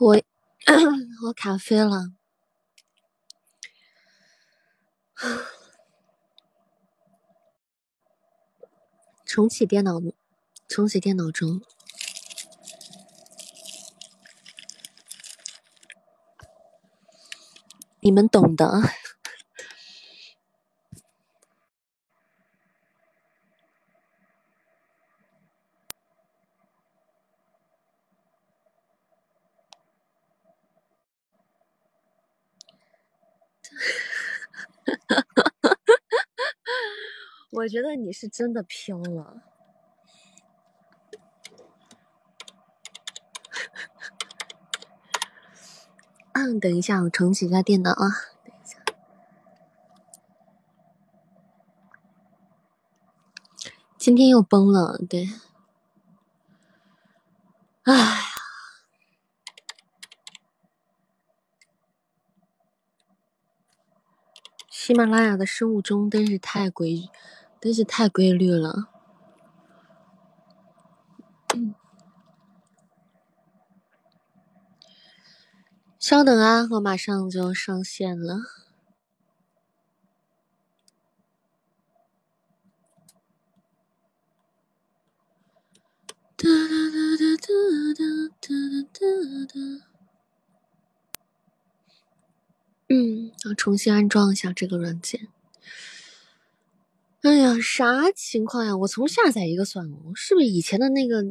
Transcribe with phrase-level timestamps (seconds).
[0.00, 0.16] 我
[1.24, 2.14] 我卡飞了，
[9.26, 10.00] 重启电脑，
[10.66, 11.60] 重启电脑中，
[18.00, 18.80] 你们懂的。
[37.52, 39.42] 我觉得你是真的飘了。
[46.32, 48.08] 嗯，等一下，我重启一下电脑啊。
[48.44, 48.76] 等一下，
[53.96, 55.28] 今天又崩了，对。
[57.84, 58.16] 哎呀，
[64.68, 67.08] 喜马拉雅的生物钟真是太规。
[67.60, 68.88] 真是太规律了。
[75.98, 78.38] 稍等啊，我马上就上线了。
[86.36, 86.48] 哒哒
[87.18, 87.52] 哒哒
[87.94, 88.00] 哒
[88.40, 88.48] 哒
[88.90, 89.04] 哒
[89.44, 89.86] 哒。
[92.88, 95.28] 嗯，要重新安装一下这个软件。
[97.22, 98.74] 哎呀，啥情况呀？
[98.78, 101.22] 我重下载一个算了，是不是以前的那个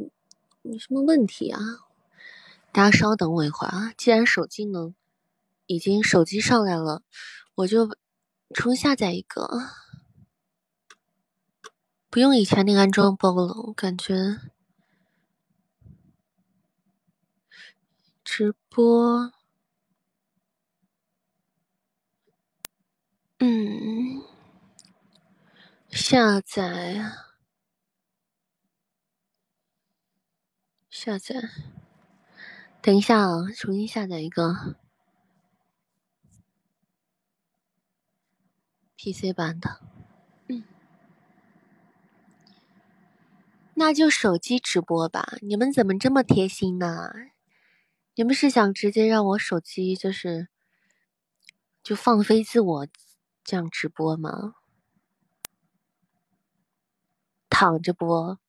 [0.62, 1.60] 有什么问题啊？
[2.72, 3.94] 大家稍等我一会儿啊！
[3.98, 4.94] 既然手机能
[5.66, 7.02] 已经手机上来了，
[7.56, 7.90] 我就
[8.54, 9.48] 重下载一个，
[12.12, 13.54] 不用以前那个安装包了。
[13.68, 14.14] 我感觉
[18.26, 19.32] 直播，
[23.40, 24.39] 嗯。
[25.92, 27.02] 下载，
[30.90, 31.36] 下载，
[32.82, 34.78] 等一下啊，重新下载一个
[38.97, 39.82] PC 版的，
[40.47, 40.64] 嗯，
[43.74, 45.38] 那就手机直播吧。
[45.42, 47.12] 你们怎么这么贴心呢？
[48.16, 50.50] 你们是想直接让我手机就是
[51.82, 52.88] 就放飞自我
[53.44, 54.56] 这样直播吗？
[57.59, 58.40] 躺着播。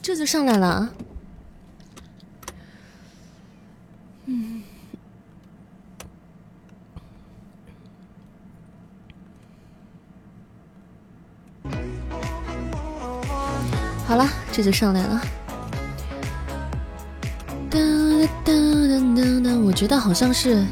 [0.00, 0.94] 这就上来了
[4.26, 4.69] 嗯。
[14.10, 15.22] 好了，这就上来了。
[17.70, 17.78] 哒
[18.44, 18.52] 哒哒
[19.14, 20.66] 哒哒，我觉得好像是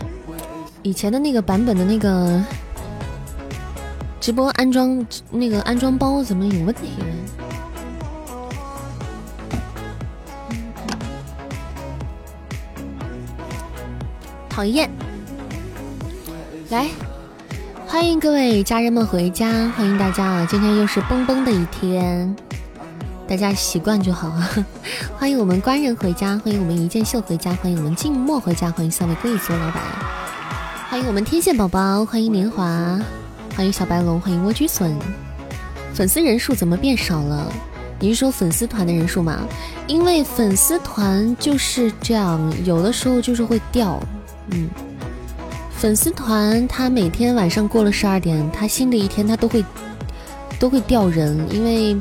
[0.82, 2.42] 以前的那个版本的那个
[4.20, 6.90] 直播安装那个安装包怎么有问题？
[14.48, 14.90] 讨厌！
[16.70, 16.88] 来，
[17.86, 20.48] 欢迎各位家人们回家，欢迎大家啊！
[20.50, 22.34] 今天又是蹦蹦的一天。
[23.28, 24.50] 大家习惯就好啊！
[25.18, 29.82] 欢迎我们官人回家，欢迎我们一剑秀回家，欢迎我们静默回家，欢迎三位贵族老板，
[30.88, 32.98] 欢迎我们天线宝宝，欢迎年华，
[33.54, 34.96] 欢迎小白龙，欢迎莴苣笋。
[35.92, 37.52] 粉丝人数怎么变少了？
[38.00, 39.46] 你是说粉丝团的人数吗？
[39.86, 44.00] 因为粉丝团就是这样，有的时候就是会掉。
[44.52, 44.70] 嗯，
[45.76, 49.62] 粉丝团他每天晚上过了十二点，他新的一天他都会
[50.58, 51.94] 都会掉人，因为。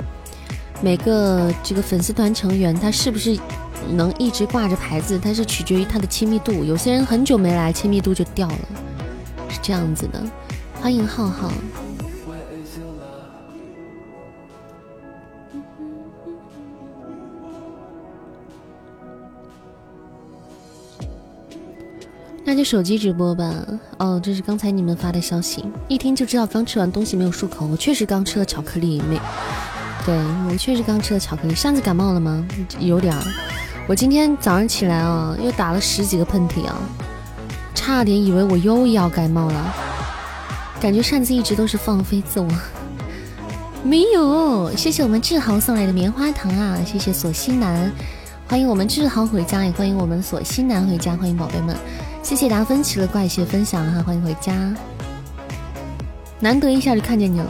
[0.79, 3.37] 每个这个粉丝团成员，他是不是
[3.89, 5.17] 能一直挂着牌子？
[5.17, 6.63] 他是取决于他的亲密度。
[6.63, 8.59] 有些人很久没来，亲密度就掉了，
[9.49, 10.21] 是这样子的。
[10.79, 11.51] 欢迎浩浩，
[22.45, 23.65] 那就手机直播吧。
[23.97, 27.65] 哦，这是刚才你们发的消息，一听就知道刚吃完东西没有漱口。
[27.65, 29.19] 我确实刚吃了巧克力，没。
[30.07, 30.17] 对
[30.49, 32.47] 我确实刚吃了巧克力，上次感冒了吗？
[32.79, 33.21] 有点儿。
[33.87, 36.77] 我今天早上起来啊，又打了十几个喷嚏啊，
[37.75, 39.75] 差点以为我又要感冒了。
[40.79, 42.47] 感觉扇子一直都是放飞自我。
[43.83, 46.77] 没有，谢谢我们志豪送来的棉花糖啊！
[46.85, 47.91] 谢谢索西南，
[48.47, 51.75] 欢迎我们志豪回家，也欢迎我们索西南回家，欢迎宝贝们。
[52.23, 54.53] 谢谢达芬奇的怪谢分享哈，欢迎回家。
[56.39, 57.47] 难得一下就看见你了，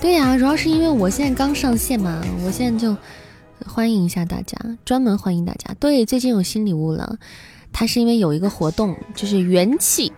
[0.00, 2.96] 对呀，主要是因为我现在刚上线嘛，我现在就
[3.66, 5.74] 欢迎一下大家，专门欢迎大家。
[5.78, 7.18] 对，最近有新礼物了，
[7.70, 10.10] 它是因为有一个活动，就是元气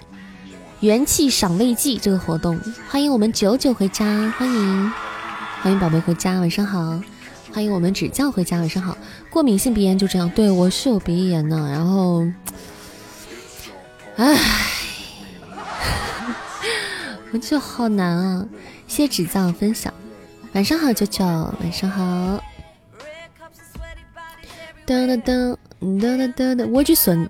[0.81, 4.93] 元气赏味季这个活动，欢迎我们九九回家，欢迎
[5.63, 7.01] 欢迎宝贝回家，晚上好，
[7.53, 8.97] 欢迎我们指教回家，晚上好。
[9.31, 12.25] 过敏性鼻炎就这样，对我是有鼻炎的，然后。
[14.17, 14.39] 唉，
[17.33, 18.47] 我就好难啊！
[18.93, 19.91] 谢谢指教分享，
[20.53, 22.05] 晚上好，九九，晚上好。
[24.85, 27.27] 噔噔噔噔噔噔噔，莴苣笋，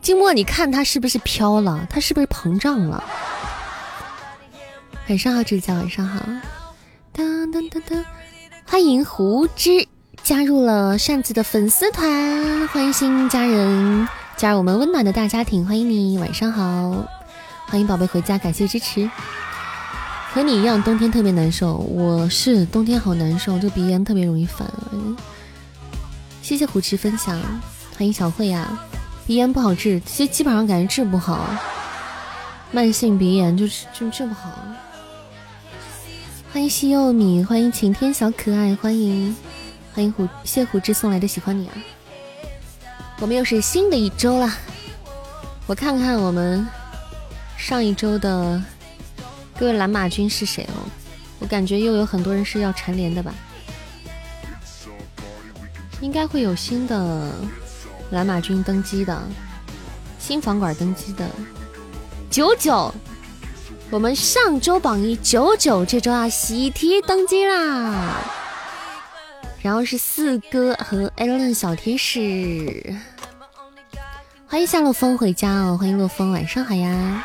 [0.00, 1.84] 静默，你看它是不是飘了？
[1.90, 3.02] 它是不是膨胀了？
[5.08, 6.24] 晚上好，指教，晚上好。
[7.12, 8.04] 噔噔噔噔，
[8.64, 9.88] 欢迎胡之
[10.22, 14.06] 加入了扇子的粉丝团，欢迎新家人。
[14.36, 17.04] 加入我们温暖的大家庭，欢迎你，晚上好，
[17.66, 19.10] 欢迎宝贝回家，感谢支持。
[20.32, 24.64] 和你一样，冬天特别难受，我是冬天好难受，这鼻炎特别容易犯。
[26.40, 27.36] 谢谢虎痴分享，
[27.98, 28.78] 欢迎小慧呀。
[29.26, 31.50] 鼻炎不好治，其实基本上感觉治不好，
[32.70, 34.52] 慢性鼻炎就是就治不好。
[36.52, 39.34] 欢迎西柚米，欢迎晴天小可爱，欢迎
[39.92, 41.74] 欢迎虎谢虎痴送来的喜欢你啊。
[43.18, 44.48] 我们又是新的一周了，
[45.66, 46.64] 我看看我们
[47.56, 48.62] 上一周的
[49.60, 50.88] 各位蓝马军是谁哦？
[51.38, 53.34] 我感觉又有很多人是要蝉联的吧？
[56.00, 57.30] 应该会有新的
[58.10, 59.22] 蓝马军登基的，
[60.18, 61.28] 新房管登基的
[62.30, 62.90] 九九，
[63.90, 68.16] 我们上周榜一九九，这周啊喜提登基啦！
[69.60, 72.96] 然后是四哥和艾伦小天使。
[74.46, 75.76] 欢迎夏洛风回家哦！
[75.78, 77.22] 欢迎洛风，晚上好呀！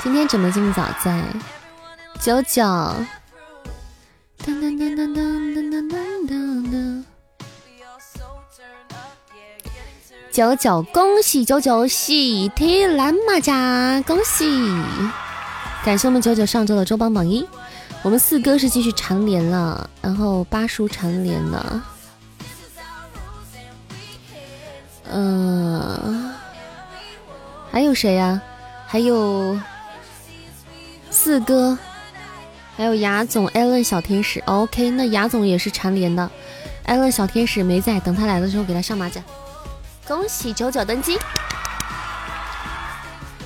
[0.00, 1.20] 今天怎么这么早在？
[2.24, 5.90] 九九，噔噔噔噔噔噔噔
[6.28, 6.30] 噔
[6.70, 7.04] 噔，
[10.30, 14.46] 九九，恭喜九九喜提蓝马甲，恭喜！
[15.84, 17.44] 感谢我们九九上周的周榜榜一，
[18.02, 21.82] 我们四哥是继续蝉联了，然后八叔蝉联了，
[25.10, 26.32] 嗯。
[27.72, 28.40] 还有谁呀？
[28.86, 29.58] 还有
[31.10, 31.76] 四哥，
[32.76, 34.40] 还有雅总、艾伦小天使。
[34.46, 36.30] OK，那雅总也是蝉联的。
[36.84, 39.22] 艾伦小天使没在，等他来的时候给他上马甲。
[40.06, 41.16] 恭喜九九登基！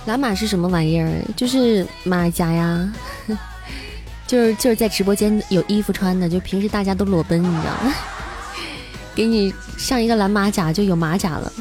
[0.06, 1.20] 蓝马是什么玩意儿？
[1.36, 2.92] 就是马甲呀，
[4.26, 7.92] 就是就是在直播间有衣服穿的，就平时大家都裸奔，你知道吗？
[9.14, 11.52] 给你上一个蓝马甲就有马甲了，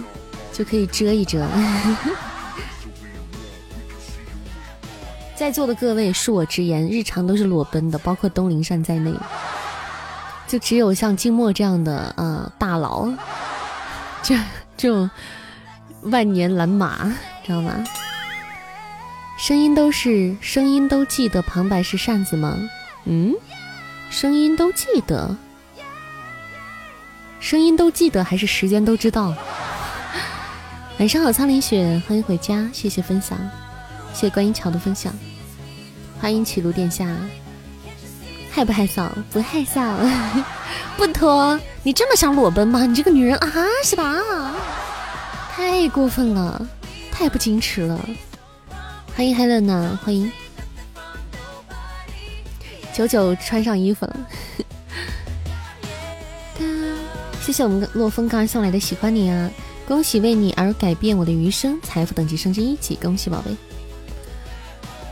[0.53, 1.45] 就可以遮一遮。
[5.35, 9.13] 在座的各位，恕我直言，日常都是裸奔的，包括东林善在内，
[10.47, 13.09] 就只有像静默这样的啊大佬，
[14.23, 14.33] 这
[14.77, 15.09] 这种
[16.03, 17.13] 万年蓝马，
[17.45, 17.83] 知道吗？
[19.37, 22.57] 声音都是声音都记得旁白是扇子吗？
[23.03, 23.33] 嗯，
[24.09, 25.35] 声音都记得，
[27.41, 29.35] 声音都记得还是时间都知道？
[30.97, 33.37] 晚上好，苍林雪，欢迎回家，谢谢分享。
[34.15, 35.13] 谢谢观音桥的分享，
[36.21, 37.05] 欢迎启路殿下，
[38.49, 39.09] 害不害臊？
[39.29, 39.93] 不害臊，
[40.95, 41.59] 不脱？
[41.83, 42.85] 你这么想裸奔吗？
[42.85, 43.51] 你这个女人啊，
[43.83, 44.55] 是吧？
[45.51, 46.65] 太过分了，
[47.11, 47.99] 太不矜持了。
[49.13, 50.31] 欢迎 Helen，欢迎
[52.93, 54.17] 九九穿上衣服了。
[57.43, 59.51] 谢谢我们洛风刚刚送来的喜欢你啊！
[59.85, 63.53] 恭喜为你而改变我的余生，财富等级升至一级，恭喜宝贝！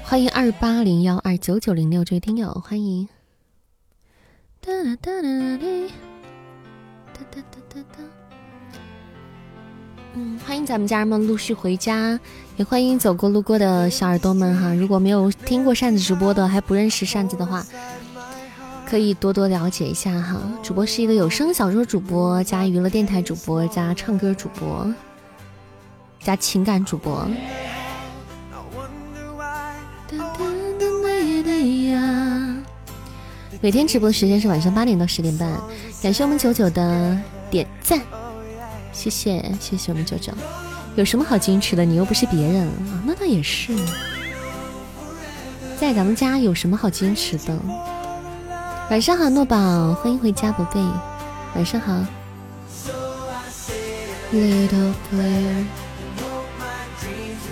[0.05, 3.07] 欢迎二八零幺二九九零六这位听友，欢迎。
[4.62, 5.67] 哒哒哒哒
[7.13, 7.41] 哒哒
[7.74, 8.03] 哒哒。
[10.13, 12.19] 嗯，欢迎咱们家人们陆续回家，
[12.57, 14.74] 也欢迎走过路过的小耳朵们哈。
[14.74, 17.65] 如果没有听过扇子直播的，还不认识扇子的话，
[18.86, 20.39] 可以多多了解一下哈。
[20.62, 24.93] 主播是一个有声小说主播加娱乐电台主播加唱歌主播
[26.19, 27.27] 加情感主播。
[33.63, 35.50] 每天直播时间是晚上八点到十点半，
[36.01, 37.17] 感谢我们九九的
[37.50, 37.98] 点赞，
[38.91, 40.34] 谢谢谢谢我们九九。
[40.98, 41.86] 有什么好矜持的？
[41.86, 43.74] 你又不是别人啊，那倒也是。
[45.79, 47.58] 在咱们家有什么好矜持的？
[48.89, 50.82] 晚上好，诺宝，欢迎回家，宝贝。
[51.55, 51.93] 晚上好。
[54.34, 55.63] Little player。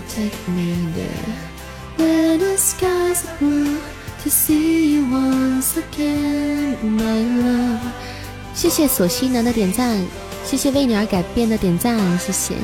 [0.10, 1.38] take me there
[1.98, 3.78] where the skies are blue
[4.24, 7.80] to see you once again, my love。
[8.54, 10.00] 谢谢索西南的点赞，
[10.46, 12.56] 谢谢为你而改变的点赞，谢谢。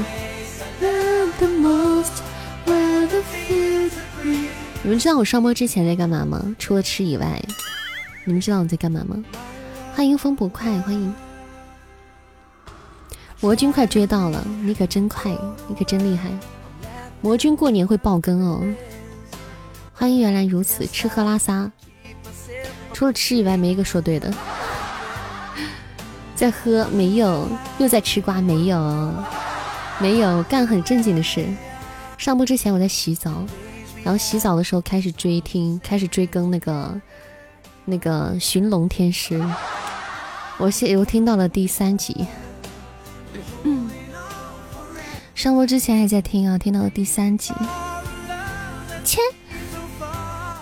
[4.83, 6.55] 你们知道我上播之前在干嘛吗？
[6.59, 7.41] 除了吃以外，
[8.23, 9.21] 你们知道我在干嘛吗？
[9.95, 11.13] 欢迎风不快，欢迎
[13.41, 15.31] 魔君快追到了，你可真快，
[15.67, 16.29] 你可真厉害。
[17.21, 18.63] 魔君过年会爆更哦。
[19.97, 21.71] 欢迎原来如此，吃喝拉撒，
[22.93, 24.31] 除了吃以外没一个说对的。
[26.35, 27.49] 在喝没有，
[27.79, 29.11] 又在吃瓜没有，
[29.99, 31.47] 没有干很正经的事。
[32.15, 33.43] 上播之前我在洗澡。
[34.03, 37.01] 然后洗澡的时候开始追听，开始追更那个
[37.83, 39.37] 那个《寻龙天师》，
[40.59, 42.25] 我现我听到了第三集。
[45.33, 47.51] 上播之前还在听啊，听到了第三集。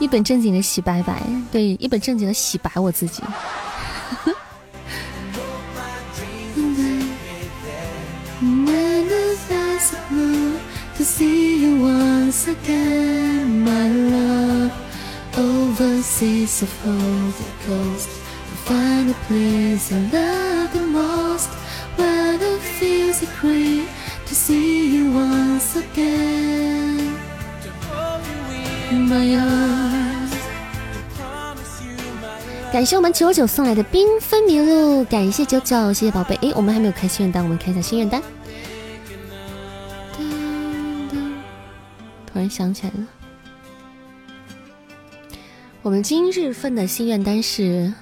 [0.05, 1.19] 一本正经的洗白白，
[1.51, 3.23] 对，一本正经的洗白我自己。
[32.71, 36.35] 感谢我们九九送来的缤纷麋鹿，感谢九九，谢谢宝贝。
[36.41, 38.21] 哎，我们还没有开心愿单，我们看一下心愿单。
[42.25, 43.07] 突然想起来了，
[45.81, 47.93] 我们今日份的心愿单是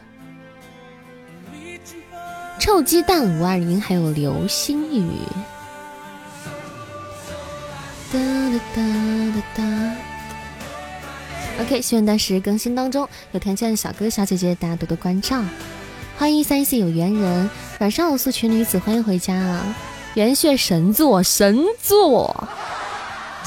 [2.59, 5.07] 臭鸡蛋五二零，还有流星雨。
[8.11, 8.81] 哒哒哒
[9.35, 10.02] 哒哒。
[11.59, 15.43] OK，心愿单是更新当中，有条件的小哥小姐姐，大家多多关照。
[16.17, 19.75] 欢迎三一四有缘人，晚上我，素裙女子，欢迎回家啊！
[20.15, 22.47] 元血神作，神作。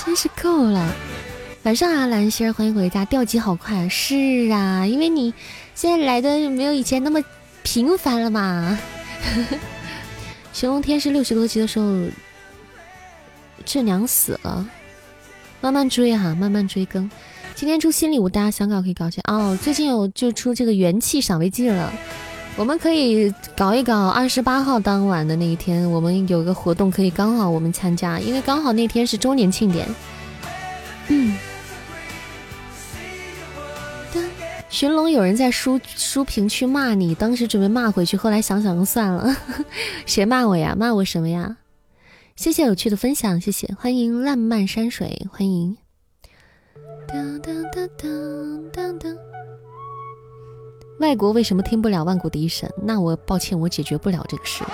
[0.04, 0.94] 真是够了！
[1.64, 3.04] 晚上啊，蓝心儿，欢迎回家。
[3.04, 4.14] 掉级好快，是
[4.52, 5.34] 啊，因为你
[5.75, 7.20] 现在来的没有以前那么
[7.64, 8.78] 频繁了嘛。
[10.52, 12.06] 寻龙天是六十多级的时候，
[13.64, 14.64] 这娘死了。
[15.60, 17.10] 慢慢追哈，慢慢追更。
[17.56, 19.58] 今天出新礼物，大家想搞可以搞起哦。
[19.62, 21.90] 最近有就出这个元气赏味剂了。
[22.54, 29.88] 我们可以搞一搞二十八号当晚的那一天，我们有个活动可以刚好我们参加，因为刚好那天是周年庆典。
[31.08, 31.34] 嗯，
[34.68, 39.34] 寻龙有人在书书评区骂你，当时准备骂回去，后来想想算了。
[40.04, 40.76] 谁骂我呀？
[40.78, 41.56] 骂我什么呀？
[42.36, 45.78] 谢谢有趣的分享，谢谢，欢迎烂漫山水，欢迎。
[47.08, 49.16] 当当当当当当。
[50.98, 52.72] 外国为什么听不了万古笛神？
[52.82, 54.64] 那我抱歉，我解决不了这个事。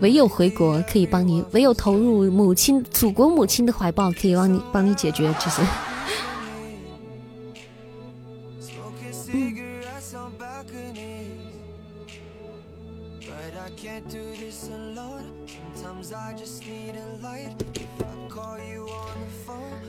[0.00, 5.62] 唯有回国可以帮你，唯有投入母亲、祖国母亲的怀抱，可以帮你帮你解决这些。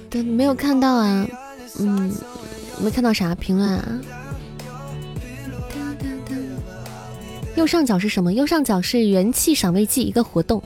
[0.10, 1.28] 对，没有看到啊，
[1.80, 2.12] 嗯，
[2.82, 4.02] 没看到啥评论啊。
[7.56, 8.34] 右上角是什么？
[8.34, 10.64] 右上角是元气赏味剂一个活动。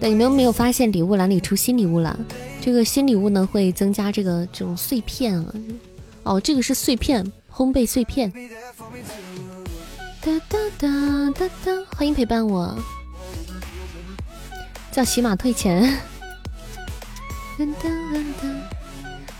[0.00, 2.18] 对，你们没有发现礼物栏里出新礼物了？
[2.60, 5.54] 这个新礼物呢会增加这个这种碎片啊。
[6.24, 8.32] 哦，这个是碎片，烘焙碎片。
[10.22, 12.74] 哒哒哒哒哒，欢迎陪伴我。
[14.90, 15.96] 叫喜马退钱。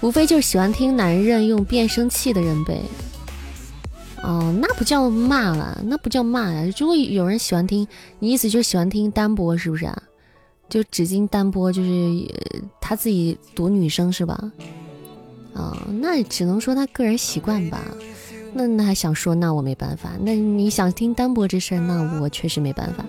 [0.04, 2.78] 无非就是喜欢听男人用变声器的人呗。
[4.22, 6.70] 哦，那不叫骂了，那不叫骂呀。
[6.76, 10.02] 如果有人喜欢听，你意思就是喜欢听单播是不是啊？
[10.68, 11.90] 就只听单播，就是
[12.82, 14.52] 他自己读女生是吧？
[15.54, 17.80] 啊，那只能说他个人习惯吧。
[18.52, 20.10] 那那还想说，那我没办法。
[20.20, 23.06] 那你想听单播这事儿，那我确实没办法。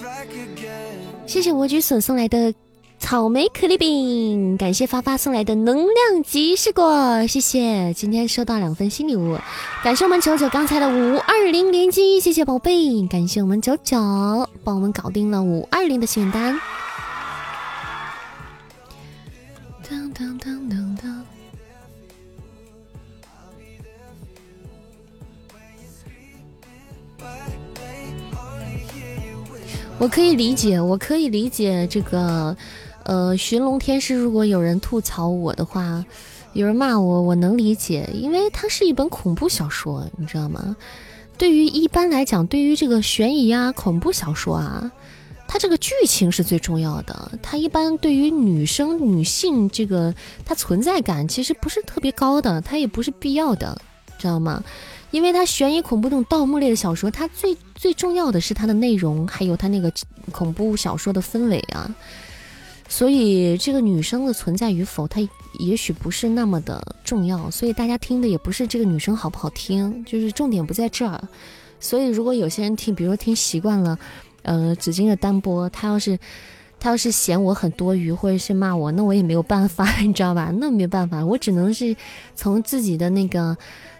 [1.27, 2.53] 谢谢我举笋送来的。
[2.97, 7.93] 草莓可丽饼，感谢发发送来的能量吉士果，谢谢。
[7.93, 9.37] 今天收到两份新礼物，
[9.83, 13.97] 感谢我们九九刚才的五二零连击，谢谢宝贝，感谢我们九九
[14.63, 16.59] 帮我们搞定了五二零的心愿单。
[19.87, 21.25] 当当当当当。
[29.97, 32.55] 我可以理解，我可以理解这个，
[33.05, 34.15] 呃，寻龙天师。
[34.15, 36.03] 如果有人吐槽我的话，
[36.53, 40.75] 有人骂我，我能理解，因为它是一本恐怖小说，你知道吗？
[41.37, 44.91] 对于一般来讲，对于这个悬疑啊、恐怖小说啊，
[45.47, 47.31] 它这个剧情是最重要的。
[47.43, 50.11] 它一般对于女生、女性这个，
[50.43, 53.79] 它存在感其实不是特别高的，它也不是必要的，
[54.17, 54.63] 知道吗？
[55.11, 59.93] 因为它悬疑恐怖这种盗墓类的小说，它最最重要的是它的内容，还有它那个
[60.31, 61.93] 恐怖小说的氛围啊。
[62.87, 65.19] 所以这个女生的存在与否，她
[65.59, 67.49] 也许不是那么的重要。
[67.49, 71.21] 所以大家听的也不是这个女生好不好听，就是重点不在这儿。
[71.79, 73.97] 所以如果有些人听，比如说听习惯了，
[74.43, 76.17] 呃，紫金的单播，他要是
[76.79, 80.53] 他要是嫌我很多余，或者是骂我，那我也没有办法， 你知道吧？
[80.59, 81.95] 那没办法，我只能是
[82.35, 83.57] 从自己的那个。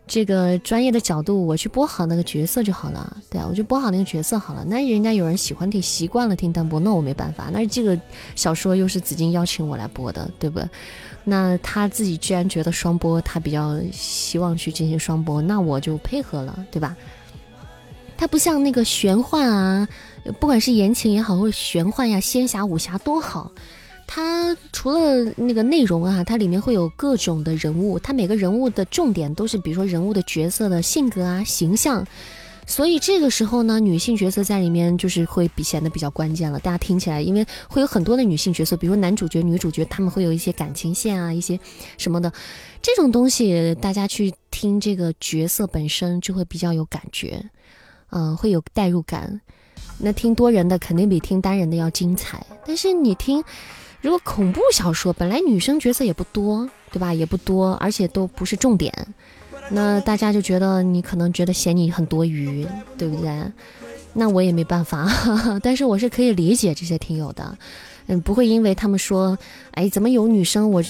[0.07, 3.17] 这个专业的角度，我去播好那个角色就好了。
[3.29, 4.63] 对啊，我就播好那个角色好了。
[4.63, 7.49] 那人家有人喜欢听，习惯了听单播，那我没办法。
[7.51, 7.99] 那这个
[8.35, 10.59] 小说又是紫金邀请我来播的，对不？
[11.27, 16.95] 那他自己居然觉得双播，他比较希望去进行双播，那我就配合了，对吧？
[18.15, 19.87] 他不像那个玄幻啊，
[20.39, 23.51] 不管是言情也好，或者玄幻呀、仙侠、武侠多好。
[24.07, 32.05] 它除了那个内容啊，它里面会有各种的人物，它每个人物的重点都是，比如说人物的角色的性格啊、形象，
[32.67, 36.59] 所以这个时候呢，女性角色在里面就是会比显得比较关键了。
[36.59, 41.59] 大家听起来，因为会有很多的女性角色，比如男主角、女主角，他们会有一些感情线啊，一些
[41.97, 42.31] 什么的，
[42.81, 47.43] 这种东西大家去听这个角色本身就会比较有感觉，
[48.11, 49.41] 嗯，会有代入感。
[49.97, 53.43] 那听多人的肯定比听单人的要精彩，但是你听。
[54.05, 57.11] 如果恐怖小说本来女生角色也不多，对吧？
[57.11, 58.93] 也不多，而且都不是重点，
[59.71, 62.67] 那大家就觉得你可能觉得嫌你很多余，
[62.99, 63.51] 对不对？
[64.13, 65.09] 那我也没办法，
[65.63, 67.57] 但是我是可以理解这些听友的，
[68.05, 69.35] 嗯，不会因为他们说，
[69.71, 70.83] 哎，怎么有女生我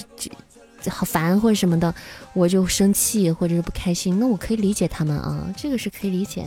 [0.90, 1.94] 好烦或者什么的，
[2.34, 6.44] 我就生气或者是不开心，那我可以理解他们啊，这个是可以理解。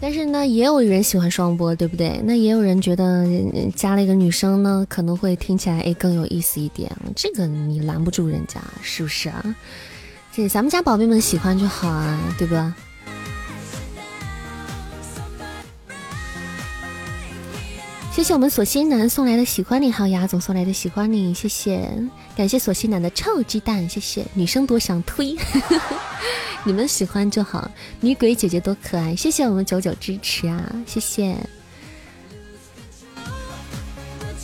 [0.00, 2.20] 但是呢，也有人喜欢双播，对不对？
[2.24, 3.26] 那也有人觉得
[3.74, 6.90] 加了一个女生呢，可能会听起来诶更有意思一点。
[7.16, 9.56] 这个你拦不住人家，是不是啊？
[10.32, 12.74] 这咱们家宝贝们喜欢就好啊，对吧？
[18.12, 21.88] 谢谢我们锁心男送来的喜欢你，还有牙总送来的喜欢你，谢谢，
[22.38, 25.36] 感谢索西南的臭鸡蛋，谢谢女生多想推，
[26.64, 27.68] 你们喜欢就好，
[28.00, 31.36] 女鬼姐姐多可爱，谢谢我们九九支持啊，谢谢。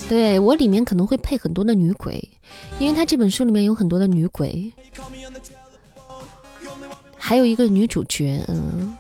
[0.09, 2.29] 对我里面可能会配很多的女鬼，
[2.81, 4.73] 因为他这本书里面有很多的女鬼，
[7.17, 8.93] 还有一个女主角，嗯。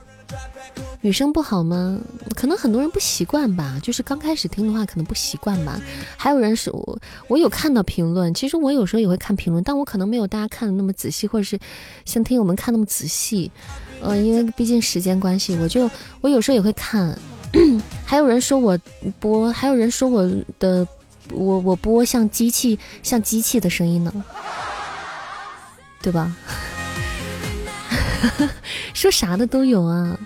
[1.04, 2.00] 女生不好吗？
[2.34, 5.78] 可能很多人不习惯吧，就是刚开始听的话可能不习惯吧。
[6.16, 11.58] 还有人是我，我有看到评论，其实我有时候也会看评论，但我可能没有大家看的那么仔细，或者是
[12.06, 13.50] 像听友们看那么仔细。
[14.00, 15.90] 呃，因为毕竟时间关系，我就
[16.22, 17.14] 我有时候也会看。
[18.06, 18.78] 还有人说我
[19.20, 20.26] 播，还有人说我
[20.58, 20.88] 的
[21.30, 24.10] 我我播像机器，像机器的声音呢，
[26.00, 26.34] 对吧？
[28.94, 30.18] 说啥的都有啊。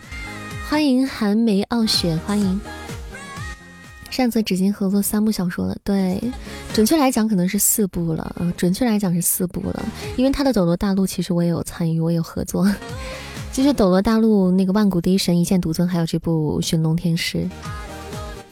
[0.68, 2.60] 欢迎寒梅傲雪，欢迎。
[4.10, 6.20] 上次纸巾合作三部小说了，对，
[6.74, 9.82] 准确来讲可能是四部了，嗯，准确来讲是四部了，
[10.18, 12.70] 因为他的《斗罗大陆》其实我也有参与，我有合作。
[13.50, 17.38] 就是《斗罗大陆》那个万古第一神一剑独尊，还有这部《寻龙天师》，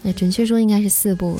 [0.01, 1.39] 那准确说应该是四部。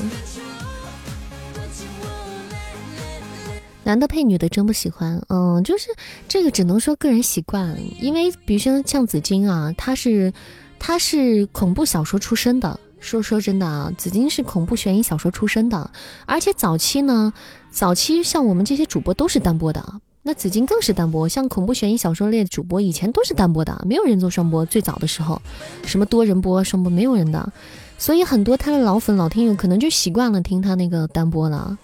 [3.83, 5.87] 男的配女的真不喜欢，嗯，就是
[6.27, 10.31] 这个只能说个人习惯，因为比如说像紫金啊，他是。
[10.79, 15.91] 他是恐怖小说出身的，说说真的啊，紫金是恐怖悬疑小说出身的，
[16.25, 17.33] 而且早期呢，
[17.69, 25.41] 早期像我们这些主播都是单播的，那紫金更是单播，像恐怖悬疑小说类的主播以前都是单播的，没有人做双播，最早的时候，
[25.85, 27.51] 什么多人播双播没有人的，
[27.97, 31.77] 所以很多他的老粉老听友可能就习惯了听他那个单播了，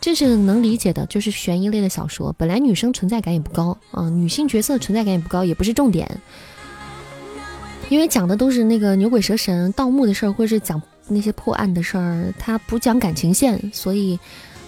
[0.00, 6.20] 这是能理解的，就是悬疑类的小说，本来女生存在感也不高啊，女性角色存在感也不高，也不是重点。
[7.88, 14.18] 因为讲的都是那个牛鬼蛇神、盗墓的事儿，或者是讲那些破案的事儿，他不讲感情线，所以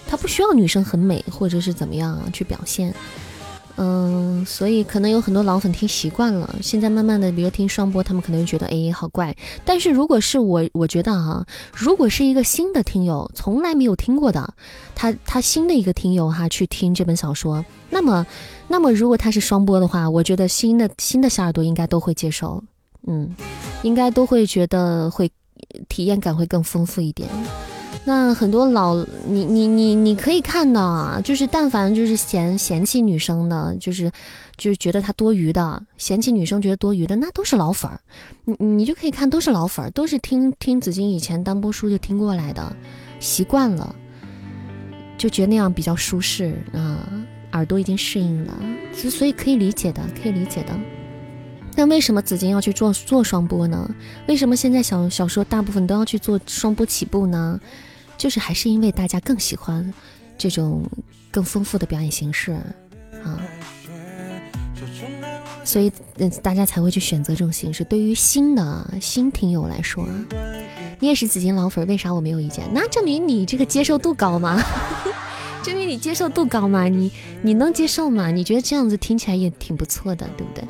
[0.07, 2.93] 他不需要女生很美或者是怎么样去表现。
[3.77, 9.35] 嗯，所以可能有很多老粉听习惯了，现在慢慢的，比如听双播，他们可能就觉得哎好怪。
[9.63, 14.53] 但是如果是我，我觉得哈，如果是一个新的听友，从来没有听过的，
[14.93, 18.27] 他他新的一个听友哈，去听这本小说，那么
[18.67, 22.61] 那么如果他是双播的话，我觉得新的新的小耳朵应该都会接受。
[23.07, 23.29] 嗯，
[23.83, 25.31] 应该都会觉得会
[25.89, 27.27] 体验感会更丰富一点。
[28.03, 28.95] 那很多老
[29.27, 34.11] 你你你你可以看到啊，就是但凡就是嫌嫌弃女生的，就是
[34.57, 37.99] 就是觉得她多余的，嫌弃女生觉得多余的，那都是老粉儿。
[38.45, 42.75] 你你就可以看都是老粉儿，都是听听紫金以前单播书就听过来的，
[43.19, 43.95] 习惯了，
[45.15, 47.07] 就觉得那样比较舒适啊，
[47.51, 48.57] 耳朵已经适应了，
[48.95, 50.75] 所以可以理解的，可以理解的。
[51.75, 53.89] 那为什么紫金要去做做双播呢？
[54.27, 57.59] 为什么现在小小说大部分都要去做双播起步呢？
[58.17, 59.93] 就是还是因为大家更喜欢
[60.37, 60.83] 这种
[61.31, 62.51] 更丰富的表演形式
[63.23, 63.39] 啊，
[65.63, 67.83] 所以嗯大家才会去选择这种形式。
[67.83, 70.07] 对于新的新听友来说，
[70.99, 72.63] 你也是紫金老粉，为啥我没有意见？
[72.73, 74.61] 那证明你这个接受度高吗？
[75.63, 76.87] 证明你接受度高吗？
[76.87, 78.29] 你你能接受吗？
[78.29, 80.63] 你觉得这样子听起来也挺不错的，对不对？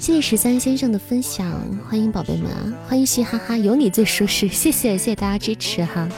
[0.00, 1.46] 谢谢十三先生的分享，
[1.86, 2.50] 欢迎宝贝们，
[2.88, 4.48] 欢迎嘻哈哈，有你最舒适。
[4.48, 6.08] 谢谢谢谢大家支持哈。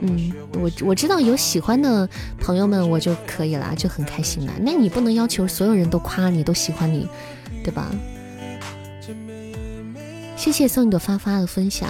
[0.00, 2.08] 嗯，我我知道有喜欢的
[2.40, 4.52] 朋友们，我就可以了，就很开心了。
[4.62, 7.06] 那你不能要求所有人都夸你，都喜欢你，
[7.62, 7.90] 对吧？
[10.34, 11.86] 谢谢送你的发发的分享。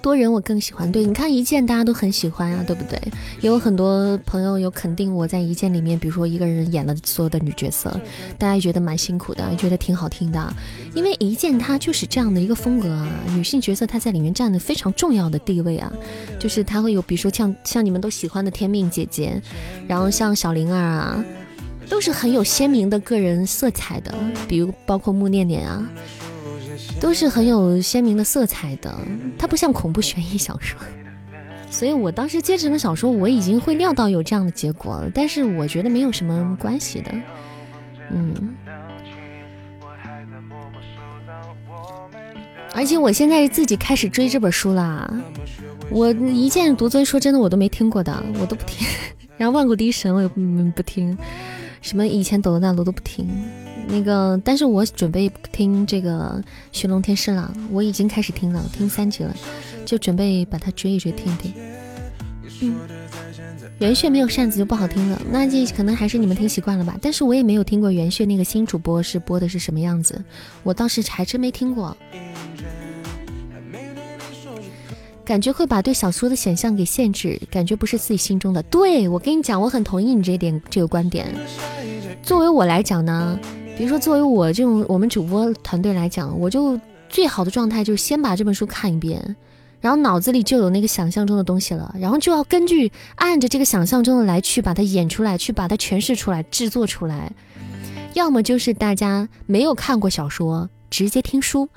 [0.00, 2.98] 多人我更喜欢，对，你看一见大家都很喜欢啊，对不对？
[3.40, 7.90] 也有很多朋友有肯定我在一见里面，比如说一个人演了所有的女角色，
[8.38, 10.54] 大家也觉得蛮辛苦的，觉得挺好听的。
[10.94, 15.92] 因为一见她就是这样的一个风格啊，女性角色她在里面占的非常重要的地位啊，
[16.38, 19.40] 就是她会有，比如说像像你们都喜欢的天命姐姐，
[19.86, 21.24] 然后像小灵儿啊，
[21.88, 24.14] 都是很有鲜明的个人色彩的，
[24.46, 25.86] 比如包括穆念念啊。
[27.00, 28.94] 都是很有鲜明的色彩的，
[29.38, 30.78] 它不像恐怖悬疑小说，
[31.70, 37.12] 所以我当时接这本小说，我已经会料到有这样的结果了，但是我觉得没有什么关系的，
[38.10, 38.54] 嗯，
[42.74, 45.08] 而且我现在自己开始追这本书啦，
[45.90, 48.86] 我一见独尊，说真的我都没听过的，我都不听，
[49.38, 50.40] 然后万古第一神我也不
[50.74, 51.16] 不听，
[51.80, 53.28] 什么以前抖的大陆都不听。
[53.90, 59.34] 那个，但是我准备听这个《寻龙天师》了，我已经开始听了，听三集了，
[59.86, 61.54] 就准备把它追一追，听一听。
[62.60, 62.76] 嗯，
[63.78, 66.98] 圆穴没有扇子就不好听了，那这可能还是你们听习惯了吧？
[67.00, 70.22] 但是我也没有听过元血那个新主播是播的是什么样子，
[70.62, 71.96] 我倒是还真没听过。
[75.24, 78.62] 感觉会把对小苏的想象给限制，感觉不是自己心中的。
[78.64, 81.26] 对我跟你讲，我很同意你这一点这个观点。
[82.22, 83.38] 作为我来讲呢。
[83.78, 89.36] 比如说，作为我这种我们主播团队来讲，我就最好的状态就是先把这本书看一遍，
[89.80, 97.32] 然后脑子里就有那个想象中的东西了，然后就要根据按着这个想象中的来去把它演出来，去把它诠释出来，制作出来。
[98.14, 101.68] 要么就是大家没有看过小说，直接听书，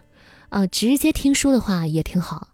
[0.50, 2.48] 啊，直接听书的话也挺好。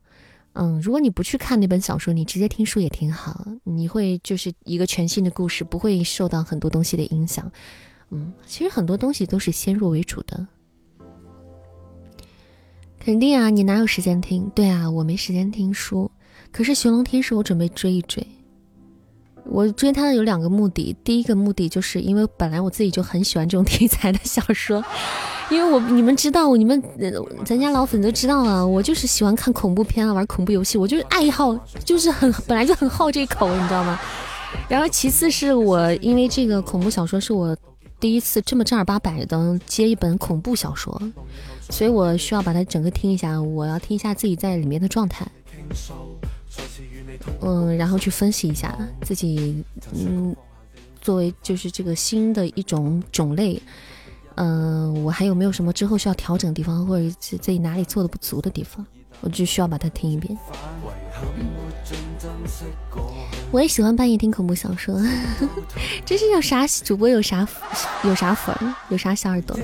[0.55, 7.49] 嗯，如果你不去看那本小说，你直接听书也挺好，你会就是一个全新的故事，不会受到很多东西的影响。
[8.09, 10.47] 嗯，其实很多东西都是先入为主的，
[12.99, 14.49] 肯定啊，你哪有时间听？
[14.55, 16.09] 对啊，我没时间听书。
[16.51, 18.25] 可是《寻龙天师》我准备追一追。
[19.49, 24.83] 我追它的有两个目的，第一个目的就是因为本来我自己就很喜欢这种题材的小说，
[25.49, 26.81] 因为我你们知道，你们
[27.45, 33.99] 咱家老粉都知道了，我就是喜欢看恐怖片啊，玩恐怖游戏，我就是爱好，就是很本来就很好这口，你知道吗？
[34.67, 37.55] 然后其次是我因为这个恐怖小说是我。
[37.99, 41.01] 第一次这么正儿八百的接一本恐怖小说，
[41.69, 43.41] 所以我需要把它整个听一下。
[43.41, 45.27] 我要听一下自己在里面的状态，
[47.41, 50.35] 嗯，然后去分析一下自己，嗯，
[51.01, 53.59] 作为就是这个新的一种种类，
[54.35, 58.85] 嗯，我还有没有什么之后需要调整的地方，或者是自己哪里做的不足的地方，
[59.21, 60.37] 我就需要把它听一遍。
[63.51, 64.99] 我也喜欢半夜听恐怖小说，
[66.05, 67.47] 这是有啥主播有啥
[68.03, 68.55] 有啥粉
[68.89, 69.57] 有啥小耳朵？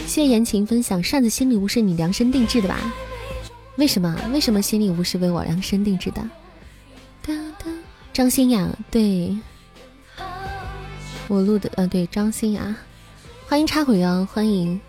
[0.00, 2.76] 谢谢言情分享，扇子新礼物是你量身定制的吧？
[3.76, 4.16] 为什么？
[4.32, 6.22] 为什么新礼物是为我量身定制的？
[8.12, 9.36] 张欣雅，对，
[11.28, 12.74] 我录的，呃，对，张欣雅，
[13.46, 14.80] 欢迎插回啊，欢迎，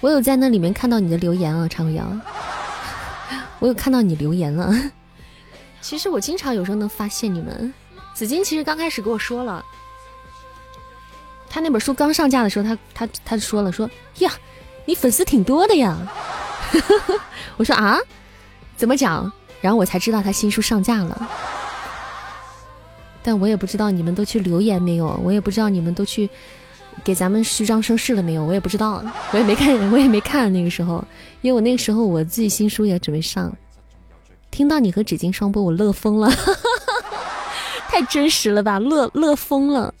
[0.00, 2.06] 我有在那里面看到你的留言啊，插回瑶，
[3.58, 4.72] 我有看到你留言了。
[5.80, 7.72] 其实我经常有时候能发现你们，
[8.14, 9.64] 紫金其实刚开始跟我说了，
[11.48, 13.88] 他那本书刚上架的时候，他他他说了说
[14.18, 14.30] 呀，
[14.84, 15.96] 你粉丝挺多的呀，
[17.56, 17.98] 我说啊，
[18.76, 19.32] 怎么讲？
[19.60, 21.28] 然后我才知道他新书上架了，
[23.22, 26.28] 但我也不知道你们都去留言没有，我也不知道你们都去
[27.02, 28.44] 给咱们虚张声势了没有？
[28.44, 31.02] 我也不知道，我也没看，我也没看那个时候，
[31.40, 33.52] 因为我那个时候我自己新书也准备上。
[34.58, 36.28] 听到你和纸巾双播，我乐疯了，
[37.86, 39.94] 太真实了吧，乐乐疯了。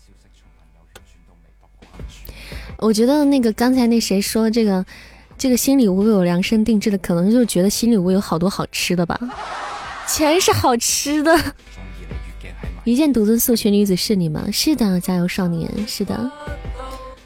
[2.78, 4.84] 我觉得那个刚才那谁说这个
[5.36, 9.16] 这个新礼物为我量身定制的，可能就觉得新礼物有好多好吃的吧，
[10.08, 11.40] 全是好吃的。
[12.82, 14.44] 一见独尊素裙女子是你吗？
[14.52, 16.28] 是的，加油少年，是的。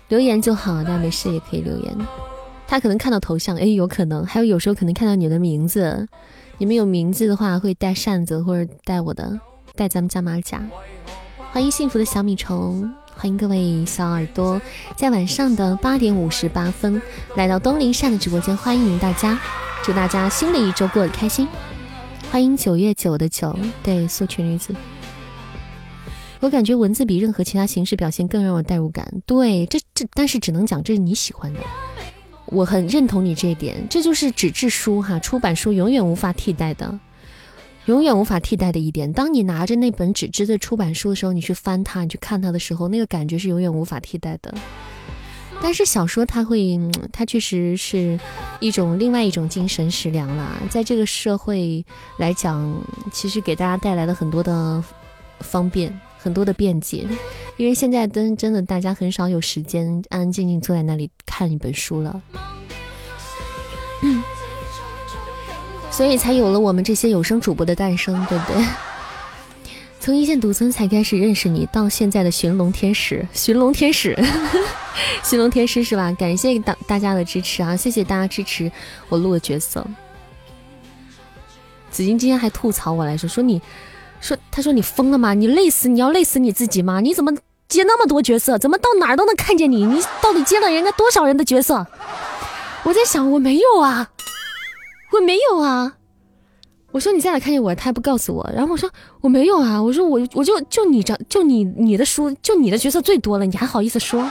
[0.09, 1.97] 留言就好，大家没事也可以留言。
[2.69, 4.23] 他可能看到头像，哎，有可能。
[4.27, 6.07] 还有有时候可能看到你的名字，
[6.63, 9.37] 你们有名字的话会带扇子或者带我的，
[9.75, 10.65] 带咱们家马甲。
[11.51, 14.63] 欢迎幸福的小米虫，欢迎各位小耳朵，
[14.97, 17.03] 在晚上的八点五十八分
[17.35, 19.37] 来到东林善的直播间，欢迎大家，
[19.83, 21.49] 祝大家新的一周过得开心。
[22.31, 24.73] 欢迎九月九的九，对，素裙女子。
[26.39, 29.13] 我感觉文字比任何其他形式表现更让我代入感。
[29.27, 31.59] 对，这这，但是只能讲这是你喜欢的，
[32.53, 33.87] 我很认同你这一点。
[33.89, 37.01] 这就是纸质书哈，出版书永远无法替代的，
[37.87, 39.13] 永远无法替代的一点。
[39.13, 44.55] 当你拿着那本纸质的出版书的时候，你去翻它，你去看它的时候，那个感觉是永远无法替代的。
[45.63, 46.79] 但是小说它会，
[47.13, 48.19] 它确实是
[48.61, 50.61] 一种另外一种精神食粮啦。
[50.69, 51.85] 在这个社会
[52.19, 52.75] 来讲，
[53.13, 54.85] 其实给大家带来了很多的
[55.41, 55.99] 方便。
[56.23, 57.07] 很多的便捷，
[57.57, 62.23] 因为现在真真的大家很少有时间安安静静坐在那里看一本书了，
[65.91, 68.65] 所以才有了我们这些有声主播的诞生，对不对？
[70.01, 74.17] 从一见独尊才开始认识你，到现在的寻龙天使，寻龙天使，
[75.23, 76.13] 寻龙天师是吧？
[76.13, 77.77] 感谢大大家的支持啊！
[77.77, 78.71] 谢谢大家支持
[79.09, 79.87] 我录的角色。
[81.91, 83.61] 紫金今天还吐槽我来说，说你。
[84.23, 85.35] 说，他说你疯了吗？
[85.35, 87.01] 你累死，你要累死你自己吗？
[87.01, 87.33] 你怎么
[87.69, 88.57] 接那么多角色？
[88.57, 89.85] 怎么到哪儿都能看见你？
[89.85, 91.87] 你到底接了人家多少人的角色？
[92.85, 94.11] 我在想，我没有啊，
[95.13, 95.97] 我没有啊。
[96.93, 97.75] 我说你在哪看见我？
[97.75, 98.49] 他还不告诉我。
[98.55, 98.89] 然后我说
[99.23, 99.83] 我没有啊。
[99.83, 104.25] 我说我我就就你这就你你的书就你的角色最多了，你还好意思说？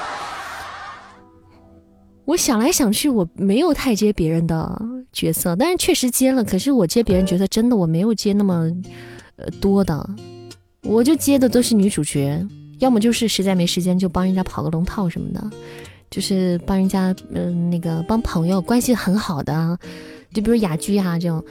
[2.25, 6.43] 我想来想去，我没有太接别人的角色，但是确实接了。
[6.43, 8.71] 可是我接别人角色，真的我没有接那么。
[9.60, 10.10] 多的，
[10.84, 12.45] 我就接的都是女主角，
[12.80, 15.49] 要么就是实在没时间就帮人家跑个龙套什么的，
[16.10, 19.77] 就是帮人家嗯那个帮朋友关系很好的，
[20.34, 21.43] 就比如雅居啊这种，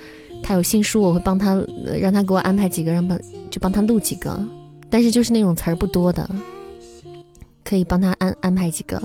[0.42, 1.62] 他有新书我会帮他
[2.00, 3.18] 让他给我安排几个，让帮
[3.50, 4.44] 就帮他录几个，
[4.88, 6.28] 但是就是那种词儿不多的，
[7.64, 9.00] 可以帮他安安排几个，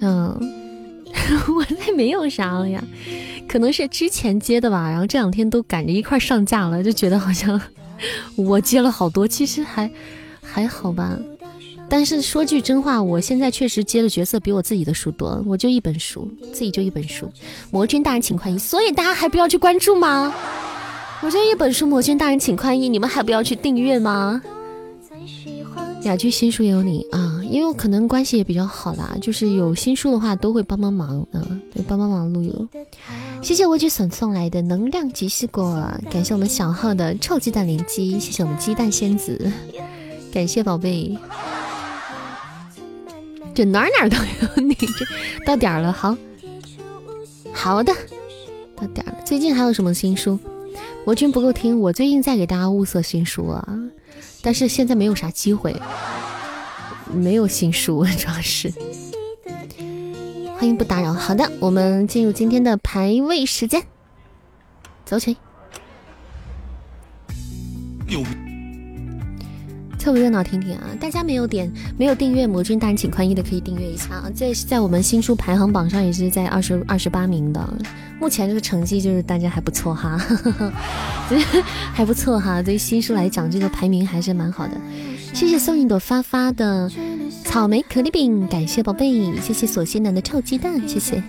[0.00, 0.28] 嗯，
[1.48, 2.82] 我那没有啥了呀，
[3.48, 7.60] 可能是之前接的吧，然后这两天都赶着一块上架了，就觉得好像。
[8.36, 9.90] 我接了好多，其实还
[10.42, 11.18] 还好吧。
[11.90, 15.42] 但是说句真话，我现在确实接的角色比我自己的书多。
[15.46, 17.32] 我就一本书，自己就一本书。
[17.70, 20.34] 魔君大人请宽衣，所以大家还不要去关注吗？
[21.22, 24.42] 我就一本书，魔君大人请宽衣，你们还不要去订阅吗？
[26.04, 31.42] 雅居新书也有你啊，因为我可能关系也比较好啦，就是有新书的话都会帮帮忙啊，
[31.74, 32.66] 对，帮帮忙录一录。
[33.42, 35.74] 谢谢我举笋送来的能量吉士果，
[36.10, 39.52] 感谢我们小号的臭鸡蛋连击，谢谢我们鸡蛋仙子，
[40.32, 41.16] 感谢宝贝。
[43.54, 45.04] 这哪哪都有你，这
[45.44, 46.16] 到点了，好
[47.52, 47.92] 好的，
[48.76, 49.14] 到点了。
[49.26, 50.38] 最近还有什么新书？
[51.04, 53.68] 魔君不够听，我最近在给大家物色新书啊。
[54.48, 55.76] 但是现在没有啥机会，
[57.12, 58.72] 没有新书， 主要是。
[60.56, 61.12] 欢迎不打扰。
[61.12, 63.82] 好的，我们进入今天的排位时间，
[65.04, 65.36] 走起。
[69.98, 70.86] 凑个热闹听听啊！
[71.00, 74.30] 大家没有点没有订阅魔君大人请宽衣的可以订阅一下啊！
[74.34, 77.68] 在在我们新书排行榜上也是在二十二十八名的，
[78.20, 80.16] 目前这个成绩就是大家还不错哈，
[81.92, 82.62] 还不错哈。
[82.62, 84.72] 对于新书来讲，这个排名还是蛮好的。
[85.34, 86.90] 谢谢送一朵发发的
[87.44, 91.22] 草莓可丽饼，感谢宝贝，谢谢锁心男的臭鸡蛋，谢谢，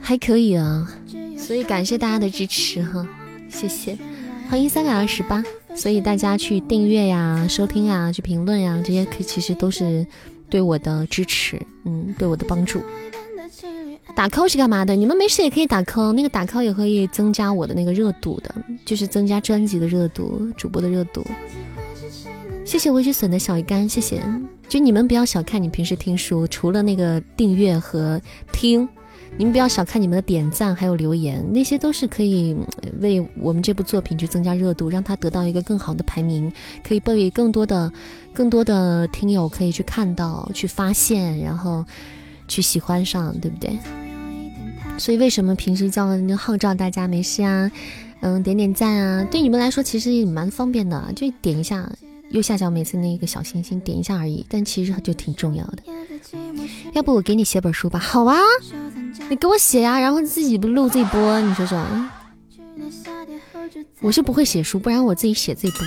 [0.00, 0.88] 还可以啊，
[1.36, 3.06] 所以感谢大家的支持哈，
[3.50, 3.98] 谢谢，
[4.48, 5.42] 欢迎三百二十八。
[5.76, 10.04] 所以大家去订阅呀、收听呀、去评论呀，这些可其实都是
[10.48, 12.82] 对我的支持，嗯，对我的帮助。
[14.14, 14.96] 打 call 是干嘛的？
[14.96, 21.22] 你们没事也可以打 call，那个打 call 也可以增加我的那个热度的，就是增加专辑的热度、主播的热度。
[22.64, 24.22] 谢谢微之笋的小鱼干，谢谢。
[24.68, 28.20] 就你们不要小看你平时听书，除了那个订阅和
[28.52, 28.88] 听。
[29.38, 32.56] 你们不要小看你们的点赞还有留言，那些都是可以
[33.00, 36.50] 为我们这部作品去增加热度，让它得到一个更好的排名，
[36.82, 37.92] 可以被更多的、
[38.32, 41.84] 更多的听友可以去看到、去发现，然后
[42.48, 43.78] 去喜欢上，对不对？
[44.96, 47.70] 所以为什么平时叫号召大家没事啊，
[48.20, 51.86] 嗯，点点赞啊，对你们来说其实也蛮方便的，就点一下
[52.30, 55.78] 右下角每次那个小星星，点一下而已，但其实就挺重要的。
[56.92, 57.98] 要不我给你写本书吧？
[57.98, 58.38] 好啊。
[59.28, 61.84] 你给我写呀，然后自己不录自己播，你说说。
[64.00, 65.86] 我是不会写书，不然我自己写自己播。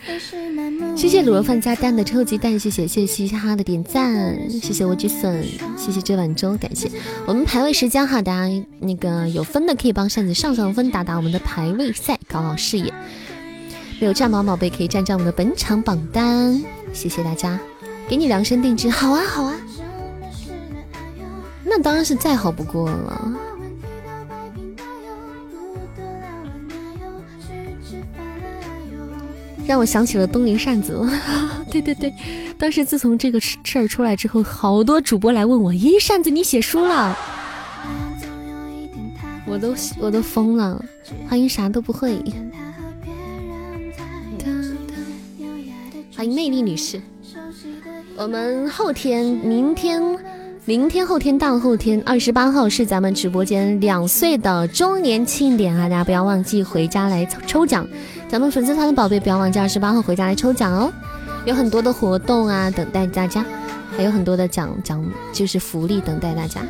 [0.96, 5.44] 谢谢卤肉饭加蛋的超级蛋，谢谢谢谢嘻嘻哈的点赞，谢谢我菊笋，
[5.76, 6.90] 谢谢这碗粥，感谢
[7.26, 12.92] 我们排位时间哈，大家那个有分的可以帮扇子上上分，打打我们的排位赛，搞好事业。
[14.00, 16.58] 没有战宝宝贝可以占占我们的本场榜单，
[16.90, 17.60] 谢谢大家，
[18.08, 19.54] 给你量身定制，好啊好啊。
[21.62, 23.32] 那当然是再好不过了。
[29.66, 31.06] 让我想起了东林扇子，
[31.70, 32.10] 对对对，
[32.58, 37.14] 当时自从这个事儿出来之后，好多主播来问我：“咦，扇子你写书了？”
[39.46, 40.82] 我都我都疯了。
[41.28, 42.16] 欢迎啥都不会，
[46.20, 47.00] 欢迎魅力女士。
[48.14, 50.02] 我们后天、明天。
[50.66, 55.88] 明天、后天、大后天，二十八号是咱们直播间两岁的周年庆典啊！
[55.88, 57.88] 大家不要忘记回家来抽奖。
[58.28, 60.92] 咱们粉丝团的宝贝不要忘记二十八号回家来抽奖哦，
[61.46, 63.42] 有很多的活动啊等待大家，
[63.96, 65.02] 还有很多的奖奖
[65.32, 66.60] 就是福利等待大家。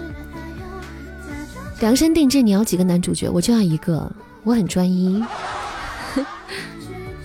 [1.80, 3.28] 量身定制，你要几个男主角？
[3.28, 4.12] 我就要一个，
[4.44, 5.20] 我很专一。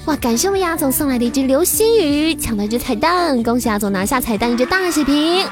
[0.05, 0.15] 哇！
[0.17, 5.43] 感谢我们亚总送来的一只流星雨，抢到一只彩蛋，恭喜亚总拿下彩蛋一只大血瓶。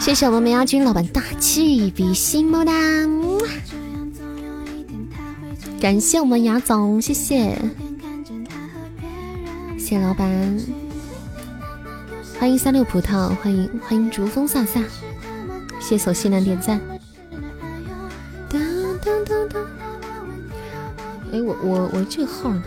[0.00, 2.72] 谢谢我们梅亚军老板大气比心么哒，
[5.80, 7.56] 感谢我们牙总，谢谢，
[9.78, 10.28] 谢老板，
[12.40, 14.82] 欢迎三六葡萄，欢迎欢迎竹风飒飒，
[15.78, 16.80] 谢索西南点赞。
[21.32, 22.62] 哎，我我我这个号呢？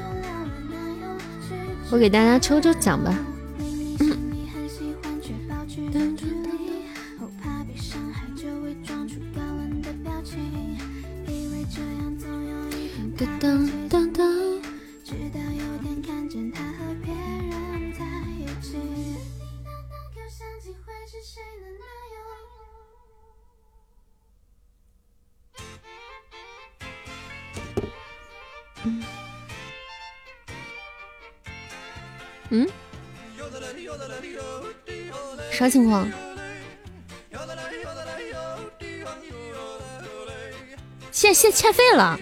[1.91, 3.28] 我给大家抽抽奖吧。
[35.69, 36.09] 情况？
[41.11, 42.17] 欠欠欠费了！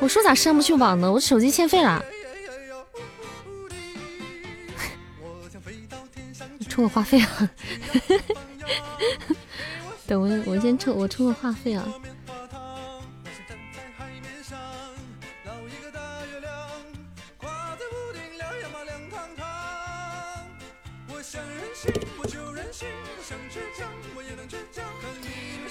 [0.00, 1.12] 我说咋上不去网呢？
[1.12, 2.02] 我手机欠费了。
[6.68, 7.50] 充 个话费啊！
[10.06, 11.86] 等我，我先充，我充个话费啊。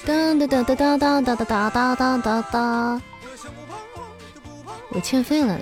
[0.06, 3.02] 当当当当当当当当当当当当！
[4.90, 5.60] 我欠费了，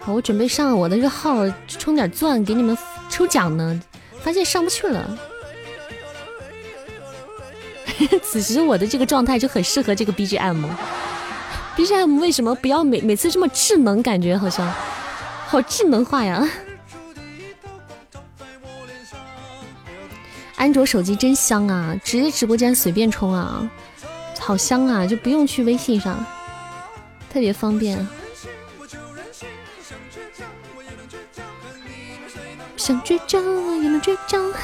[0.00, 2.76] 好，我准备上我的这个号充点钻，给你们
[3.10, 3.82] 抽奖呢，
[4.22, 5.18] 发现上不去了。
[8.22, 10.64] 此时我的这个状态就很适合这个 BGM。
[11.76, 14.02] BGM 为什么不要每每次这么智能？
[14.02, 14.72] 感觉好像
[15.46, 16.48] 好智能化呀。
[20.58, 21.94] 安卓手机真香啊！
[22.04, 23.70] 直接直播间随便充啊，
[24.40, 25.06] 好香啊！
[25.06, 26.24] 就不用去微信上，
[27.32, 28.06] 特别方便。
[32.76, 33.40] 想倔强
[33.82, 34.52] 也能倔强。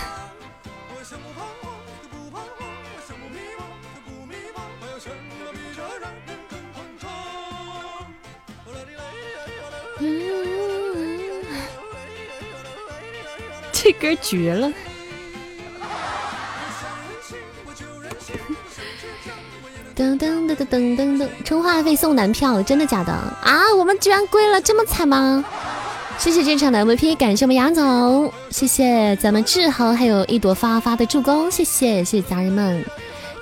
[13.72, 14.72] 这歌绝了！
[19.96, 23.72] 噔噔噔噔噔噔噔，充话费送男票，真的假的啊？
[23.78, 25.44] 我们居然跪了，这么惨吗？
[26.18, 32.84] 谢谢这场的 MVP，感谢我们杨总，谢谢咱们志豪，还有一朵发发的助攻，谢谢谢谢家人们，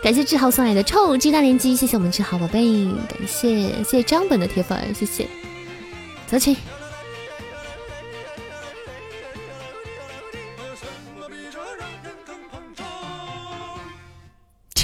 [0.02, 5.26] 感谢志豪送来的臭鸡大连击，谢谢我们志豪宝贝，感谢谢谢张本的铁粉，谢谢，
[6.26, 6.56] 走起。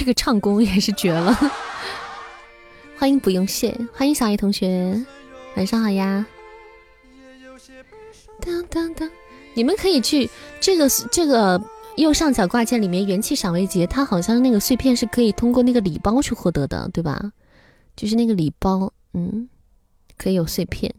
[0.09, 1.37] 个唱功也是绝了。
[2.97, 5.05] 欢迎不用谢，欢迎小叶同学，
[5.55, 6.25] 晚上好呀。
[8.41, 9.09] 当当当，
[9.53, 10.27] 你们可以去
[10.59, 11.61] 这个这个
[11.97, 17.31] 右上角挂件里面元气赏味节，它好像那个碎片是可以通过那个礼包去获得的，对吧？
[17.95, 19.47] 就是那个礼包，嗯，
[20.17, 20.93] 可以有碎片。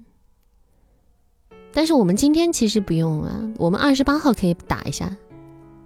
[1.72, 5.16] 但是我们今天其实不用啊，我们二十八号可以打一下，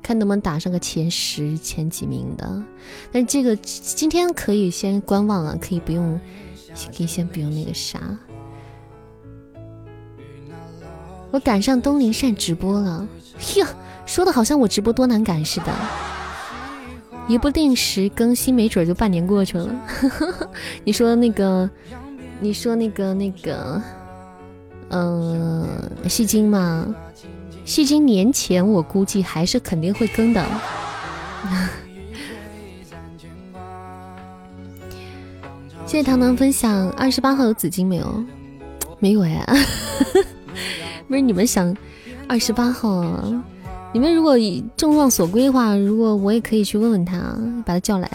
[0.05, 2.63] 看能不能打上个前十、前几名的。
[3.11, 6.21] 但这个今天可以先观望啊，可以不用，
[6.97, 7.99] 可以先不用那个啥。
[11.31, 13.09] 我赶上东林善直播了，
[13.57, 13.67] 哟，
[14.05, 15.73] 说的好像我直播多难赶似的。
[17.27, 19.75] 一不定时更新，没准就半年过去了。
[20.85, 21.69] 你说那个，
[22.39, 23.83] 你说那个那个。
[24.91, 25.67] 嗯，
[26.09, 26.95] 戏精吗，
[27.65, 30.45] 戏精年前我估计还是肯定会更的。
[35.87, 38.25] 谢谢糖糖分享，二十八号有紫金没有？
[38.99, 39.45] 没有哎，
[41.07, 41.77] 不是你们想
[42.27, 43.05] 二十八号？
[43.93, 44.37] 你们如果
[44.77, 47.17] 众望所归的话，如果我也可以去问问他，
[47.65, 48.11] 把他叫来。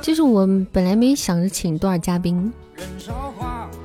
[0.00, 2.52] 就是我本来没想着请多少嘉宾。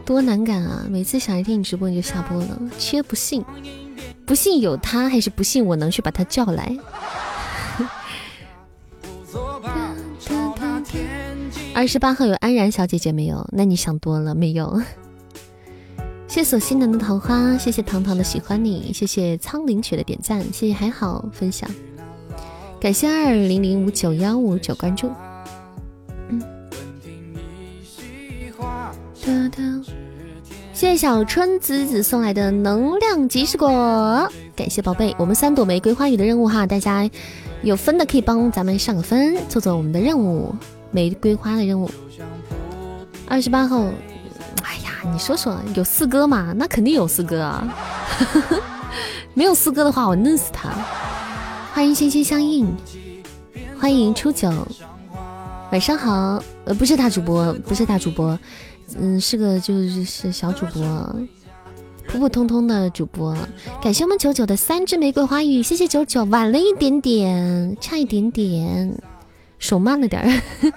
[0.05, 0.85] 多难赶啊！
[0.89, 3.43] 每次想一听你直播你就下播了，缺不信，
[4.31, 6.73] 不信有他还是不信我能去把他叫来？
[11.75, 13.45] 二十八号有安然小姐姐没有？
[13.51, 14.81] 那你想多了，没有。
[16.29, 21.69] 谢 谢索西南的桃花，谢谢糖糖的喜欢你，谢谢苍灵雪的点赞，谢谢还好分享，
[22.79, 25.11] 感谢二零零五九幺五九关注。
[29.13, 29.49] 谢
[30.81, 37.07] 谢谢小春子子送来的能量即时果，感谢宝贝，我们三朵玫瑰花语的任务哈，大家
[37.61, 40.55] 有分的可以帮咱们上个分，做做我们的任务，
[40.89, 41.87] 玫瑰花的任务。
[43.27, 43.77] 二十八号，
[44.63, 46.51] 哎呀，你说说有四哥吗？
[46.57, 47.63] 那肯定有四哥啊，
[49.35, 50.71] 没有四哥的话我弄死他。
[51.73, 52.67] 欢迎心心相印，
[53.79, 54.51] 欢迎初九，
[55.71, 58.35] 晚上好，呃，不是大主播，不是大主播。
[58.99, 61.15] 嗯，是个就是是小主播，
[62.07, 63.35] 普普通通的主播。
[63.81, 69.01] 感谢我们九九的三支玫瑰花语，谢谢九九，晚了一点点，差一点点，
[69.59, 70.71] 手慢了点儿，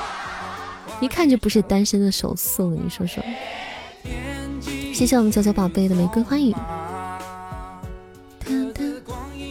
[1.00, 3.22] 一看就不是单身的手速，你说说。
[4.92, 6.54] 谢谢我们九九宝贝的玫瑰花语。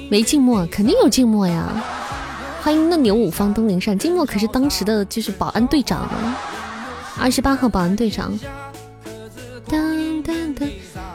[0.10, 1.84] 没静默，肯定有静默呀。
[2.62, 6.10] 欢迎嫩牛五方东陵上，静默可是当时的就是保安队长。
[7.20, 8.40] 二十八号保安队长，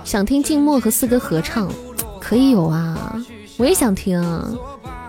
[0.05, 1.73] 想听静默和四哥合唱，
[2.21, 3.21] 可以有啊，
[3.57, 4.53] 我也想听啊。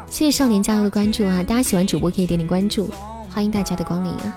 [0.10, 2.89] 谢谢少年加油的关注啊，大家喜欢主播可以点点关注，
[3.30, 4.34] 欢迎大家的光临啊。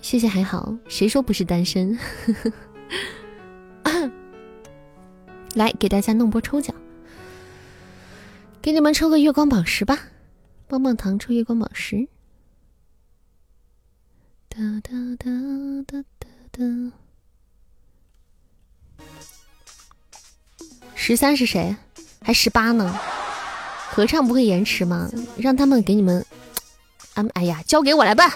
[0.00, 1.98] 谢谢还好，谁说不是单身？
[5.54, 6.74] 来给大家弄波抽奖，
[8.62, 9.98] 给你们抽个月光宝石吧，
[10.68, 12.06] 棒棒糖抽月光宝石。
[14.56, 15.30] 哒哒哒
[15.86, 16.64] 哒哒哒。
[20.94, 21.76] 十三是谁？
[22.22, 22.98] 还十八呢？
[23.90, 25.10] 合唱不会延迟吗？
[25.36, 26.24] 让他们给你们。
[27.16, 28.32] 嗯，哎呀，交给我来办。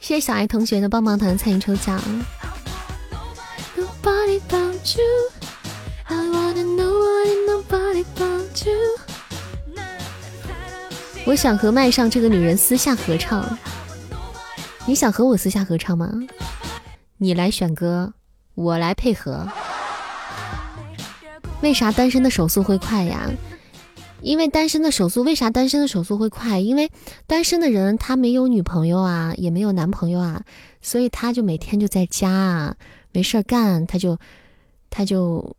[0.00, 1.98] 谢谢小爱同学的棒棒糖参与抽奖。
[11.24, 13.58] 我想和麦上这个女人私下合唱。
[14.86, 16.12] 你想和我私下合唱吗？
[17.16, 18.12] 你来选歌，
[18.54, 19.48] 我来配合。
[21.62, 23.30] 为啥单身的手速会快呀？
[24.20, 26.60] 因为单身的手速，为啥单身的手速会快？
[26.60, 26.90] 因为
[27.26, 30.42] 单身的人他没有女朋友啊，也没有男朋友啊，
[30.82, 32.76] 所以他就每天就在家啊，
[33.12, 34.18] 没事儿干，他就
[34.90, 35.56] 他就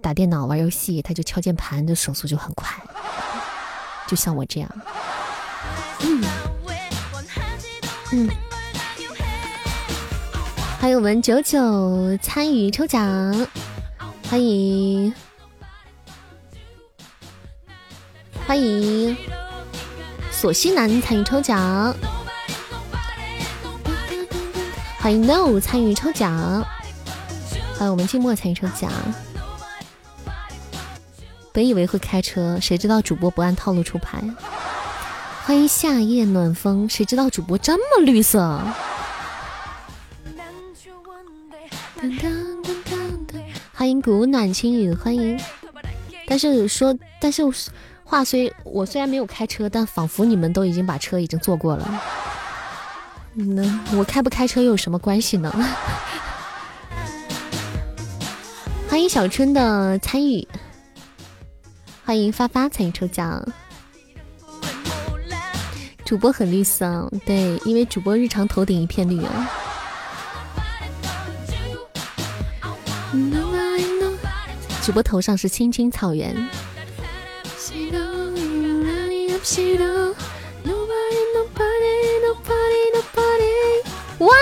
[0.00, 2.76] 打电脑玩游戏，他就敲键盘，的手速就很快，
[4.06, 4.70] 就像我这样。
[6.02, 6.24] 嗯
[8.12, 8.28] 嗯。
[10.80, 13.34] 欢迎我们九九参与抽奖，
[14.30, 15.12] 欢迎
[18.46, 19.16] 欢迎
[20.30, 21.92] 索西南参与抽奖，
[25.00, 26.64] 欢迎 No 参与抽奖，
[27.76, 28.88] 欢迎我们静默参与抽奖。
[31.52, 34.22] 本以为会开车，谁知道主播不按套路出牌。
[35.44, 38.62] 欢迎夏夜暖风，谁知道主播这么绿色。
[43.74, 45.36] 欢迎古暖青雨，欢迎。
[46.28, 47.42] 但是说，但是
[48.04, 52.00] 话虽我虽然没有开车，但仿佛你们都已经把车已经坐过了。
[53.34, 55.50] 那我开不开车又有什么关系呢？
[58.88, 60.46] 欢迎小春的参与，
[62.04, 63.44] 欢迎发发参与抽奖。
[66.04, 69.50] 主播很绿色，对，因为主播日常头顶一片绿啊。
[74.88, 76.34] 主播头上是青青草原。
[84.20, 84.34] 哇！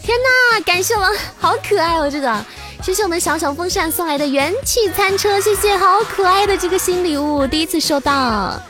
[0.00, 1.04] 天哪，感谢我，
[1.38, 2.08] 好可爱哦！
[2.08, 2.44] 这个，
[2.80, 8.62] 谢谢我们小小风扇送来的元气餐车，谢谢，好可爱的这个新礼物，第一次收到。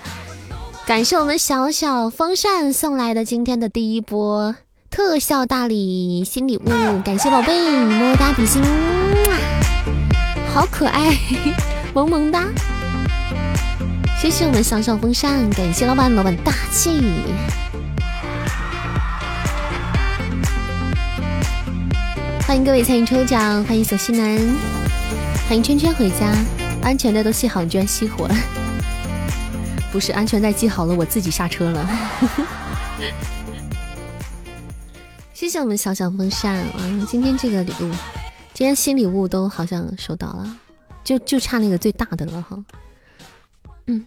[0.86, 4.56] 感谢我们小小风扇送来的今天的第一波
[4.90, 6.62] 特效大礼新礼物，
[7.04, 8.62] 感谢宝贝，么么哒比心。
[10.58, 11.16] 好可爱，
[11.94, 12.48] 萌萌哒！
[14.20, 17.00] 谢谢我们小小风扇，感谢老板，老板大气。
[22.44, 24.36] 欢迎各位参与抽奖，欢迎小西南，
[25.46, 26.26] 欢迎圈圈回家。
[26.82, 28.34] 安全带都系好，你居然熄火了？
[29.92, 31.88] 不是，安全带系好了，我自己下车了。
[35.32, 37.06] 谢谢我们小小风扇啊！
[37.08, 37.92] 今天这个礼物。
[38.58, 40.58] 今天新礼物都好像收到了，
[41.04, 42.58] 就就差那个最大的了哈。
[43.86, 44.04] 嗯，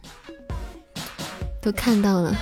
[1.62, 2.36] 都看到了。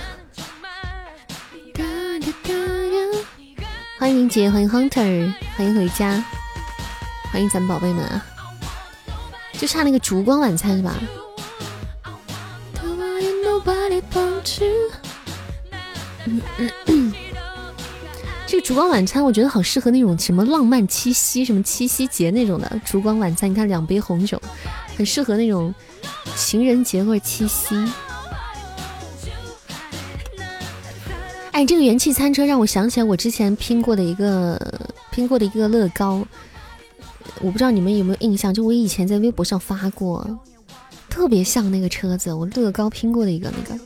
[3.96, 6.24] 欢迎明姐，欢迎 Hunter，欢迎回家，
[7.30, 8.26] 欢迎咱们宝贝们啊！
[9.52, 10.96] 就差那个烛光晚餐是吧？
[18.60, 23.50] 烛光晚餐，我觉得好适合那种什么浪漫七夕、什么七夕节那种的烛光晚餐。
[23.50, 24.40] 你看两杯红酒，
[24.96, 25.74] 很适合那种
[26.36, 27.74] 情人节或者七夕。
[31.52, 34.58] 哎，这个元气餐车让我想起来我之前拼过的一个
[35.10, 36.24] 拼过的一个乐高，
[37.40, 38.54] 我不知道你们有没有印象？
[38.54, 40.24] 就我以前在微博上发过，
[41.08, 43.76] 特别像那个车子，我乐高拼过的一个那个，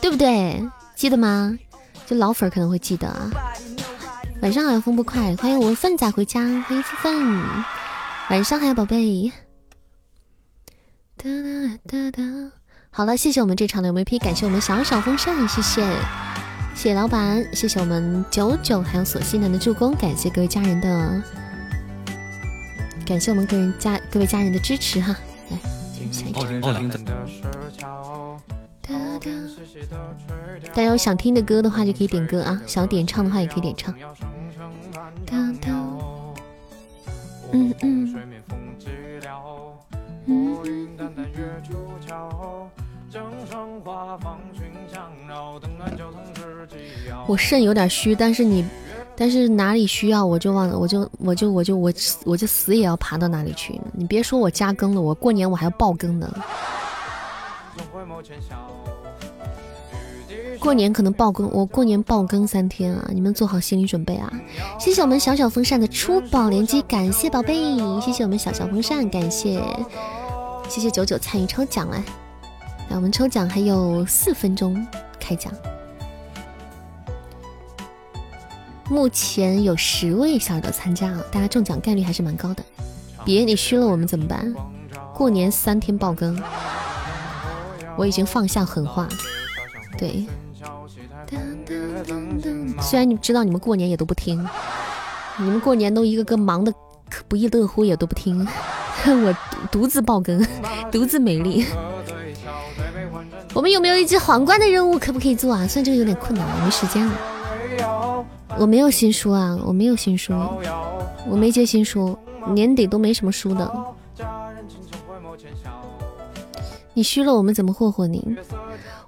[0.00, 0.62] 对不对？
[1.02, 1.58] 记得吗？
[2.06, 3.28] 就老粉可能会记得啊。
[4.40, 7.42] 晚上好，风不快，欢迎我们粪仔回家，欢迎粪粪。
[8.30, 9.32] 晚上好，宝贝。
[11.16, 12.22] 哒哒哒哒。
[12.90, 15.82] 好了，谢谢我们这场的 MVP，感谢我们小小风扇，谢谢，
[16.76, 21.20] 谢谢老板，谢谢我们九九还有索西南的助攻，感谢各位家人的，
[23.04, 25.16] 感谢我们个人家各位家人的支持哈。
[25.50, 25.58] 来，
[25.98, 26.90] 进入下一
[27.76, 28.40] 场。
[30.68, 32.60] 大家有想听的歌的话，就可以点歌啊！
[32.66, 33.94] 想点唱的话，也可以点唱。
[37.52, 38.14] 嗯嗯。
[47.26, 48.64] 我肾有点虚，但是你，
[49.14, 51.92] 但是哪里需要我就往，我就我就我就我
[52.24, 53.78] 我就死也要爬到哪里去。
[53.92, 56.32] 你别说我加更了，我过年我还要爆更呢。
[60.62, 63.10] 过年可能爆更，我过年爆更三天啊！
[63.12, 64.32] 你们做好心理准备啊！
[64.78, 69.60] 谢谢我们小小风扇的出宝连击，感谢宝贝，谢谢我们小小风扇，感谢
[70.68, 71.98] 谢谢九九参与抽奖来，
[72.90, 74.86] 来我们抽奖还有四分钟
[75.18, 75.52] 开奖，
[78.88, 82.62] 目前有十位小耳朵参加啊，大家中奖概率还是蛮高的。
[83.24, 84.54] 别你虚了我们怎么办？
[85.12, 86.40] 过年三天爆更，
[87.96, 89.08] 我已经放下狠话，
[89.98, 90.24] 对。
[92.80, 94.46] 虽然你知道你们过年也都不听，
[95.38, 96.72] 你们过年都一个个忙的
[97.08, 98.46] 可不亦乐乎，也都不听，
[99.06, 99.34] 我
[99.70, 100.44] 独自爆更，
[100.90, 101.66] 独自美丽。
[103.54, 104.98] 我们有没有一只皇冠的任务？
[104.98, 105.66] 可不可以做啊？
[105.66, 108.24] 虽然这个有点困难，我没时间了。
[108.58, 110.32] 我没有新书啊，我没有新书，
[111.28, 112.16] 我没接新书，
[112.48, 113.70] 年底都没什么书的。
[116.94, 118.36] 你虚了，我们怎么霍霍你？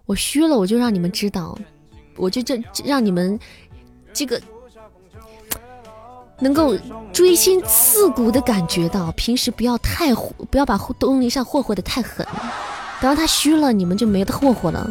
[0.07, 1.57] 我虚了，我就让你们知道。
[2.17, 3.39] 我就这让你们
[4.13, 4.41] 这个
[6.41, 6.77] 能够
[7.13, 12.27] 锥心刺骨的感觉到，平时不要太不要把东西上霍霍的太狠，
[13.01, 14.89] 等到他虚了，你们就没得霍霍了。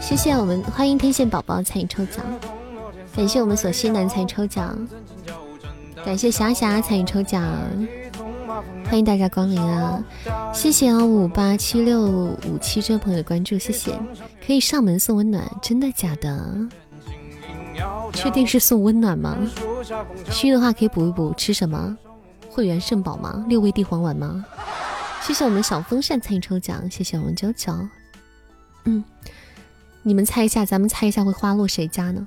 [0.00, 2.24] 谢谢我们欢迎天线宝宝参与抽奖，
[3.14, 4.76] 感谢我们索西南参与抽奖，
[6.04, 7.42] 感谢霞霞参与抽奖。
[8.84, 10.02] 欢迎大家光临啊！
[10.52, 13.92] 谢谢幺五八七六五七这位朋友的关注，谢谢。
[14.44, 16.68] 可以上门送温暖，真的假的？
[18.12, 19.36] 确定是送温暖吗？
[20.30, 21.32] 虚的话可以补一补。
[21.36, 21.96] 吃什么？
[22.50, 23.44] 会员肾宝吗？
[23.48, 24.44] 六味地黄丸吗？
[25.22, 27.78] 谢谢我们小风扇参与抽奖，谢谢我们娇娇。
[28.84, 29.04] 嗯，
[30.02, 32.26] 你们猜一下，咱们猜一下会花落谁家呢？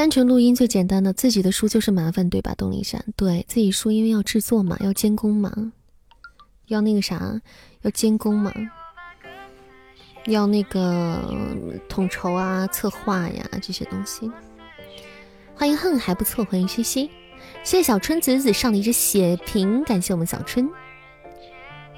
[0.00, 2.54] 单纯录音最简单的，自己的书就是麻烦，对吧？
[2.56, 5.74] 东林山，对自己书因为要制作嘛，要监工嘛，
[6.68, 7.38] 要那个啥，
[7.82, 8.50] 要监工嘛，
[10.24, 11.36] 要那个
[11.86, 14.32] 统筹啊、策划呀这些东西。
[15.54, 17.10] 欢迎恨还不错，欢迎西西，
[17.62, 20.66] 谢谢小春子子上的一只血瓶，感谢我们小春，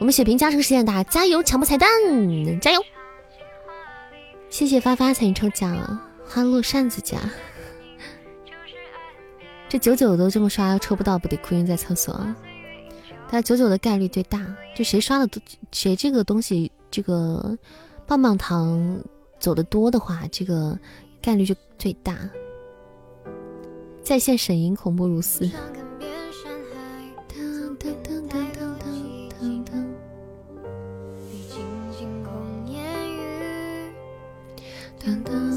[0.01, 1.41] 我们血瓶加成实现大，加油！
[1.41, 1.89] 抢破彩蛋，
[2.61, 2.85] 加油！
[4.51, 7.17] 谢谢发发参与抽奖，花落扇子家。
[9.73, 12.23] 这九九都这么刷，要抽不到不得哭晕在厕所。
[13.31, 15.43] 但九九的概率最大，就谁刷的多，
[15.73, 17.57] 谁这个东西这个
[18.07, 19.03] 棒棒糖
[19.39, 20.79] 走的多的话，这个
[21.23, 22.19] 概率就最大。
[24.03, 25.51] 在线沈银恐怖如斯。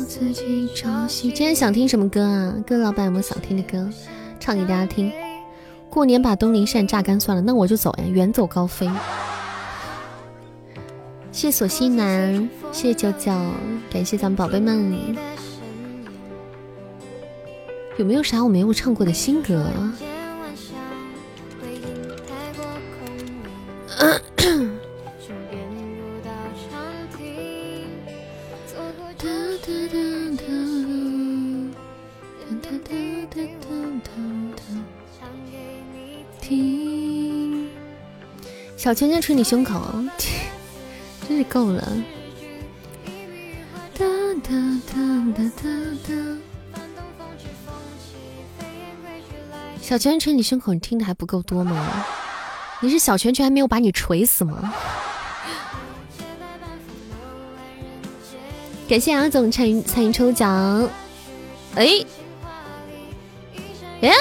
[0.07, 2.53] 今天想听什么歌啊？
[2.67, 3.89] 各位老板有没有想听的歌，
[4.39, 5.11] 唱给大家听？
[5.89, 8.87] 过年把东林扇榨干算了，那我就走呀，远走高飞。
[11.31, 13.31] 谢谢索西南，谢谢九九，
[13.91, 14.95] 感谢咱们宝贝们。
[17.97, 19.65] 有没有啥我没有唱过的新歌？
[38.86, 39.81] 小圈圈捶你胸口，
[41.27, 41.91] 真是够了。
[49.81, 52.05] 小圈捶你胸口，你听的还不够多吗？
[52.79, 54.71] 你是小拳拳还没有把你锤死吗？
[58.88, 60.88] 感谢阿总参与参与抽奖。
[61.73, 62.05] 哎，
[64.01, 64.11] 哎，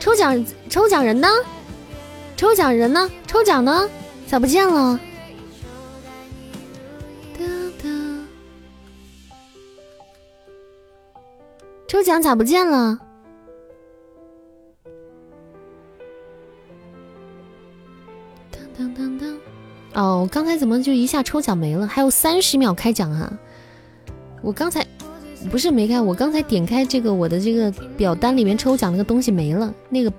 [0.00, 1.28] 抽奖抽奖人呢？
[2.38, 3.10] 抽奖人呢？
[3.26, 3.90] 抽奖呢？
[4.28, 5.00] 咋不见了？
[11.88, 12.96] 抽奖咋不见了？
[18.52, 19.38] 当当当当！
[19.94, 21.88] 哦，刚才怎么就一下抽奖没了？
[21.88, 23.36] 还有三十秒开奖啊！
[24.42, 24.86] 我刚才
[25.50, 30.12] 不是没开，我刚才点开这个我的这个表单里面抽奖那个东西没了，那个。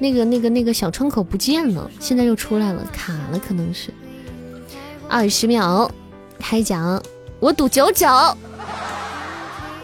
[0.00, 3.92] 那个、那个、那个小窗口不见了，现在又出来了，卡了，可能是。
[5.08, 5.88] 二十秒
[6.38, 7.00] 开奖，
[7.38, 8.08] 我赌九九，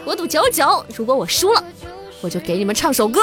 [0.03, 1.63] 我赌九九，如果我输了，
[2.21, 3.21] 我就给你们唱首歌。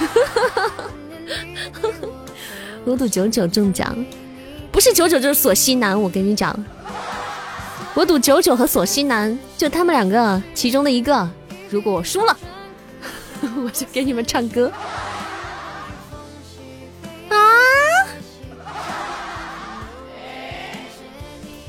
[2.86, 3.94] 我赌九九中奖，
[4.72, 6.56] 不是九九就是索西南，我跟你讲，
[7.92, 11.28] 我赌九九和索西南，就他们两个其中的一个，
[11.68, 12.34] 如果我输了，
[13.62, 14.72] 我就给你们唱歌。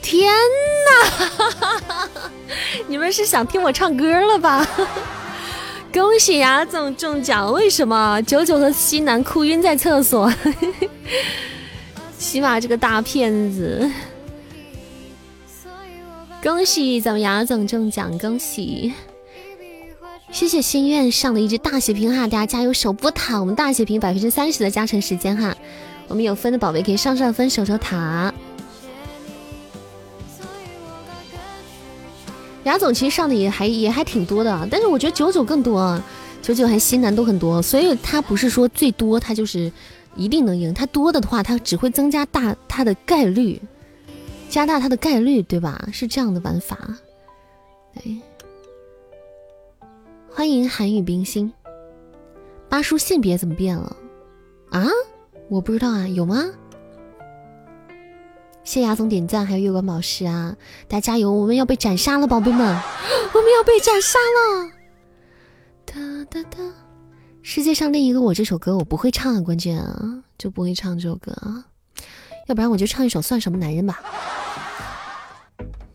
[0.01, 0.33] 天
[0.85, 2.09] 哪！
[2.87, 4.67] 你们是想听我唱歌了吧？
[5.93, 7.51] 恭喜牙总中奖！
[7.51, 10.33] 为什么九九和西南哭晕在厕所？
[12.17, 13.89] 起码这个大骗子！
[16.41, 18.17] 恭喜咱们牙总中奖！
[18.17, 18.93] 恭喜！
[20.31, 23.37] 谢谢心愿上的一只大血瓶哈，大家加油守波塔！
[23.39, 25.53] 我们大血瓶百分之三十的加成时间哈，
[26.07, 28.33] 我们有分的宝贝可以上上分守守塔。
[32.63, 35.99] 雅总其实上的也还也还挺多的，但是我觉得九九更多，
[36.41, 39.71] 九九还西南都很多，所以他不是说最多他就是
[40.15, 43.59] 一定能赢，他多的话他只会增加大他的概率，
[44.49, 45.89] 加大他的概率，对吧？
[45.91, 46.77] 是这样的玩法。
[47.95, 48.19] 对，
[50.29, 51.51] 欢迎寒雨冰心，
[52.69, 53.95] 八叔性别怎么变了
[54.69, 54.87] 啊？
[55.49, 56.45] 我不知道啊，有吗？
[58.63, 60.55] 谢牙总点赞，还有月光宝石啊！
[60.87, 62.59] 大家加油，我们要被斩杀了，宝贝们，
[63.33, 64.71] 我们要被斩杀了！
[65.85, 65.95] 哒
[66.29, 66.57] 哒哒，
[67.41, 71.65] 世界上另一个我这首歌我不会唱啊，关键啊，就不会唱这首歌啊，
[72.47, 73.99] 要不然我就唱一首《算什么男人》吧。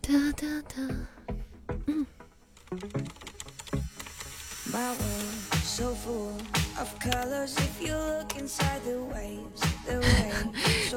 [0.02, 0.76] 哒哒哒，
[1.86, 2.04] 嗯。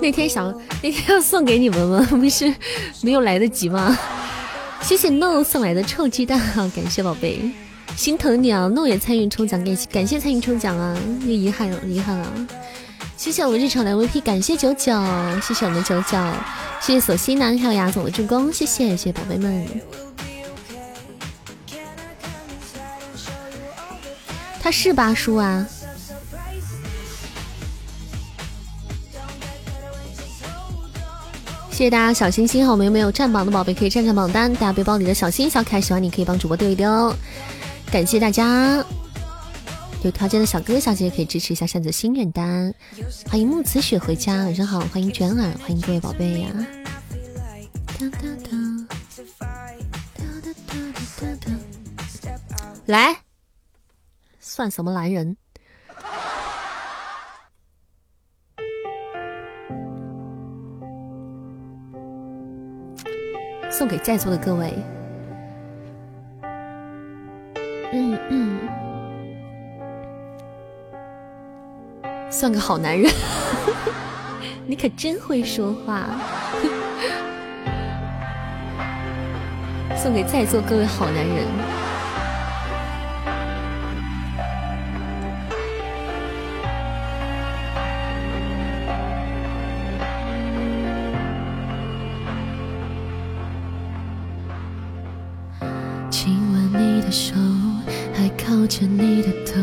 [0.02, 2.08] 那天想那天要送给你们吗？
[2.12, 2.54] 不是
[3.02, 3.98] 没有来得及吗？
[4.82, 6.72] 谢谢 no 送来的臭鸡蛋啊！
[6.76, 7.42] 感谢宝贝，
[7.98, 10.98] 心疼你啊！no 也参与抽奖，感谢感谢参与抽奖啊！
[11.26, 12.48] 又遗憾了遗憾了，
[13.18, 14.94] 谢谢我们日常的 VP，感谢九九，
[15.42, 16.18] 谢谢我们九九，
[16.80, 19.68] 谢谢索西南还有牙总的助攻，谢谢谢谢宝贝们。
[24.62, 25.68] 他是八叔啊。
[31.80, 34.54] 谢谢大家小心心哈，我们有没有占榜的宝贝可以占占榜单？
[34.56, 37.16] 大家背包里的小心小可爱，喜欢你可以帮主播丢一丢，
[37.90, 38.84] 感谢大家。
[40.04, 42.76] 有条件的小哥哥小姐姐可以支持一下扇子心愿单。
[43.30, 44.82] 欢迎木子雪回家，晚上好。
[44.92, 46.50] 欢迎卷耳，欢迎各位宝贝呀。
[52.88, 53.16] 来，
[54.42, 55.38] 算什么男人？
[63.70, 64.74] 送给在座的各位，
[67.94, 68.60] 嗯嗯，
[72.30, 73.10] 算个好男人，
[74.68, 76.06] 你可真会说话。
[79.96, 81.48] 送给在座各位好男人。
[98.70, 99.60] 着你的头，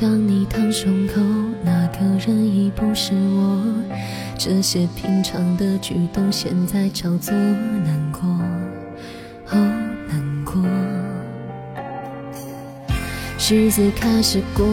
[0.00, 1.20] 让你烫胸口，
[1.62, 3.62] 那个人已不是我。
[4.38, 8.22] 这些平常的举动，现在叫做难过，
[9.50, 9.58] 哦
[10.08, 10.62] 难过。
[13.50, 14.64] 日子开始过，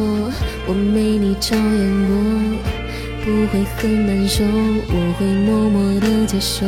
[0.66, 2.16] 我没你照样过，
[3.26, 6.66] 不会很难受，我会默默的接受。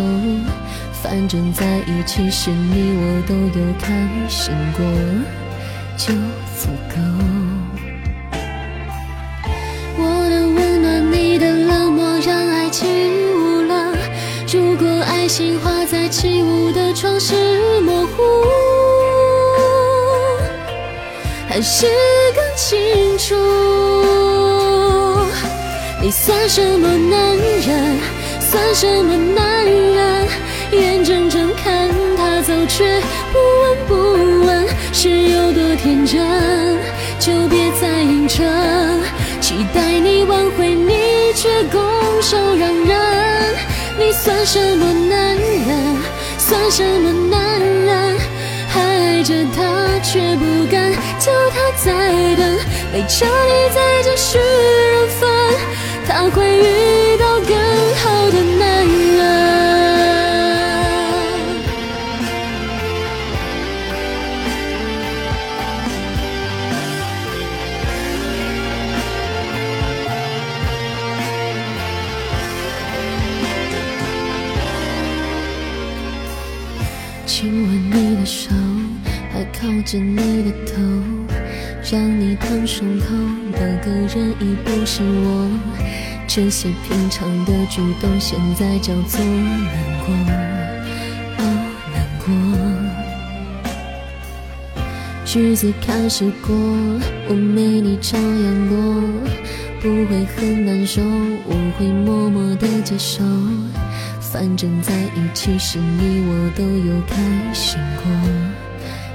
[1.02, 4.84] 反正在一起时，你我都有开心过，
[5.96, 6.14] 就
[6.60, 6.96] 足够。
[9.98, 13.96] 我的温暖，你的冷漠，让爱起雾了。
[14.52, 18.22] 如果爱心画在起雾的窗是模糊，
[21.48, 21.88] 还是
[22.36, 23.36] 更清楚？
[26.02, 27.98] 你算什么男人？
[28.42, 30.28] 算什么男人？
[30.74, 33.02] 眼睁睁看他走，却
[33.32, 34.39] 不闻不问，
[35.02, 36.20] 是有多天真？
[37.20, 38.46] 就别再硬撑，
[39.40, 41.82] 期待你挽回，你却拱
[42.22, 43.56] 手让人。
[43.98, 45.96] 你算什么男人？
[46.38, 48.18] 算什么男人？
[48.68, 49.64] 还爱着他，
[50.04, 52.60] 却不敢叫他再等。
[52.92, 55.30] 没叫你再继续人分，
[56.06, 57.56] 他会遇到更
[79.92, 80.80] 着你的头，
[81.92, 83.06] 让你烫胸口，
[83.54, 85.50] 那个人已不是我。
[86.28, 89.74] 这些平常的举动，现在叫做难
[90.06, 90.14] 过，
[91.40, 91.42] 哦
[91.92, 92.28] 难过。
[95.26, 96.56] 日子开始过，
[97.28, 98.78] 我没你照样过，
[99.82, 103.24] 不会很难受，我会默默的接受。
[104.20, 107.18] 反正在一起时，你我都有开
[107.56, 108.06] 心过。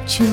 [0.05, 0.25] 就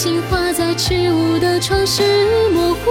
[0.00, 2.04] 心画在起雾的窗是
[2.50, 2.88] 模糊，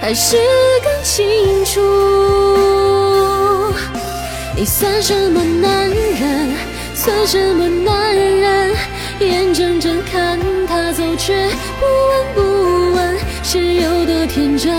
[0.00, 0.36] 还是
[0.84, 1.80] 更清楚？
[4.54, 6.54] 你算什么男人？
[6.94, 8.76] 算什么男人？
[9.18, 11.34] 眼睁睁看他走，却
[11.80, 13.18] 不闻不问。
[13.42, 14.72] 是有多天真，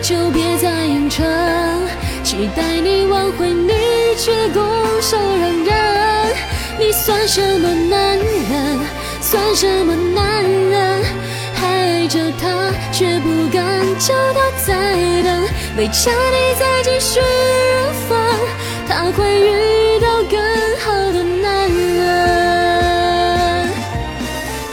[0.00, 1.26] 就别再硬撑。
[2.22, 3.72] 期待你挽回，你
[4.16, 4.62] 却拱
[5.00, 5.93] 手让人。
[6.84, 8.78] 你算什么男人？
[9.18, 11.02] 算什么男人？
[11.62, 14.74] 爱着她，却不敢叫她再
[15.22, 15.48] 等。
[15.74, 18.18] 没差你再继续人分，
[18.86, 20.38] 他会遇到更
[20.84, 23.66] 好的男人。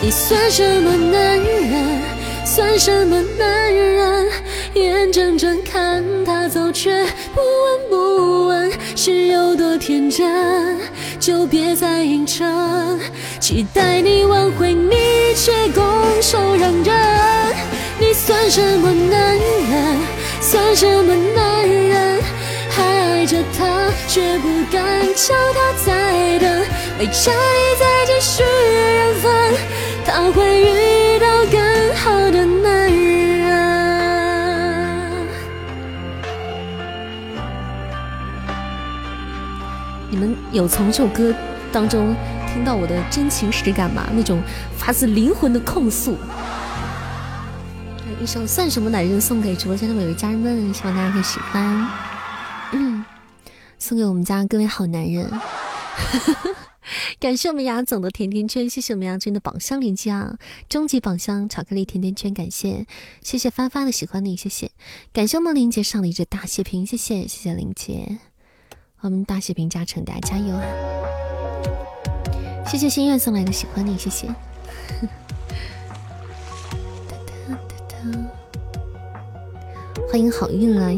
[0.02, 2.02] 你算什么男人？
[2.46, 4.30] 算什么男人？
[4.74, 8.70] 眼睁睁看她走，却不闻不问。
[8.98, 10.78] 是有多天真，
[11.22, 13.00] 就别再硬撑。
[13.40, 14.96] 期待你挽回，你
[15.36, 15.84] 却拱
[16.20, 17.56] 手让人。
[18.00, 20.00] 你算什么男人？
[20.42, 22.20] 算什么男人？
[22.72, 24.82] 还爱着他，却不敢
[25.14, 26.66] 叫他再等。
[26.98, 29.32] 没差你再继续缘分，
[30.04, 32.44] 他会遇到更好的
[40.52, 41.34] 有从这首歌
[41.72, 42.16] 当中
[42.52, 44.08] 听到我的真情实感吗？
[44.14, 44.42] 那种
[44.78, 46.18] 发自灵魂的控诉。
[48.22, 51.88] 一首《算什么男人》送给直播间的每位家人们，希望大家会喜欢。
[52.74, 53.04] 嗯，
[53.80, 55.28] 送给我们家各位好男人。
[57.20, 60.38] 感谢我们雅总的甜甜圈，谢谢我们雅君的宝箱连接啊！
[60.68, 62.86] 终极宝箱巧克力甜甜圈，感谢
[63.24, 64.70] 谢谢发发的喜欢你，谢谢
[65.14, 68.20] 感谢我们林杰上了一只大血瓶，谢谢谢谢林杰，
[69.02, 70.64] 我们大血瓶加成，大家加油啊！
[72.68, 74.28] 谢谢心愿送来的喜欢你，谢谢。
[80.08, 80.96] 欢迎好运来。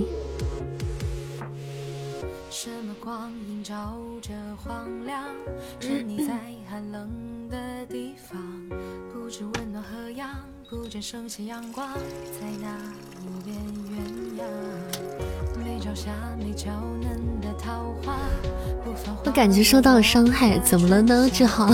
[10.70, 12.76] 不，见升起阳光，在那
[13.26, 13.56] 无边
[13.88, 14.44] 鸳鸯，
[19.26, 21.30] 我感觉受到了伤害，怎么了呢？
[21.32, 21.74] 志豪。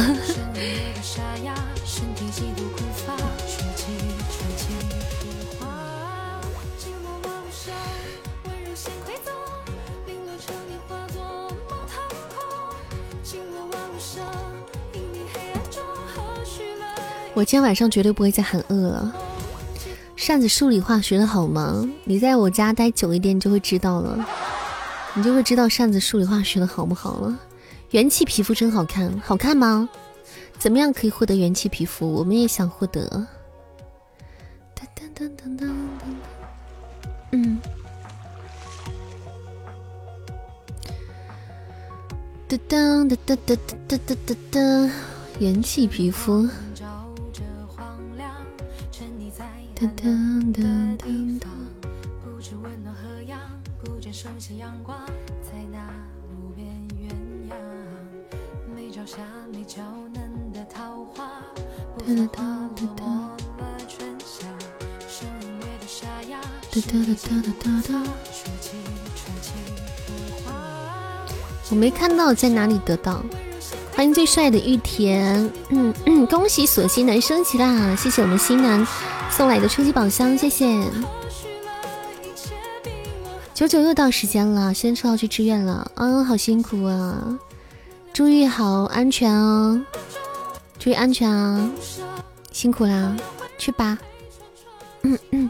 [17.36, 19.29] 我今天晚上绝对不会再喊饿了。
[20.20, 21.90] 扇子数理化学的好吗？
[22.04, 24.28] 你在我家待久一点，你就会知道了，
[25.14, 27.40] 你就会知道扇子数理化学的好不好了。
[27.92, 29.88] 元气皮肤真好看，好看吗？
[30.58, 32.14] 怎么样可以获得元气皮肤？
[32.14, 33.26] 我们也想获得。
[34.76, 35.72] 噔噔噔噔噔噔。
[37.32, 37.58] 嗯。
[42.50, 43.58] 噔噔噔噔噔
[43.88, 44.92] 噔噔噔噔，
[45.40, 46.46] 元气皮肤。
[49.80, 50.04] 哒哒
[50.52, 50.62] 哒
[50.98, 51.06] 哒
[51.40, 51.48] 哒。
[52.22, 53.40] 不知温暖何样，
[53.82, 54.98] 不见升起阳光，
[55.42, 55.80] 在那
[56.34, 56.68] 无边
[57.00, 57.14] 鸳
[57.50, 57.54] 鸯。
[58.76, 59.20] 没朝霞，
[59.54, 59.82] 没娇
[60.14, 61.30] 嫩的桃花，
[61.98, 62.44] 不繁华
[62.76, 64.46] 落寞了春夏。
[65.08, 66.42] 声音乐的沙哑，
[66.74, 68.04] 哒哒哒哒哒哒。
[68.34, 68.72] 吹起
[69.16, 69.54] 吹起
[70.06, 70.54] 浮华。
[71.70, 73.24] 我没看到在哪里得到。
[73.96, 77.96] 欢迎最帅的玉田，嗯嗯，恭喜锁心男升级啦！
[77.96, 78.86] 谢谢我们新男。
[79.40, 80.84] 送来的初级宝箱，谢谢。
[83.54, 85.90] 九九又到时间了，先抽要去志愿了。
[85.96, 87.40] 嗯，好辛苦啊！
[88.12, 89.82] 注意好安全哦，
[90.78, 91.72] 注意安全啊！
[92.52, 93.16] 辛苦啦，
[93.58, 93.98] 去吧。
[95.04, 95.50] 嗯嗯。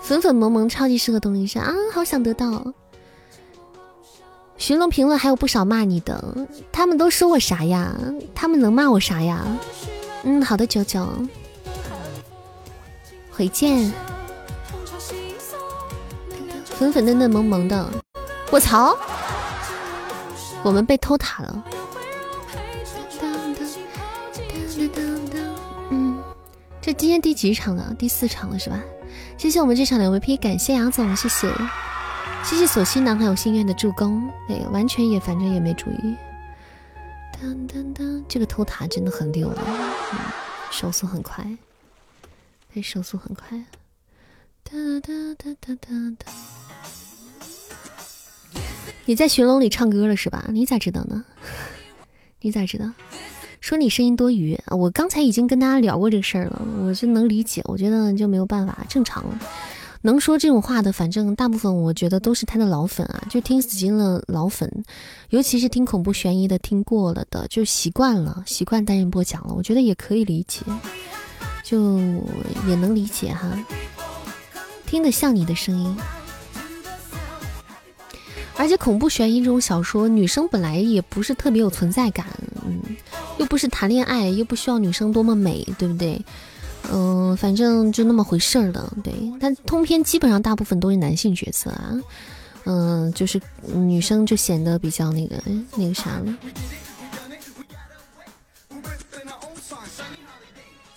[0.00, 1.74] 粉粉萌萌，超级适合东林山啊！
[1.92, 2.72] 好想得到。
[4.56, 6.34] 寻龙评论还有不少骂你的，
[6.72, 7.94] 他们都说我啥呀？
[8.34, 9.44] 他们能骂我啥呀？
[10.22, 11.06] 嗯，好的，九九。
[13.36, 13.92] 回见，
[16.78, 17.90] 粉粉嫩嫩萌萌的，
[18.50, 18.96] 我操！
[20.62, 21.64] 我们被偷塔了。
[25.90, 26.22] 嗯，
[26.80, 27.92] 这今天第几场了？
[27.98, 28.80] 第四场了是吧？
[29.36, 31.52] 谢谢我们这场的 VP，感谢杨总，谢谢，
[32.44, 36.16] 谢谢索西男还有心愿的助攻，哎，完全也反正也没注意。
[37.32, 40.18] 当当当，这个偷塔真的很溜，嗯，
[40.70, 41.44] 手速很快。
[42.74, 43.56] 这手速很快。
[44.64, 46.32] 哒哒哒哒哒哒。
[49.04, 50.46] 你在寻龙里唱歌了是吧？
[50.48, 51.24] 你咋知道呢？
[52.42, 52.90] 你咋知道？
[53.60, 57.62] 说你声音多余，我刚才已经跟大家聊过这个事儿了，我就能理解。
[57.66, 59.24] 我觉得就没有办法，正常。
[60.02, 64.68] 能说这种话的，反正大部分我觉得都是他的老粉啊，就听死金了老粉，
[65.30, 70.62] 尤其是听恐怖悬疑的听过了的，就习惯了，习惯单人播讲了，我觉得也可以理解。
[71.64, 71.98] 就
[72.68, 73.50] 也能理解哈，
[74.86, 75.96] 听得像你的声音，
[78.56, 82.26] 而且恐怖悬疑这种小说，女生本来也不是特别有存在感，
[82.66, 82.80] 嗯，
[83.38, 86.22] 又不是谈恋爱，又不需要女生多么美，对不对？
[86.92, 89.12] 嗯，反正就那么回事儿的，对。
[89.40, 91.94] 但通篇基本上大部分都是男性角色啊，
[92.64, 93.40] 嗯，就是
[93.72, 95.42] 女生就显得比较那个
[95.76, 96.36] 那个啥了。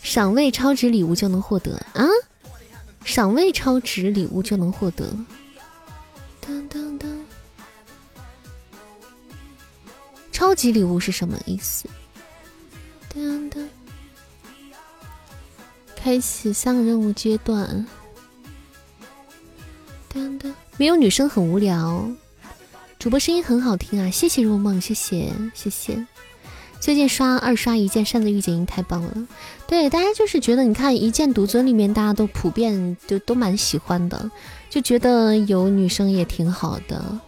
[0.07, 2.07] 赏味超值礼物就能获得啊！
[3.03, 5.05] 赏味超值礼物就能获得。
[6.41, 7.09] 噔噔噔
[10.31, 11.89] 超级礼物是什么意思？
[13.13, 13.67] 当当，
[15.93, 17.85] 开启三个任务阶段。
[20.07, 22.09] 当当，没有女生很无聊。
[22.97, 26.07] 主播声音很好听啊，谢谢入梦，谢谢谢谢。
[26.79, 29.27] 最近刷二刷一剑扇子御姐音太棒了，
[29.67, 34.31] 对大家就是觉得你看一剑独尊里面大家都普遍就都蛮喜欢的，
[34.69, 37.19] 就觉得有女生也挺好的。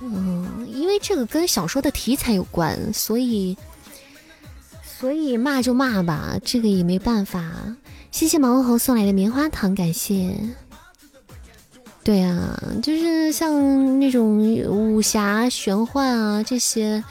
[0.00, 3.56] 嗯，因为这个跟小说的题材有关，所以
[4.84, 7.76] 所以骂就骂吧，这个也没办法。
[8.12, 10.34] 谢谢毛猴送来的棉花糖，感谢。
[12.04, 14.38] 对啊，就是像那种
[14.94, 17.02] 武侠、玄幻啊这些，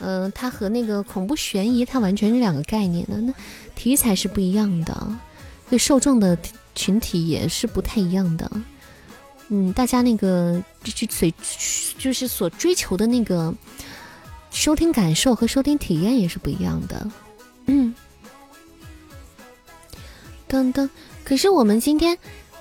[0.00, 3.32] 呃，它和那个恐怖悬疑，它完全是两个概念的，那
[3.74, 5.16] 题材是不一样的，
[5.70, 6.36] 对受众的
[6.74, 8.50] 群体也是不太一样的。
[9.48, 11.32] 嗯，大家那个就随
[11.98, 13.54] 就是所追求的那个
[14.50, 17.10] 收听感受和收听体验也是不一样的。
[17.66, 17.94] 嗯，
[20.48, 20.88] 噔噔，
[21.24, 22.18] 可是我们今天。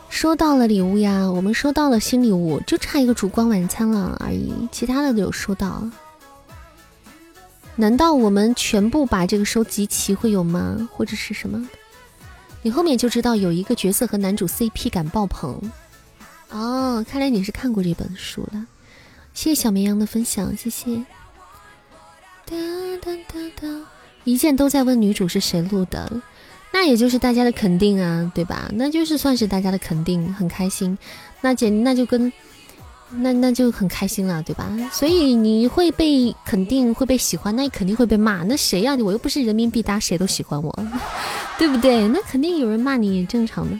[0.10, 5.84] 收到了礼物呀，我们收到了新礼物，就差一个烛光晚餐了而已，其他的都有收到。
[7.76, 10.90] 难道我们全部把这个收集齐会有吗？
[10.92, 11.68] 或者是什么？
[12.62, 15.60] 你后面就知道有一个角色和男主 CP 感爆棚。
[16.50, 18.66] 哦，看来你是看过这本书了。
[19.34, 20.96] 谢谢小绵羊的分享，谢谢。
[22.46, 22.56] 哒
[23.02, 23.68] 哒哒哒，
[24.24, 26.22] 一键都在问女主是谁录的。
[26.72, 28.70] 那也就是大家的肯定啊，对吧？
[28.74, 30.98] 那就是算是大家的肯定，很开心。
[31.42, 32.32] 那姐，那就跟
[33.18, 34.70] 那那就很开心了，对吧？
[34.92, 38.44] 所以你会被肯定，会被喜欢，那肯定会被骂。
[38.44, 38.96] 那谁呀？
[38.96, 40.74] 我又不是人民币，大家谁都喜欢我，
[41.58, 42.08] 对不对？
[42.08, 43.80] 那肯定有人骂你，也正常的，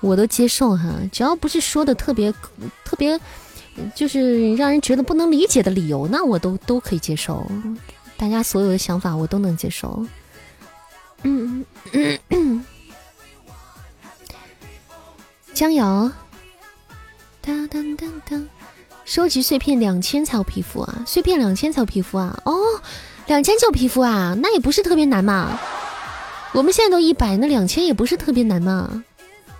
[0.00, 0.94] 我都接受哈。
[1.10, 2.32] 只要不是说的特别
[2.84, 3.18] 特别，
[3.94, 7.46] 就是让人觉得不能理解的理由，那我都都可以接受。
[8.16, 10.04] 大家所有的想法，我都能接受。
[11.22, 12.64] 嗯嗯嗯，
[15.54, 16.10] 江瑶，
[17.40, 18.48] 当当当当，
[19.08, 21.02] 收集碎片两千才有皮肤啊！
[21.06, 22.38] 碎片两千才有皮肤啊！
[22.44, 22.54] 哦，
[23.26, 24.36] 两千就有皮肤啊？
[24.42, 25.58] 那也不是特别难嘛。
[26.52, 29.02] 我们现在都一百，那两千也不是特别难嘛。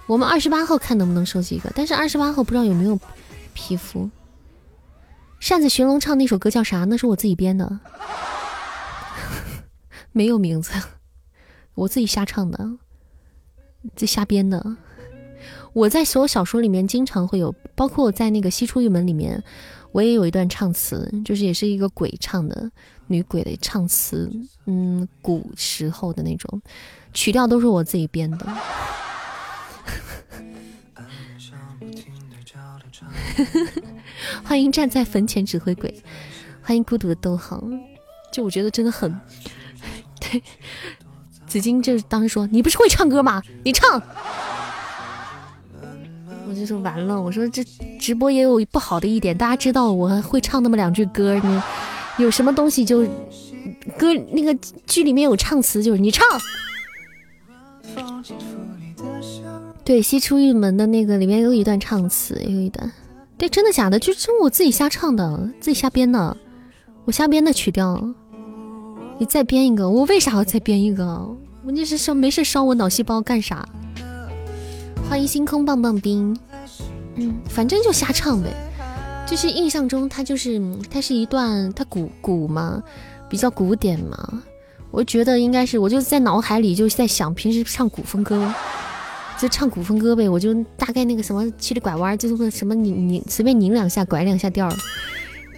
[0.07, 3.01] 我们二十八号看能不能收集一个，但是二十八号不知道有没有
[3.55, 4.11] 皮肤。
[5.41, 6.85] 扇子寻龙唱那首歌叫啥？
[6.85, 7.81] 那是我自己编的，
[10.13, 10.75] 没有名字。
[11.73, 12.73] 我自己瞎唱的，
[13.97, 14.77] 这瞎编的。
[15.73, 19.41] 我在所有小说里面经常会有，包括在那个《西出玉门》里面，
[19.93, 22.69] 我也有一段唱词，就是也是一个鬼唱的
[23.07, 24.29] 女鬼的唱词，
[24.67, 26.61] 嗯，古时候的那种
[27.15, 28.45] 曲调都是我自己编的。
[34.43, 36.03] 欢迎站在坟前指挥鬼，
[36.61, 37.63] 欢迎孤独的逗号。
[38.33, 39.09] 就我觉得真的很
[40.19, 40.43] 对。
[41.47, 43.41] 紫金就是当时说：“你不是会唱歌吗？
[43.65, 44.03] 你唱。”
[46.49, 47.63] 我就说完了，我说这
[48.01, 51.63] 直播也有不好的一点，大家知道我会唱那么两句歌，你
[52.25, 53.03] 有什么东西就
[53.99, 54.55] 歌那个
[54.87, 56.27] 剧里面有唱词，就是你唱。
[59.85, 62.91] 对，西出玉门的那个里面有一段唱词，有一段。
[63.37, 63.99] 对，真的假的？
[63.99, 66.37] 就是我自己瞎唱的，自己瞎编的，
[67.05, 68.03] 我瞎编的曲调。
[69.19, 71.05] 你再编一个，我为啥要再编一个？
[71.65, 73.69] 我那是烧没事烧我脑细胞干啥？
[75.09, 76.37] 欢迎星空棒棒冰，
[77.17, 78.51] 嗯，反正就瞎唱呗。
[79.27, 82.83] 就是印象中它就是它是一段它古古嘛，
[83.29, 84.43] 比较古典嘛。
[84.91, 88.53] 我觉得应该是我就在脑海里就在想，平时唱古风歌
[89.39, 90.29] 就唱古风歌呗。
[90.29, 94.71] 我就大概那个什么曲里拐弯，就是什么拧拧随便拧两下，拐两下调，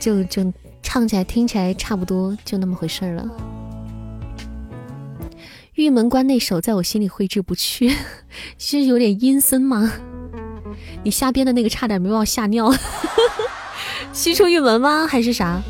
[0.00, 0.52] 就就。
[0.82, 3.30] 唱起来听起来差不多，就那么回事了。
[5.74, 7.94] 玉门关那首在我心里挥之不去，
[8.58, 9.92] 是有点阴森吗？
[11.04, 12.72] 你瞎编的那个差点没把我吓尿。
[14.12, 15.06] 西出玉门吗？
[15.06, 15.62] 还是啥？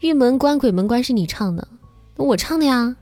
[0.00, 1.66] 玉门关鬼门关是你唱的，
[2.16, 2.96] 我唱的呀。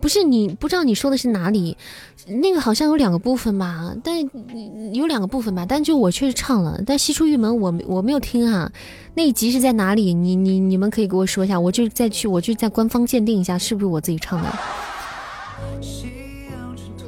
[0.00, 1.76] 不是你不知道你说的是哪里？
[2.26, 4.20] 那个好像有两个部分吧，但
[4.94, 8.70] 有两个部分吧，但就我确实唱了，但西出玉门我我没有听哈，
[9.14, 10.12] 那一集是在哪里？
[10.12, 14.48] 你你你们可以给我说一下，我就再去我就在官方鉴定一下是不是我自己唱的，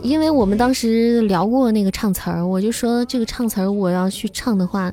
[0.02, 4.92] 因为我们当时聊过那个唱词儿，我就说这个唱词儿我要去唱的话，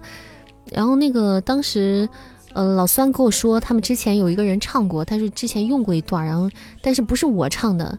[0.71, 2.07] 然后那个当时。
[2.53, 6.49] 呃，老酸跟我说，他们之前有一个人唱过，他是之前用过一段，然后
[6.81, 7.97] 但是不是我唱的，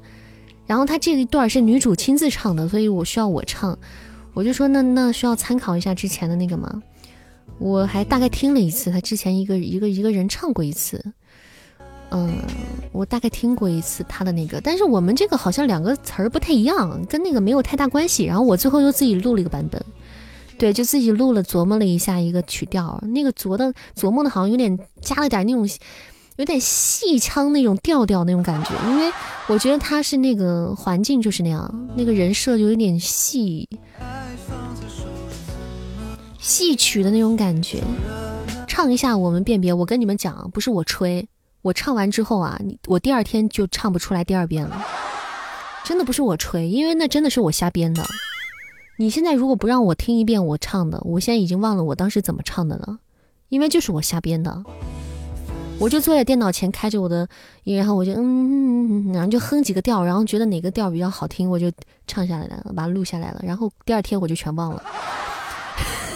[0.67, 3.79] 然后他这一段是女主亲自唱的，所以我需要我唱，
[4.35, 6.83] 我就说那那需要参考一下之前的那个吗？
[7.59, 11.05] 我还大概听了一次，他之前一个一个一个人唱过一次，
[12.11, 12.33] 嗯，
[12.91, 18.25] 我大概听过一次他的那个，但是我们这个好像两个词儿不太一样，跟那个没有太大关系。
[18.25, 19.85] 然后我最后又自己录了一个版本，
[20.61, 25.67] 对，就自己录了琢磨了一下一个曲调，那个琢的琢磨的好像有点加了点那种
[26.37, 29.11] 有点戏腔那种调调那种感觉，因为
[29.47, 33.67] 我觉得他是那个环境就是那样，那个人设就有点戏。
[36.39, 37.83] 戏曲的那种感觉，
[38.69, 39.73] 唱一下我们辨别。
[39.73, 41.27] 我跟你们讲，不是我吹，
[41.63, 44.85] 我唱完之后啊，我第二天就唱不出来第二遍了。
[45.85, 48.05] 真的不是我吹，因为那真的是我瞎编的。
[49.01, 52.99] 你现在如果不让我听一遍我唱的，我现在已经忘了我当时怎么唱的了，
[53.49, 54.63] 因为就是我瞎编的。
[55.79, 57.27] 我就坐在电脑前开着我的，
[57.65, 61.73] 然后我就嗯，然后就哼几个调，然后觉得哪个调比较好听，我就
[62.07, 63.41] 唱下来了，把它录下来了。
[63.43, 64.85] 然后第二天我就全忘了。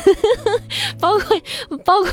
[1.01, 1.41] 包括
[1.87, 2.13] 包括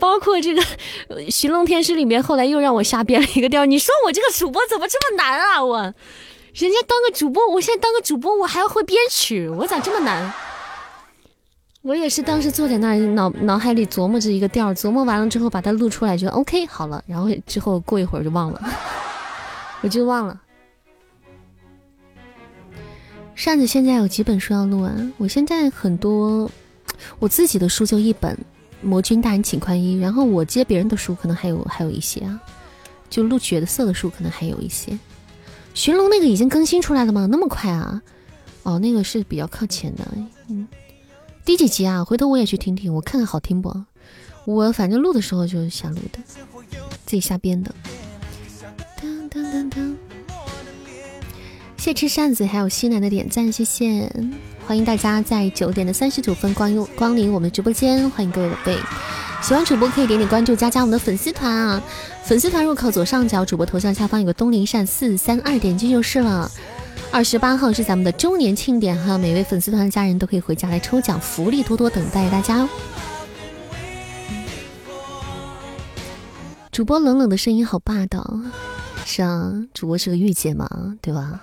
[0.00, 0.60] 包括这个
[1.30, 3.64] 《寻龙天师》里面，后来又让我瞎编了一个调。
[3.64, 5.64] 你说我这个主播怎么这么难啊？
[5.64, 5.94] 我，
[6.58, 10.32] 人家当个主播，我现在当个主播，我还要会编曲，我咋这么难？
[11.82, 17.02] 我也是当时坐在那儿，脑脑海里琢磨着一个调，琢磨完了之后把它录出来，就 OK 好了。
[17.06, 18.60] 然后之后过一会儿就忘了，
[19.82, 20.40] 我就忘了。
[23.36, 24.92] 扇子现在有几本书要录啊？
[25.16, 26.50] 我现在很多。
[27.20, 28.34] 我自己的书就一本
[28.82, 32.40] 《魔君大人请宽衣》，然后我接别人的书可能还有还有一些啊，
[33.08, 34.98] 就录角色的书可能还有一些。
[35.78, 37.28] 寻龙那个已经更新出来了吗？
[37.30, 38.02] 那么快啊？
[38.64, 40.04] 哦，那个是比较靠前的。
[40.48, 40.66] 嗯，
[41.44, 42.02] 第几集啊？
[42.02, 43.72] 回头我也去听听，我看看好听不？
[44.44, 46.18] 我反正录的时候就是瞎录的，
[47.06, 47.72] 自己瞎编的。
[49.00, 49.96] 当当当当。
[51.76, 54.12] 谢吃扇子还有西南的点赞，谢谢。
[54.66, 58.76] 欢迎大家在九点的三十九分光临光临我们直播间，欢迎各位宝贝。
[59.40, 61.82] 喜欢主播可以点点关注，加加我们的粉丝团啊！
[62.22, 66.50] 粉丝团入口左上角主播头像下方有个东林扇四三二，点击就是了。
[67.10, 72.68] 二十八号是咱们的周年庆典哈，每位粉丝团的家人都可以回家来抽奖，福利多多等待大家哦。
[76.70, 78.40] 主播冷冷的声音好霸道，
[79.06, 80.68] 是啊，主播是个御姐嘛，
[81.00, 81.40] 对吧？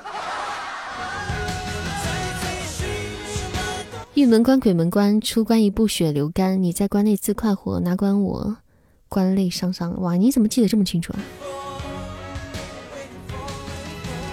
[4.16, 6.64] 玉门关，鬼门关，出关一步血流干。
[6.64, 8.56] 你在关内自快活，哪管我
[9.10, 10.00] 关内伤伤。
[10.00, 11.20] 哇，你怎么记得这么清楚啊？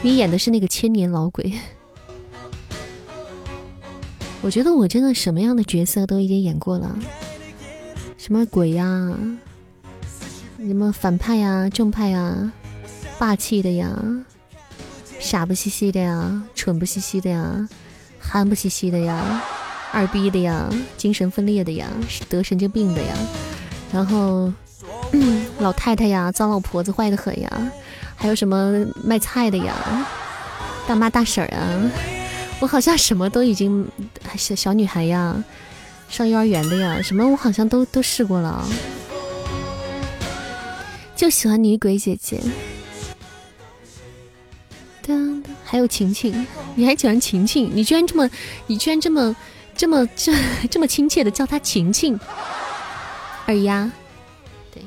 [0.02, 1.52] 你演的是那个千年老鬼。
[4.40, 6.96] 我觉得我真的什么样的角色都已经演过了，
[8.16, 9.12] 什么鬼呀，
[10.58, 12.52] 什么反派呀，正派呀，
[13.18, 14.00] 霸气的呀，
[15.18, 17.68] 傻不兮兮的呀，蠢不兮兮的呀，
[18.20, 19.42] 憨不兮兮的呀。
[19.92, 21.86] 二逼的呀，精神分裂的呀，
[22.28, 23.14] 得神经病的呀，
[23.92, 24.50] 然后
[25.58, 27.72] 老太太呀，糟老婆子坏的很呀，
[28.16, 30.06] 还有什么卖菜的呀，
[30.86, 31.60] 大妈大婶儿啊，
[32.58, 33.86] 我好像什么都已经
[34.36, 35.44] 小小女孩呀，
[36.08, 38.66] 上幼儿园的呀，什么我好像都都试过了，
[41.14, 42.40] 就喜欢女鬼姐姐。
[45.64, 47.70] 还有晴晴，你还喜欢晴晴？
[47.74, 48.28] 你居然这么，
[48.66, 49.34] 你居然这么。
[49.82, 50.32] 这么这
[50.70, 52.16] 这么亲切的叫她晴晴，
[53.46, 53.90] 二丫，
[54.70, 54.80] 对。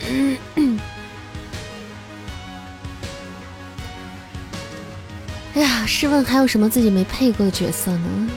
[5.52, 8.30] 哎呀，试问还有什么自己没配过的角色呢？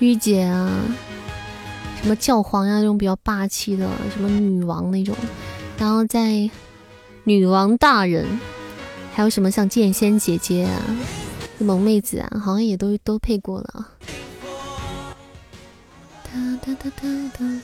[0.00, 0.68] 御姐啊，
[2.02, 5.14] 什么教皇呀，那种比较霸气的，什么女王那种，
[5.78, 6.50] 然后再。
[7.26, 8.38] 女王大人，
[9.14, 10.82] 还有什么像剑仙姐姐啊、
[11.58, 13.88] 萌妹子啊，好像也都都配过了啊。
[16.24, 17.60] 哒哒哒哒哒。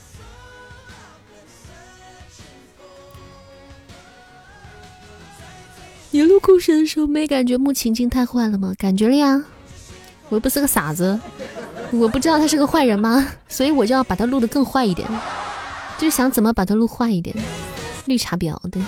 [6.12, 8.74] 你录故事的时候没感觉穆晴晴太坏了吗？
[8.78, 9.44] 感觉了呀，
[10.30, 11.20] 我又不是个傻子，
[11.92, 13.28] 我不知道他是个坏人吗？
[13.46, 15.06] 所以我就要把他录的更坏一点，
[15.98, 17.36] 就是想怎么把他录坏一点。
[18.06, 18.82] 绿茶婊，对。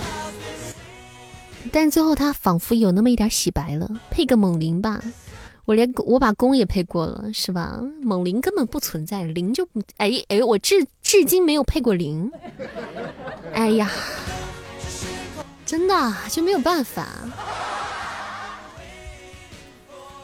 [1.71, 5.01] 但最后他仿佛有那么一点洗白了，配个猛灵吧，
[5.65, 7.79] 我连我把弓也配过了，是吧？
[8.01, 12.29] 猛灵根本不存在，灵就不哎哎，我至至今没有配过灵，
[13.53, 13.89] 哎呀，
[15.65, 17.07] 真的就没有办法，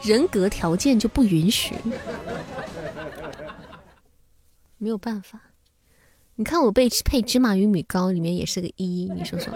[0.02, 1.74] 人格条件就不允许，
[4.76, 5.40] 没有办法。
[6.36, 9.52] 你看我被配芝麻鱼米糕里面也是个一，你说说。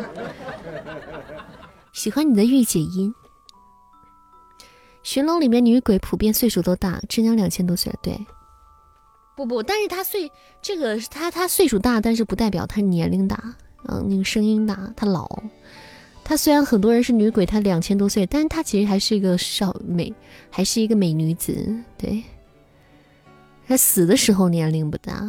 [1.95, 3.15] 喜欢你的御姐音，
[5.05, 7.99] 寻龙里面女鬼普遍岁数都大，真娘两千多岁了。
[8.03, 8.27] 对，
[9.37, 10.31] 不不，但是她岁
[10.61, 13.55] 这个她她岁数大，但是不代表她年龄大，
[13.87, 15.41] 嗯，那个声音大，她老。
[16.25, 20.13] 她虽然很多人是女鬼，她两千多岁，但是她其实还是一个少美，
[20.51, 21.55] 还是一个美女子。
[21.97, 22.25] 对，
[23.69, 25.23] 她死的时候年龄不大，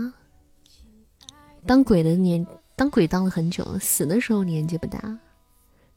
[1.67, 5.19] 当鬼的年当鬼当了很久了，死的时候年纪不大，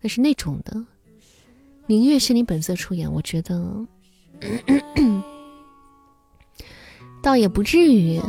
[0.01, 0.85] 那是那种的。
[1.87, 3.87] 明月是你本色出演，我觉得
[7.23, 8.21] 倒也不至于。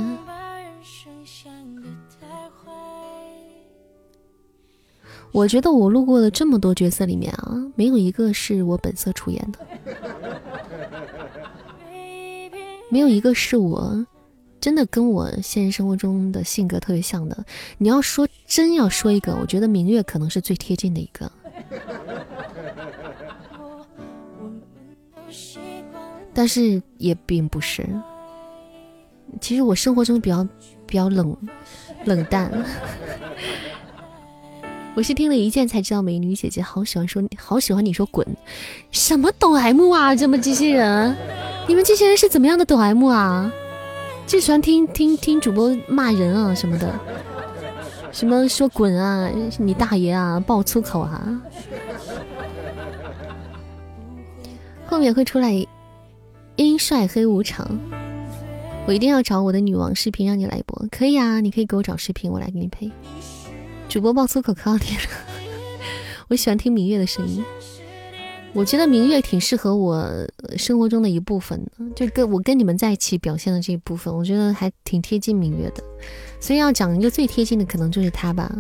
[5.32, 9.60] 我觉得我录过的这么多角色里面啊，没有一个是我本色出演的，
[12.90, 14.04] 没有一个是我
[14.60, 17.46] 真的跟我现实生活中的性格特别像的。
[17.78, 21.32] 你要说真要说一个，我觉得明月可能是最贴近的一个。
[26.34, 27.86] 但是也并不是，
[29.42, 30.48] 其实我生活中比较
[30.86, 31.36] 比较冷
[32.06, 32.52] 冷淡。
[34.96, 38.26] 我是听了一件才知道，美女姐姐好喜欢说，好喜欢你说滚，
[38.92, 40.16] 什么抖 M 啊？
[40.16, 41.16] 这么机器人，
[41.68, 43.52] 你们这些人是怎么样的抖 M 啊？
[44.26, 46.94] 就喜欢听听听主播骂人啊什么的，
[48.20, 51.42] 什么说滚啊，你大爷啊，爆粗口啊，
[54.86, 55.66] 后面会出来。
[56.58, 57.80] 阴帅黑无常，
[58.86, 62.92] 我一定要找我的女王视频让你来播，可以啊，你可以给我找视频，我来给你配。
[63.88, 65.04] 主播爆粗口可好听了，
[66.28, 67.42] 我喜欢听明月的声音，
[68.54, 70.10] 我觉得明月挺适合我
[70.58, 75.84] 生活中的一部分的，就跟我跟你们在一起表现的这一部分，我觉得还挺贴近明月的。
[76.40, 78.52] 所以要讲一个最贴近的，可能就是他吧，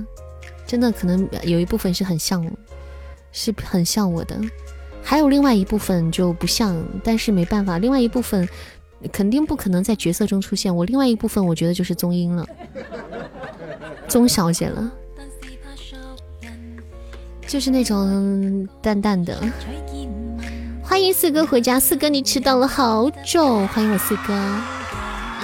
[0.65, 2.45] 真的可能有一部分是很像，
[3.31, 4.39] 是很像我的。
[5.01, 8.47] 还有另外一部分就不像，但是没办法，另外一部分
[9.11, 10.73] 肯定不可能在角色中出现。
[10.73, 12.45] 我另外一部分，我觉得就是宗英了，
[14.07, 14.91] 宗小姐了，
[17.49, 19.41] 就是那种淡淡的。
[20.83, 24.33] 欢迎四哥回家，四哥你迟到了好久，欢迎我四哥。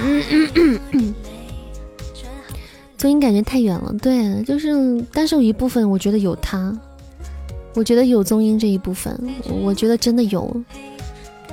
[0.00, 1.14] 嗯嗯嗯嗯，
[2.96, 6.72] 宗英感觉太远了，对，就是，但是有一部分我觉得有他。
[7.74, 9.18] 我觉得有宗英这一部分，
[9.64, 10.62] 我觉得真的有。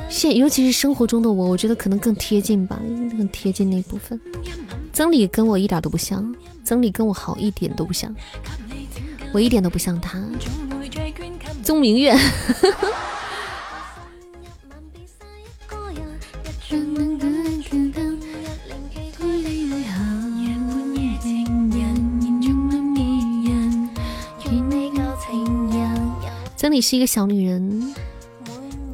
[0.07, 2.79] 现尤其是生活中的我，我觉得可能更贴近吧，
[3.17, 4.21] 更贴近那部分。
[4.93, 8.13] 曾理跟我一点都不像，曾理跟我好一点都不像，
[9.33, 10.17] 我一点都不像他。
[11.63, 12.15] 宗明月。
[26.55, 27.93] 真理是一个小女人，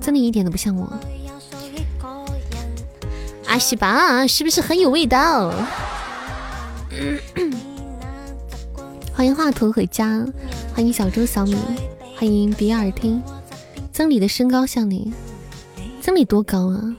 [0.01, 0.91] 真理一点都不像我。
[3.45, 5.53] 阿西吧，是不是很有味道？
[9.19, 10.25] 欢迎华佗回家，
[10.73, 11.57] 欢迎小猪小米，
[12.15, 13.21] 欢迎比尔听。
[13.91, 15.11] 曾理的身高像你，
[16.01, 16.95] 曾理多高啊？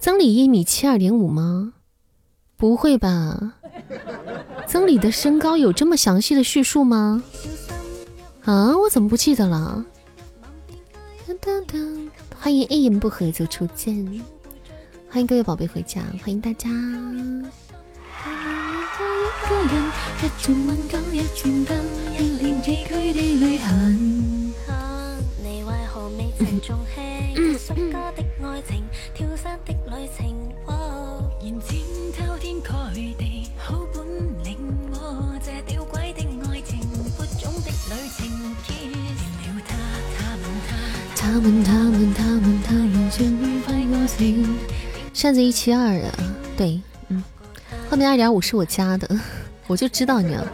[0.00, 1.72] 曾理一米七二点五吗？
[2.56, 3.54] 不会吧？
[4.66, 7.22] 曾理的身高有这么详细的叙述吗？
[8.42, 9.84] 啊，我怎么不记得了？
[12.36, 14.20] 欢迎一言不合就出剑，
[15.08, 16.68] 欢迎各位宝贝回家，欢迎大家。
[41.18, 44.75] 他们他们他们他们全部快过情。
[45.16, 46.12] 扇子一七二啊，
[46.58, 46.78] 对，
[47.08, 47.24] 嗯，
[47.88, 49.18] 后面二点五是我加的，
[49.66, 50.44] 我就知道你啊。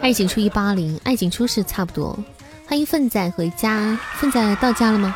[0.00, 2.18] 爱景初一八零，爱景初是差不多。
[2.66, 5.14] 欢迎奋仔回家，奋仔到家了吗？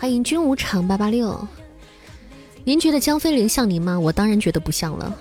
[0.00, 1.46] 欢迎军武场八八六。
[2.64, 4.00] 您觉得江飞林像您吗？
[4.00, 5.14] 我当然觉得不像了。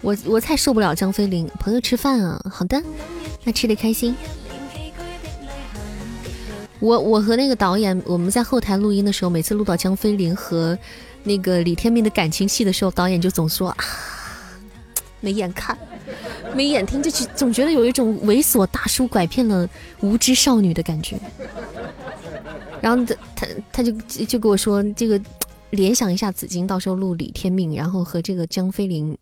[0.00, 1.46] 我我太受不了江飞林。
[1.60, 2.82] 朋友吃饭啊，好的，
[3.44, 4.16] 那吃的开心。
[6.82, 10.76] 我我和那个导演，我们在后台录音的时候，每次录到江飞林和
[11.22, 13.76] 那个李天命的感情戏的时候，导演就总说啊，
[15.20, 15.78] 没眼看，
[16.56, 19.68] 没眼听，就总觉得有一种猥琐大叔拐骗了
[20.00, 21.16] 无知少女的感觉。
[22.80, 23.92] 然后他他他就
[24.26, 25.20] 就跟我说，这个
[25.70, 29.16] 联想一下紫金，到时候录李天命，然后和这个江飞林，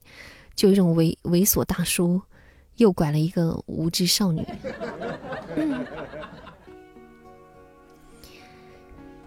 [0.56, 2.22] 就有一种猥猥琐大叔
[2.76, 4.42] 诱拐了一个无知少女。
[5.56, 5.84] 嗯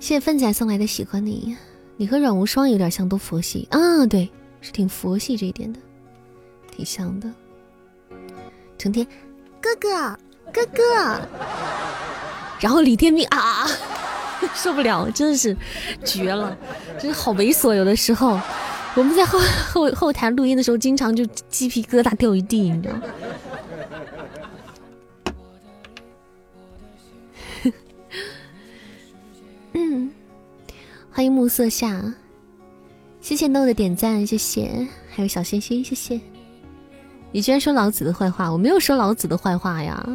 [0.04, 1.56] 谢谢粪仔送来的喜欢你，
[1.96, 5.80] 你和阮无双有点像，都佛系啊，对，是挺佛系这一点的，
[6.70, 7.32] 挺像的。
[8.78, 9.08] 成天，
[9.62, 10.20] 哥哥，
[10.52, 11.22] 哥哥，
[12.60, 13.66] 然后李天命啊，
[14.54, 15.56] 受不了，真的是
[16.04, 16.54] 绝了，
[17.00, 17.74] 真是好猥琐。
[17.74, 18.38] 有的时候，
[18.96, 23.04] 我们在后后后台录音的时候，经常就鸡皮疙瘩掉一地，你知道吗。
[29.74, 30.12] 嗯，
[31.12, 32.14] 欢迎暮色下，
[33.22, 36.20] 谢谢豆的点赞，谢谢，还有小心心，谢谢。
[37.32, 40.08] 你居然说老子的坏话，我没有说老子的坏话呀，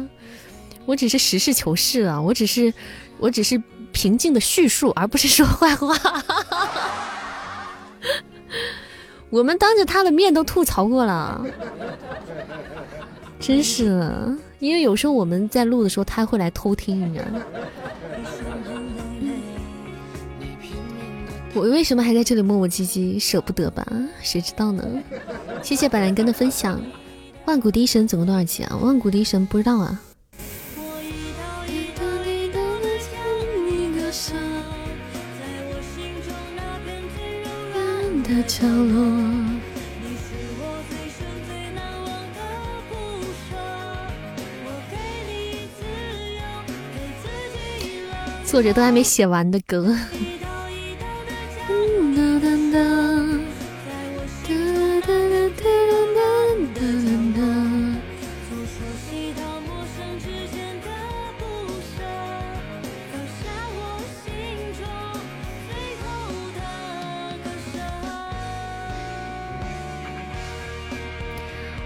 [0.85, 2.73] 我只是实事求是啊，我只是，
[3.17, 3.61] 我只是
[3.91, 5.93] 平静的叙述，而不是说坏话。
[9.29, 11.45] 我们当着他的面都吐槽过了，
[13.39, 17.41] 真是的，因为有时候我们在录的时候，他会来偷听，你知道吗？
[21.53, 23.85] 我为什么还在这里磨磨唧唧，舍不得吧？
[24.21, 24.83] 谁知道呢？
[25.63, 26.79] 谢谢板蓝根的分享。
[27.45, 28.77] 万古第一神总共多少级啊？
[28.77, 29.99] 万古第一神不知道啊。
[48.45, 49.95] 作者都还没写完的歌。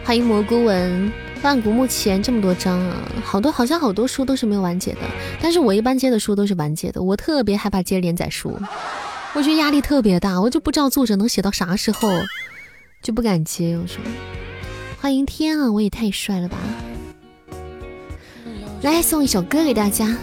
[0.06, 1.12] 欢迎蘑菇文，
[1.42, 5.00] 万古目前这么多章啊，好多好像好多书都是没有完结的，
[5.42, 8.60] 但是我一般接的书都是完结的，我特别害怕接连载书，
[9.36, 12.08] 我觉得压力特别大，我就不知道作者能写到啥时候，
[13.02, 13.76] 就不敢接。
[13.76, 14.00] 我说，
[15.02, 16.58] 欢迎天啊，我也太帅了吧！
[18.84, 20.16] 来送一首歌给大家，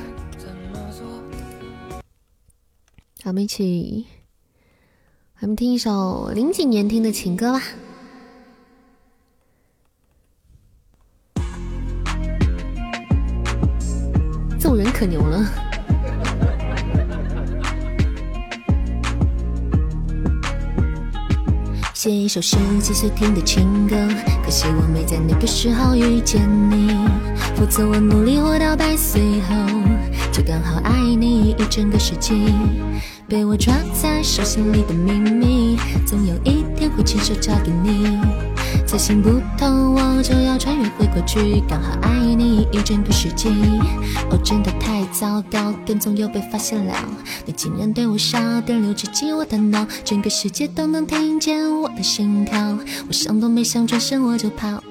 [3.16, 4.06] 咱们一起，
[5.40, 7.62] 咱们听一首零几年听的情歌吧。
[14.60, 15.69] 揍人可牛了！
[22.02, 23.94] 写一首十几岁听的情歌，
[24.42, 26.40] 可惜我没在那个时候遇见
[26.70, 26.96] 你。
[27.54, 29.54] 否则我努力活到百岁后，
[30.32, 32.54] 就刚好爱你一整个世纪。
[33.28, 38.18] 被我抓在手心里的秘密，总有一天会亲手交给你。
[38.90, 43.48] 再行不通，我就要穿越回过去，刚好爱你一整个世纪。
[44.28, 46.92] 哦，真的太糟糕，跟踪又被发现了，
[47.46, 52.76] 你竟然对我笑，电流直击我的脑，整个世界都能听见我的心跳。
[53.06, 54.82] 我想都没想，转身我就跑。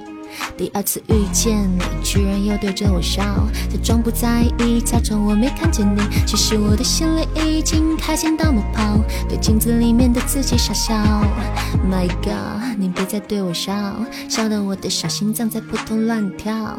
[0.57, 3.23] 第二次遇见你，居然又对着我笑，
[3.69, 6.01] 假装不在意，假装我没看见你。
[6.25, 10.95] 其实我的心里已经开心到冒泡，对镜子里面的自己傻笑。
[11.89, 13.73] My God，你别再对我笑，
[14.27, 16.77] 笑得我的小心脏在扑通乱跳。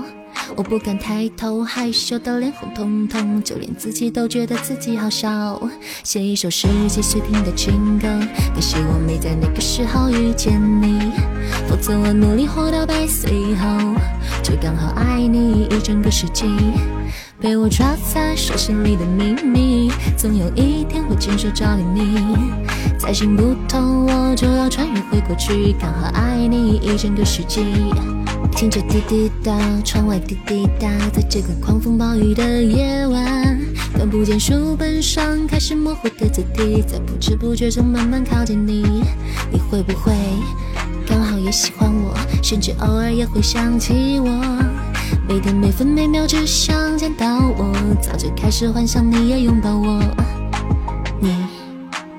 [0.57, 5.61] 我不敢抬头，害羞到脸红彤彤，就连自己都觉得自己好笑。
[6.03, 8.09] 写一首十几岁听的情歌，
[8.55, 11.13] 可惜我没在那个时候遇见你，
[11.69, 13.95] 否则我努力活到百岁后，
[14.43, 16.47] 就刚好爱你一整个世纪。
[17.41, 22.37] 被我抓在手心里的秘密，总有一天会亲手交给你。
[22.99, 27.65] 再行不通，我就要穿越回过去，刚好爱你一整个世纪。
[28.53, 33.59] 听着滴滴答，窗外滴滴答，在这个狂风暴雨的夜晚，
[33.95, 39.03] 看不见书本上开始模糊的字体，在不知不觉中慢慢靠近你。
[39.51, 40.13] 你会不会
[41.07, 44.29] 刚好也喜欢我，甚至偶尔也会想起我？
[45.27, 47.73] 每天每分每秒只想见到我，
[48.03, 50.03] 早就开始幻想你也拥抱我。
[51.21, 51.35] 你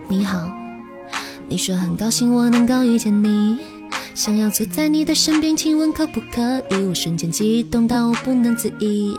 [0.07, 0.39] 你好，
[1.47, 3.59] 你说很高兴我能够遇见你。
[4.13, 6.75] 想要坐在你的身边亲吻，可不可以？
[6.83, 9.15] 我瞬间激动到我不能自已，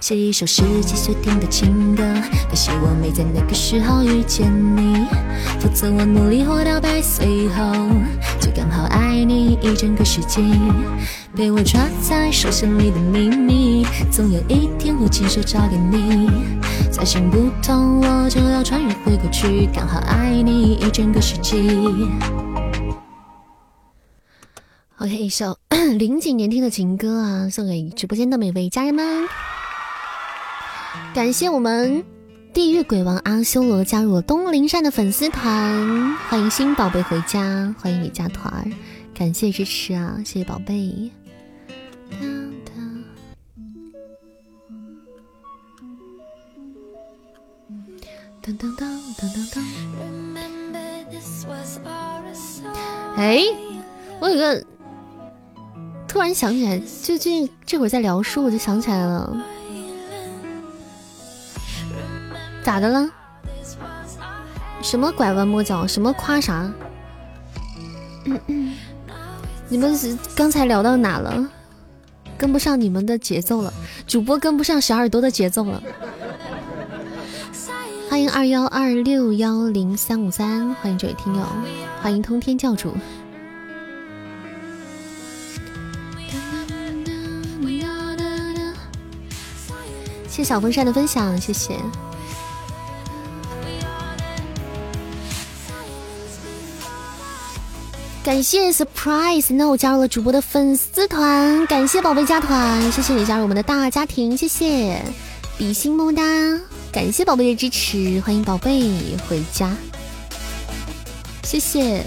[0.00, 2.02] 写一首十几岁听的情歌。
[2.48, 5.04] 可惜我没在那个时候遇见你，
[5.60, 7.64] 否则我努力活到百岁后，
[8.40, 10.42] 就刚好爱你一整个世纪。
[11.34, 16.30] 被我抓在手心里的秘密，总有一天会亲手交给你。
[16.90, 21.68] 再行不通，我就要穿越回过去，刚好爱你一整个世纪。
[24.98, 25.58] 好 OK，一首
[25.98, 29.28] 零几年听的情歌啊，送给直播间的每位家人们。
[31.14, 32.02] 感谢我们
[32.54, 38.72] 地狱鬼王阿修罗加入了东林善的粉丝团，欢迎新宝贝回家，欢迎你加团，
[39.14, 41.10] 感谢支持啊，谢谢宝贝。
[48.42, 48.86] 噔噔噔
[49.18, 49.60] 噔噔噔。
[53.16, 53.42] 哎，
[54.20, 54.64] 我有个
[56.16, 59.36] 突然想起来，最近这会儿在聊书，我就想起来了。
[62.64, 63.10] 咋的了？
[64.80, 65.86] 什么拐弯抹角？
[65.86, 66.72] 什么夸啥？
[69.68, 69.94] 你们
[70.34, 71.46] 刚才聊到哪了？
[72.38, 73.70] 跟不上你们的节奏了，
[74.06, 75.82] 主播跟不上小耳朵的节奏了。
[78.08, 81.44] 欢迎二幺二六幺零三五三，欢迎这位听友，
[82.00, 82.94] 欢迎通天教主，
[90.36, 91.74] 谢小风扇的分享，谢谢，
[98.22, 105.02] 感谢 surprise no 加入了主播的粉丝团，感谢宝贝加团，谢谢你加入我们的大家庭，谢谢，
[105.56, 106.22] 比心么么哒。
[106.92, 108.92] 感谢宝贝的支持，欢迎宝贝
[109.26, 109.74] 回家，
[111.44, 112.04] 谢谢。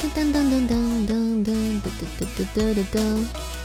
[0.00, 3.61] 噔噔噔噔噔噔噔噔噔噔噔。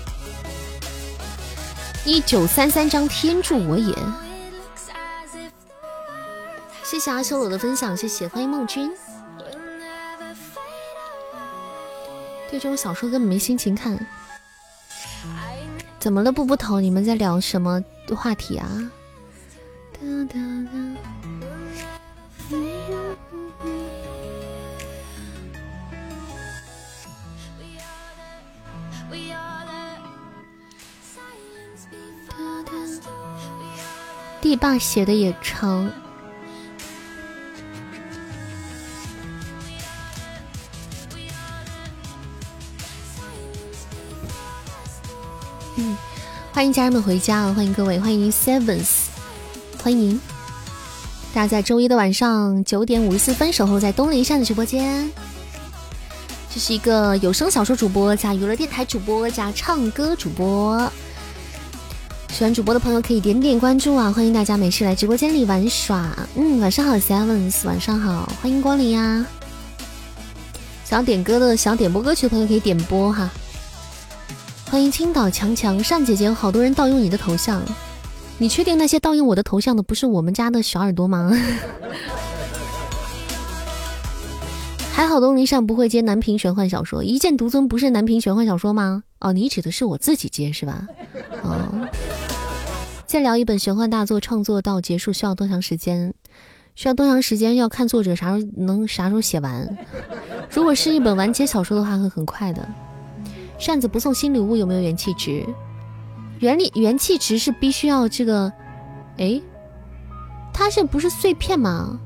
[2.08, 3.94] 一九三三张天助我也，
[6.82, 8.90] 谢谢阿修罗的分享，谢谢，欢迎梦君。
[12.50, 14.00] 对这种小说根本没心情看。
[16.00, 16.80] 怎么了，步步头？
[16.80, 17.84] 你们在聊什么
[18.16, 18.70] 话题啊？
[34.42, 35.90] 地霸写的也长。
[45.76, 45.96] 嗯，
[46.52, 47.54] 欢迎家人们回家啊！
[47.54, 48.88] 欢迎各位，欢迎 Sevens，
[49.84, 50.20] 欢迎
[51.34, 55.08] 大家在周一的晚上九点五十四分守候在东林山的直播间。
[56.52, 60.92] 这是一个有声小说主播加娱乐电台主播加唱歌主播，
[62.30, 64.12] 喜欢主播的朋友可以点点关注啊！
[64.12, 66.16] 欢迎大家没事来直播间里玩耍。
[66.36, 69.26] 嗯，晚上好，Sevens，晚上好，欢迎光临呀！
[70.86, 73.28] 想要点歌的，想要点播歌曲的朋友可以点播哈。
[74.70, 77.62] 欢迎青岛强强善姐姐，有好多人盗用你的头像，
[78.38, 81.32] 你确定那些盗用我的头像的不是我们家的小耳朵吗？
[84.98, 89.04] 还好东林善不会接南屏玄幻小说，一剑独尊不是南屏玄幻小说吗？
[89.20, 90.88] 哦，你指的是我自己接是吧？
[91.44, 91.88] 哦，
[93.06, 96.16] 再聊一本玄幻大作，创作到结束需要多长时间？
[96.74, 97.56] 需要多长时间？
[97.56, 99.78] 要看作者啥时候能啥时候写完。
[100.50, 102.68] 如果是一本完结小说的话，会很快的。
[103.60, 105.46] 扇子不送新礼物有没有元气值？
[106.40, 108.52] 元力元气值是必须要这个，
[109.20, 109.40] 哎，
[110.52, 112.00] 它这不是碎片吗？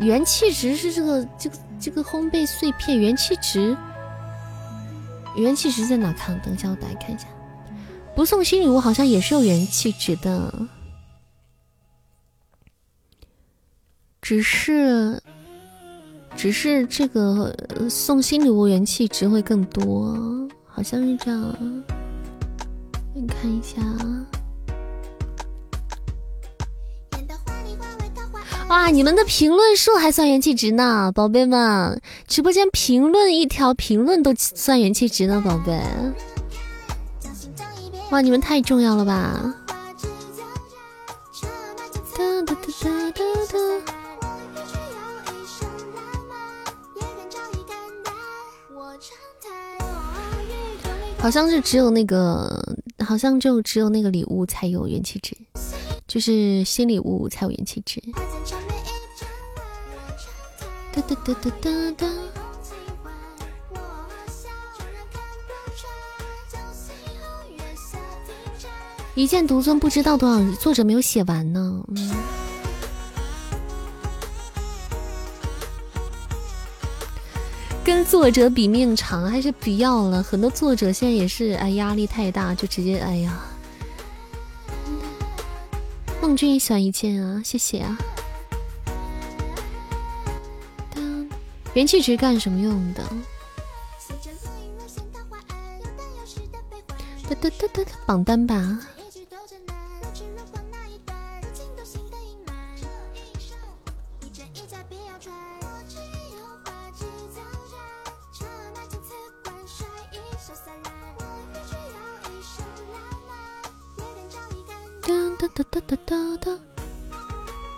[0.00, 3.76] 元气值是这个这个这个烘焙碎片元气值，
[5.36, 6.40] 元气值在哪看？
[6.42, 7.26] 等一下我打开看一下。
[8.16, 10.68] 不送新礼物好像也是有元气值的，
[14.20, 15.22] 只是。
[16.36, 17.54] 只是这个
[17.90, 20.16] 送新礼物元气值会更多，
[20.64, 21.84] 好像是这样。
[23.12, 24.26] 你看一下啊，
[28.70, 32.00] 哇，你们的评论数还算元气值呢，宝贝们！
[32.28, 35.76] 直播间评论一条评论都算元气值呢，宝贝。
[38.10, 39.52] 哇，你们太重要了吧！
[51.18, 52.64] 好像是只有那个，
[53.04, 55.36] 好像就只有那个礼物才有元气值，
[56.10, 58.02] 就是新礼物才有元气值。
[60.92, 62.06] 哒哒哒哒哒哒。
[69.14, 71.80] 一剑独尊不知道多少，作者没有写完呢。
[77.84, 80.20] 跟作者比命长还是不要了？
[80.20, 83.40] 很多作者现在也是哎，压力太大，就直接哎呀。
[86.20, 87.96] 梦君也喜欢一件啊，谢谢啊。
[91.74, 93.02] 元气值干什么用的？
[97.28, 98.80] 哒哒哒哒，榜单吧。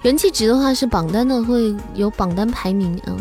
[0.03, 3.17] 元气值的话是榜单的，会有榜单排名啊。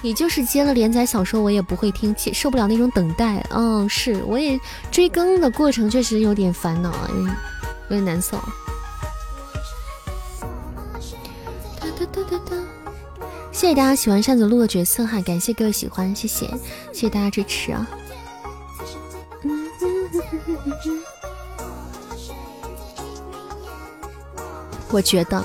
[0.00, 3.44] 你就是接了连载小说，我也不会听，受不了那种等待。
[3.50, 4.58] 嗯，是，我也
[4.90, 7.36] 追更的过程确实有点烦恼啊，有点
[7.88, 8.36] 有点难受。
[13.52, 16.46] 谢谢大家喜欢扇子鹿的角色哈，感谢各位喜欢，谢谢，
[16.92, 17.86] 谢谢大家支持啊。
[24.92, 25.44] 我觉得，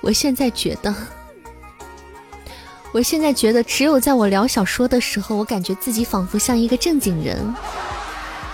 [0.00, 0.92] 我现在觉得。
[2.92, 7.36] 我现在觉得，只有在我聊小说的时候，我感觉自己仿佛像一个正经人；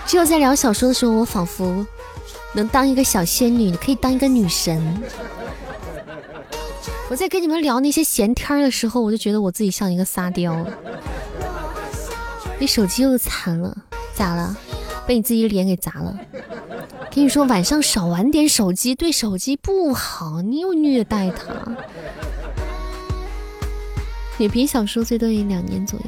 [0.05, 1.85] 只有在聊小说的时候，我仿佛
[2.53, 5.01] 能当一个小仙女，可以当一个女神。
[7.09, 10.65] 我在跟你们聊那些闲天的时候，我就觉得我自己像一个沙雕。
[12.59, 13.77] 你手机又残了，
[14.13, 14.57] 咋了？
[15.07, 16.17] 被你自己脸给砸了。
[17.15, 20.41] 跟你说，晚上少玩点手机，对手机不好。
[20.41, 21.53] 你又虐待他。
[24.39, 26.05] 女频小说最多也两年左右。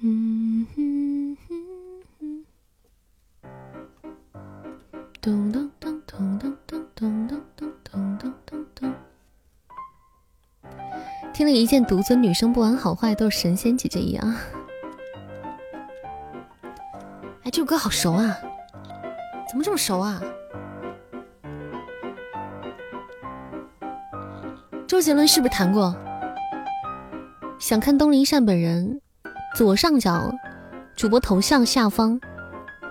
[0.00, 1.36] 嗯哼
[2.18, 2.44] 哼
[5.20, 8.94] 咚咚咚咚咚咚咚咚咚咚咚咚。
[11.32, 14.34] 听了一件独尊，女生不管好坏都是神仙姐姐一样。
[17.58, 18.38] 这首歌好熟啊，
[19.48, 20.22] 怎么这么熟啊？
[24.86, 25.92] 周杰伦是不是弹过？
[27.58, 29.00] 想看东林善本人，
[29.56, 30.32] 左上角
[30.94, 32.20] 主播头像下方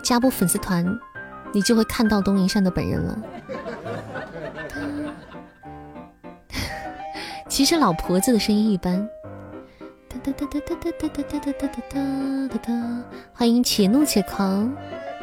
[0.04, 0.86] 加播粉丝团，
[1.54, 3.18] 你就会看到东林善的本人了。
[7.48, 9.08] 其实老婆子的声音一般。
[10.28, 13.04] 哒哒哒哒哒哒哒哒哒哒哒哒哒！
[13.34, 14.76] 欢迎且怒且狂，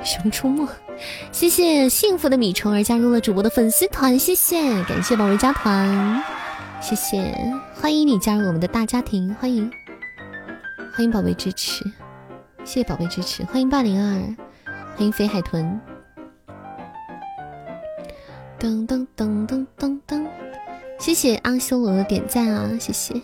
[0.02, 0.66] 熊出没。
[1.30, 6.22] 谢谢幸福的米虫儿加入了主播的粉丝团，谢谢，感谢宝贝加团。
[6.80, 7.22] 谢谢，
[7.74, 9.70] 欢迎你加入我们的大家庭，欢迎，
[10.94, 11.84] 欢迎宝贝支持，
[12.64, 15.78] 谢谢宝贝支持，欢迎八零二，欢迎肥海豚，
[18.58, 20.26] 噔噔噔噔噔噔，
[20.98, 23.20] 谢谢阿修罗的点赞啊，谢谢，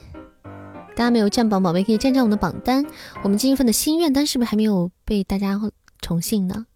[0.97, 2.85] 大家没有占榜宝贝可以占占我们的榜单，
[3.23, 5.61] 我们今日份的心愿单是不是还没有被大家
[6.01, 6.67] 宠幸呢？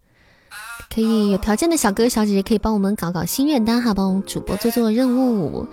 [0.93, 5.67] 可以有条件的小哥哥小姐姐可以帮我们搞搞心愿单哈，帮我们主播做做任务。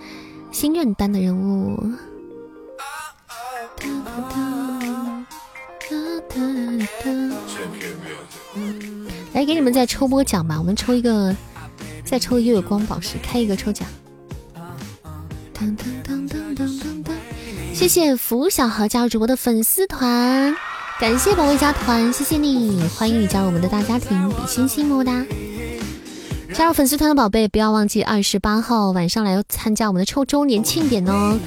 [0.51, 1.83] 心愿单的任务，
[9.33, 11.35] 来给你们再抽波奖吧，我们抽一个，
[12.05, 13.87] 再抽一个月光宝石，开一个抽奖。
[17.83, 20.55] 谢谢福小何加入主播的粉丝团，
[21.01, 25.25] 感谢宝贝加团，谢谢你，欢迎你加入我们的大家庭，比心心么么哒。
[26.53, 31.37] 加入粉丝团的宝贝，不要忘记二十八号晚上来参加我们的抽周年庆典哦，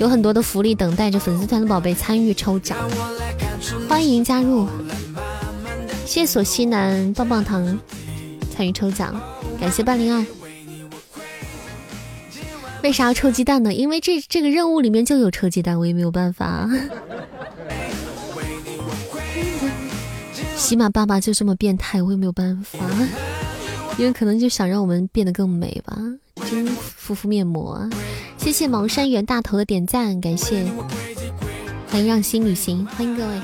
[0.00, 2.76] 有很多的福利等待着粉丝团的宝贝参与抽奖，
[3.88, 4.66] 欢迎加入！
[6.04, 7.78] 谢谢索西南棒棒糖
[8.52, 9.14] 参与抽奖，
[9.60, 10.43] 感谢八零二。
[12.84, 13.72] 为啥要抽鸡蛋呢？
[13.72, 16.68] 因为这这个任务里面就有抽鸡蛋，我也没有办法。
[20.54, 22.78] 喜马爸爸就这么变态，我也没有办法。
[23.96, 25.96] 因为可能就想让我们变得更美吧，
[26.50, 27.88] 真敷敷面膜。
[28.36, 30.66] 谢谢茅山袁大头的点赞，感谢，
[31.88, 33.40] 欢迎让心旅行，欢迎各位，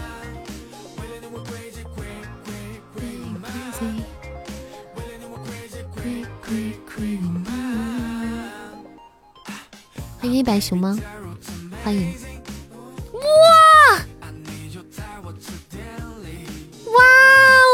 [10.30, 10.96] 欢迎白熊猫，
[11.82, 12.14] 欢迎，
[13.14, 13.20] 哇，
[16.86, 17.02] 哇，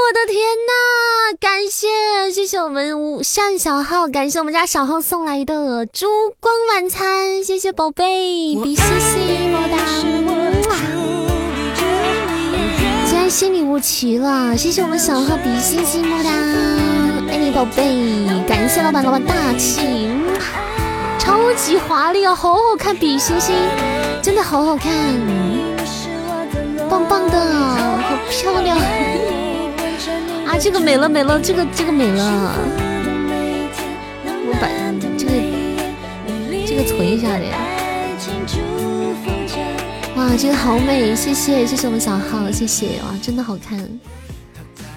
[0.01, 1.37] 我的天呐！
[1.39, 1.87] 感谢
[2.33, 6.07] 谢谢我们单小号，感谢我们家小号送来的烛
[6.41, 9.77] 光晚餐，谢谢宝贝，比心心么么哒！
[13.07, 16.31] 竟然新礼物齐了，谢谢我们小号比心心么么哒，
[17.31, 20.09] 爱你宝贝，感谢老板老板大气，
[21.27, 23.57] 超级华丽啊，好好看，比心心
[24.23, 24.93] 真的好好看，
[26.89, 28.79] 棒棒的，好漂亮。
[30.47, 32.55] 啊，这个美了美了，这个这个美了。
[34.25, 34.69] 我把
[35.19, 35.33] 这个
[36.65, 37.45] 这个存一下的。
[40.15, 43.85] 哇，这个好美，谢谢谢谢我们小号，谢谢哇，真的好看。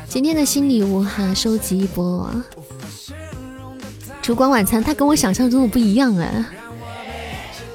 [0.07, 2.29] 今天的新礼物哈，收集一波。
[4.21, 6.45] 烛光晚餐，它跟我想象中的不一样哎。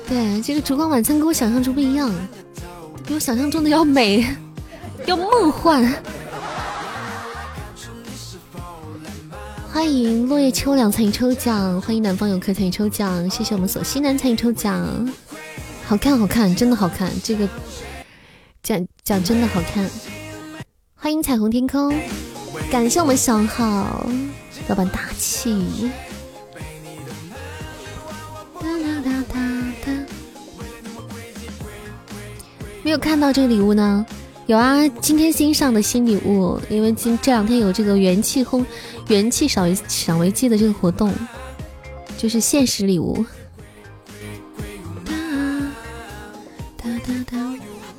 [0.06, 2.12] 对，这个烛光晚餐跟我想象中不一样，
[3.06, 4.24] 比我想象中的要美，
[5.06, 5.92] 要梦幻。
[9.72, 15.12] 欢迎落叶秋凉参与抽奖，欢迎南方游客参与抽奖，谢谢我们索西南参与抽奖。
[15.86, 17.48] 好看，好看，真的好看，这个
[18.62, 19.90] 讲讲真的好看。
[20.94, 21.92] 欢迎彩虹天空，
[22.70, 24.06] 感谢我们小号
[24.68, 25.90] 老板大气。
[32.82, 34.04] 没有看到这个礼物呢？
[34.46, 38.64] 有啊，今天新上的新礼物，因为今这两天有这个元气轰
[39.08, 41.10] 元气赏为赏为季的这个活动，
[42.18, 43.24] 就是限时礼物，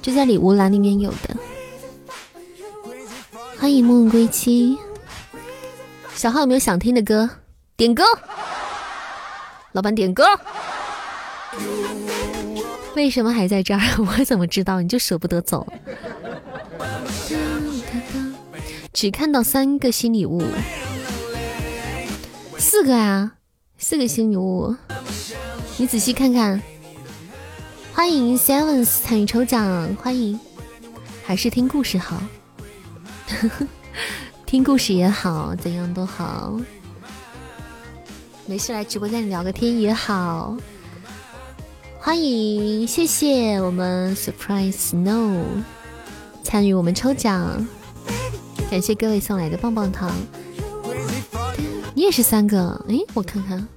[0.04, 1.36] 就在礼物栏里面有的。
[3.58, 4.78] 欢迎梦归期，
[6.14, 7.28] 小号有没有想听的歌？
[7.76, 8.04] 点歌，
[9.76, 10.24] 老板点歌。
[12.96, 13.82] 为什么还在这儿？
[14.00, 14.82] 我怎么知道？
[14.82, 15.68] 你就舍不得走？
[18.94, 20.42] 只看到三个新礼物，
[22.58, 23.34] 四个呀，
[23.78, 24.74] 四个新礼物，
[25.76, 26.62] 你仔细看看。
[27.94, 30.40] 欢迎 Sevens 参与抽奖，欢迎，
[31.26, 32.24] 还是听故事好，
[34.48, 36.58] 听故事也好，怎样都好，
[38.48, 40.56] 没事来直播间里聊个天也好。
[42.00, 45.42] 欢迎，谢谢我们 Surprise Snow
[46.44, 47.68] 参与我们抽奖，
[48.70, 50.12] 感谢各位送来的棒棒糖。
[51.96, 53.68] 你也是三个，哎，我看看。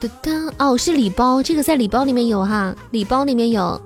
[0.00, 3.80] 噔噔哦，是礼包，这个在礼包里面有哈，礼包里面有，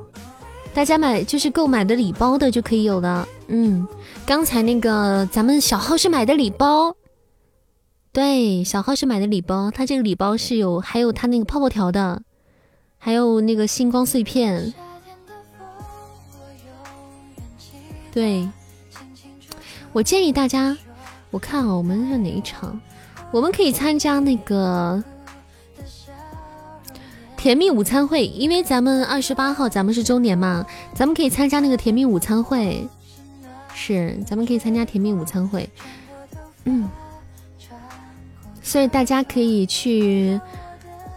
[0.75, 3.27] 大家买就是购买的礼包的就可以有了。
[3.49, 3.87] 嗯，
[4.27, 6.95] 刚才那个咱们小号是买的礼包，
[8.13, 12.23] 对，小号是买的礼包，它这个礼包是有还有它那个泡泡条的，
[12.99, 14.75] 还有那个星光碎片。
[18.13, 18.47] 对，
[19.95, 20.77] 我建议大家，
[21.31, 22.79] 我看啊，我们是哪一场？
[23.31, 25.03] 我们可以参加那个。
[27.43, 30.65] 甜蜜午餐会，因为咱们二十八号咱们是周年嘛，
[30.95, 32.87] 咱们可以参加那个甜蜜午餐会，
[33.75, 35.69] 是，咱们可以参加甜蜜午餐会，
[36.67, 36.89] 嗯，
[38.63, 40.41] 所以大家可以去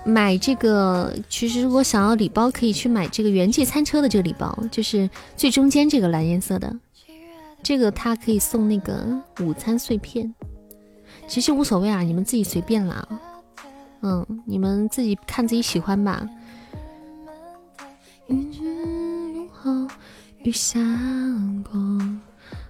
[0.03, 1.13] 买这个。
[1.29, 5.07] 其实如果想要礼包，可以去买这个元气餐车的这个礼包，就是
[5.37, 6.75] 最中间这个蓝颜色的，
[7.61, 10.33] 这个它可以送那个午餐碎片，
[11.27, 13.07] 其实无所谓啊，你们自己随便啦。
[14.05, 16.23] 嗯，你们自己看自己喜欢吧。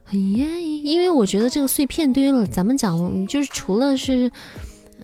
[0.10, 4.32] 因为我觉得这个碎片堆了，咱们讲就是除了是，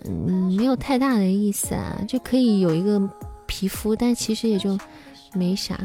[0.04, 2.98] 嗯，没有太大的意思啊，就可以有一个
[3.46, 4.78] 皮肤，但其实也就
[5.34, 5.78] 没啥。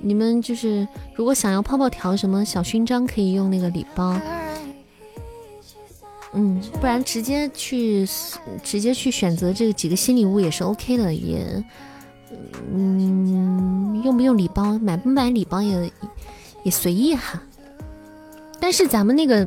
[0.00, 4.18] 你们就是如果想要泡泡条什么小勋章，可以用那个礼包。
[6.34, 8.08] 嗯，不然直接去
[8.62, 11.62] 直接去选择这个几个新礼物也是 OK 的，也
[12.72, 15.92] 嗯，用不用礼包，买不买礼包也
[16.64, 17.42] 也随意哈。
[18.58, 19.46] 但是咱们那个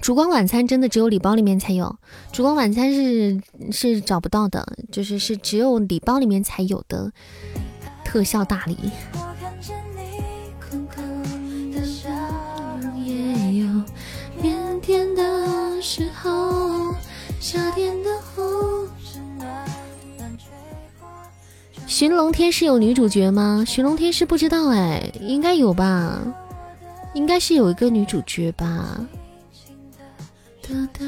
[0.00, 1.94] 烛光晚餐真的只有礼包里面才有，
[2.32, 3.40] 烛光晚餐是
[3.70, 7.12] 是找不到的，就是是只有礼包里面才有的
[8.04, 8.76] 特效大礼。
[15.80, 16.94] 时候，
[17.40, 18.10] 夏天的
[21.86, 23.64] 寻龙天是有女主角吗？
[23.66, 26.20] 寻龙天是不知道哎，应该有吧，
[27.14, 29.06] 应该是有一个女主角吧。
[30.62, 31.04] 哒哒。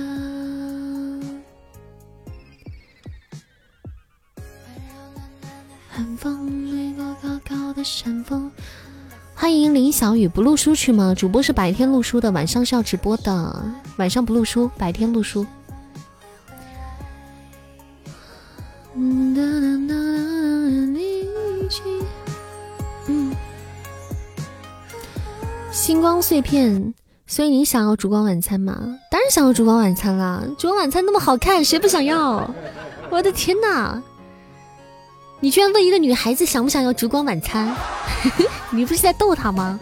[5.91, 8.51] 寒风过高高的山峰。
[9.41, 11.15] 欢迎林小雨，不录书去吗？
[11.17, 13.65] 主播是白天录书的，晚上是要直播的。
[13.97, 15.47] 晚上不录书，白天录书。
[25.73, 26.93] 星光碎片，
[27.27, 28.75] 所以你想要烛光晚餐吗？
[29.11, 30.43] 当然想要烛光晚餐啦！
[30.59, 32.55] 烛光晚餐那么好看，谁不想要？
[33.09, 34.03] 我的天哪！
[35.41, 37.75] 你居然问一个女孩子想不想要烛光晚餐？
[38.73, 39.79] 你不是在逗他吗？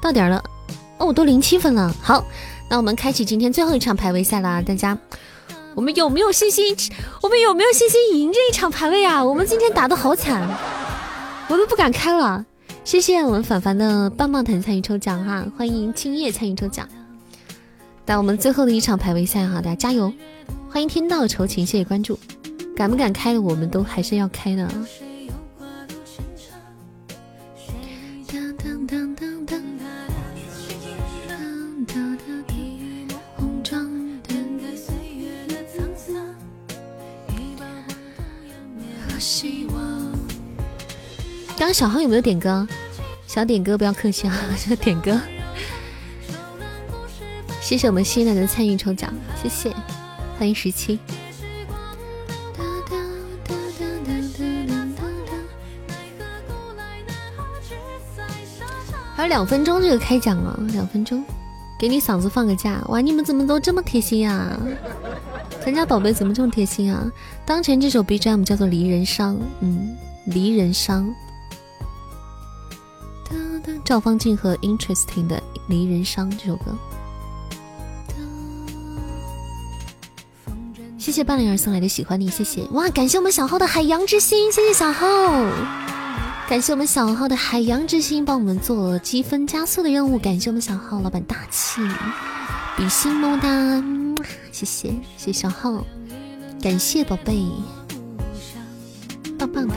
[0.00, 0.42] 到点了，
[0.98, 1.94] 哦，我都零七分了。
[2.02, 2.24] 好，
[2.68, 4.60] 那我们开启今天最后一场排位赛啦！
[4.60, 4.98] 大家，
[5.76, 6.76] 我们有没有信心？
[7.22, 9.24] 我们有没有信心赢这一场排位啊？
[9.24, 10.42] 我们今天打的好惨。
[11.48, 12.44] 我都不敢开了，
[12.84, 16.88] 谢谢我们凡凡的棒棒糖参与抽奖哈，欢迎青叶参与抽奖。
[18.04, 20.12] 在我们最后的一场排位赛哈，大家加油！
[20.68, 22.18] 欢迎天道酬勤，谢谢关注。
[22.74, 24.68] 敢不敢开的，我们都还是要开的。
[41.56, 42.66] 刚刚小号有没有点歌？
[43.28, 44.36] 小点歌不要客气啊，
[44.80, 45.20] 点歌。
[47.60, 49.72] 谢谢我们新来的参与抽奖，谢谢，
[50.36, 50.98] 欢迎十七。
[59.22, 61.24] 还有两分钟就个开奖了，两分钟，
[61.78, 62.82] 给你嗓子放个假。
[62.88, 64.58] 哇，你们怎么都这么贴心呀？
[65.64, 67.08] 咱家宝贝怎么这么贴心啊？
[67.46, 69.96] 当前这首 BGM 叫做《离人伤》，嗯，
[70.34, 71.14] 《离人伤》。
[73.84, 75.36] 赵方静和 Interesting 的
[75.68, 76.76] 《离人伤》这首歌，
[80.98, 82.88] 谢谢半灵儿送来的喜欢你，谢谢哇！
[82.88, 85.06] 感谢我们小号的海洋之心，谢谢小号，
[86.48, 91.80] 感谢我们小号的海洋之心帮我们做积分加速的任务，感谢我们小号老板大气，
[92.76, 95.82] 比心么么哒，谢谢谢谢小号，
[96.60, 97.42] 感谢宝贝，
[99.38, 99.74] 棒棒的。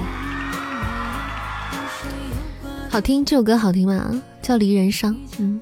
[2.89, 4.21] 好听，这首歌好听吗？
[4.41, 5.13] 叫《离人伤》。
[5.37, 5.61] 嗯。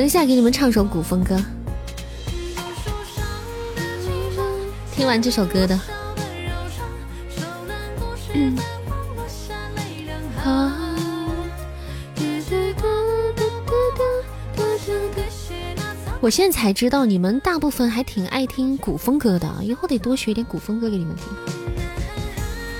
[0.00, 1.38] 等一下，给你们唱首古风歌。
[4.90, 5.78] 听完这首歌的。
[8.32, 8.56] 嗯。
[16.22, 21.26] 我现在才知道，你们大部分还挺爱听古风歌的，以后得多学点古风歌给你们听。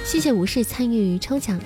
[0.07, 1.61] 谢谢无视参与抽奖，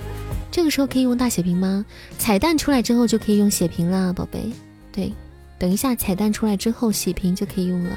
[0.51, 1.86] 这个时候可以用大血瓶吗？
[2.18, 4.51] 彩蛋出来之后就可以用血瓶啦，宝贝。
[4.90, 5.12] 对，
[5.59, 7.97] 等一下彩蛋出来之后洗屏就可以用了。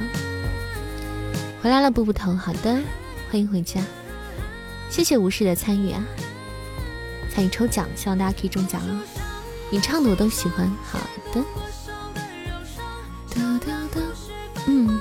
[1.62, 2.80] 回来了，步步头，好的，
[3.30, 3.82] 欢迎回家。
[4.90, 6.04] 谢谢无视的参与啊，
[7.34, 9.02] 参与抽奖，希望大家可以中奖啊！
[9.70, 11.00] 你唱的我都喜欢，好
[11.34, 11.44] 的。
[14.70, 15.00] 嗯，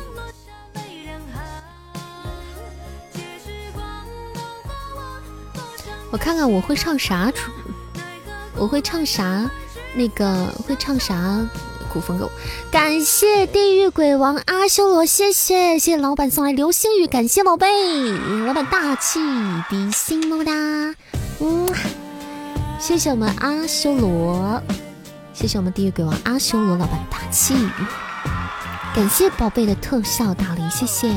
[6.12, 7.51] 我看看我会唱啥主，
[8.57, 9.51] 我会唱啥，
[9.95, 11.45] 那个会唱啥
[11.93, 12.31] 古风狗。
[12.71, 17.67] 感谢地狱鬼王阿修罗，谢谢谢谢老板送来流星雨，感谢宝贝，
[18.47, 19.21] 老板大气，
[19.69, 20.53] 比心么么哒，
[21.41, 21.69] 嗯，
[22.79, 24.61] 谢谢我们阿修罗，
[25.33, 27.55] 谢谢我们地狱鬼王阿修罗老板大气。
[28.95, 31.09] 感谢宝贝的特效大礼，谢谢，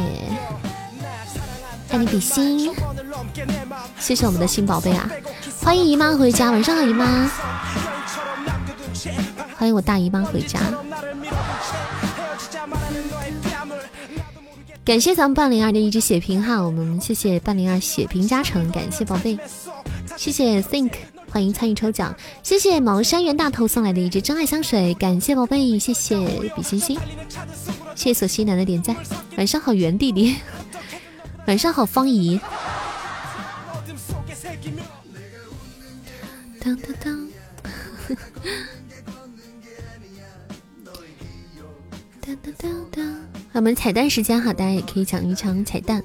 [1.91, 2.71] 爱你比心，
[3.97, 5.09] 谢谢我们的新宝贝啊！
[5.61, 7.29] 欢迎姨妈回家，晚上好姨妈，
[9.59, 10.57] 欢迎我大姨妈回家。
[14.85, 19.37] 感谢咱们半零二的一只血瓶哈，我们谢谢半零二血瓶加成，感谢宝贝，
[20.15, 20.93] 谢谢 Think。
[21.29, 26.17] 欢迎参与抽奖，谢谢茅山元大头送来的一支真爱香水，感谢宝贝，谢谢
[26.55, 26.97] 比心心，
[27.95, 28.95] 谢谢索西南的点赞。
[29.35, 30.37] 晚上好，袁弟弟，
[31.47, 32.39] 晚上好，方姨。
[36.61, 37.28] 当当当，
[43.53, 46.03] 我们彩蛋时间哈，大家也可以抢一抢彩蛋。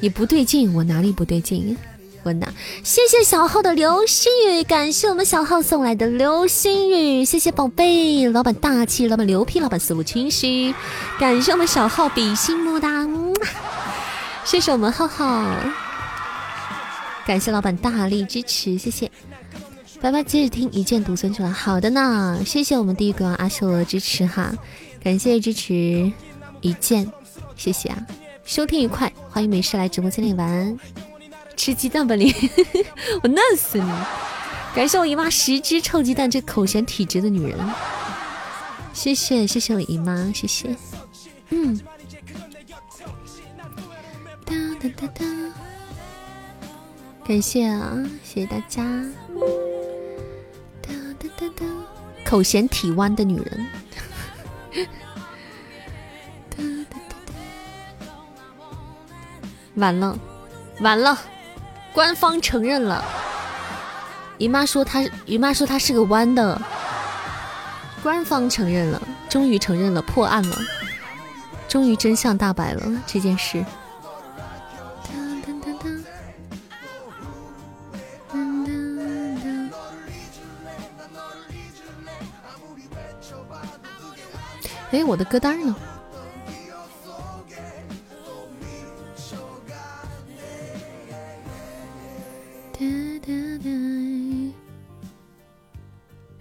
[0.00, 1.76] 你不对劲，我哪里不对劲？
[2.24, 2.46] 我呐，
[2.84, 10.72] 谢谢小号的流星雨，感谢我们小号送来的流星雨，谢谢宝贝，老板大气，老板牛批，老板思路清晰，
[11.18, 13.08] 感谢我们小号比心么哒，
[14.44, 15.44] 谢谢我们浩浩，
[17.26, 19.10] 感谢老板大力支持，谢谢，
[20.00, 24.52] 拜拜，接着听一剑独尊去了，好的呢，谢谢我们第一个阿修罗的支持哈，
[25.02, 26.12] 感谢支持
[26.60, 27.10] 一键，
[27.56, 28.06] 谢谢啊，
[28.44, 30.78] 收听愉快，欢迎没事来直播间里玩。
[31.56, 32.32] 吃鸡蛋吧你，
[33.22, 33.92] 我嫩死你！
[34.74, 37.58] 感谢我姨妈十只臭鸡蛋，这口嫌体直的女人。
[38.92, 40.74] 谢谢谢谢我姨妈，谢谢。
[41.50, 41.78] 嗯。
[44.44, 45.24] 哒哒哒哒，
[47.26, 48.84] 感谢啊，谢谢大家。
[50.80, 51.66] 哒哒哒哒，
[52.24, 53.66] 口嫌体弯的女人。
[59.74, 60.18] 完了，
[60.80, 61.18] 完了，
[61.92, 63.04] 官方承认了。
[64.38, 66.60] 姨妈说她，姨妈说她是个弯的。
[68.02, 70.56] 官方承认了，终于承认了，破案了，
[71.68, 73.64] 终于真相大白了这件事。
[84.92, 85.74] 哎，我的歌单呢？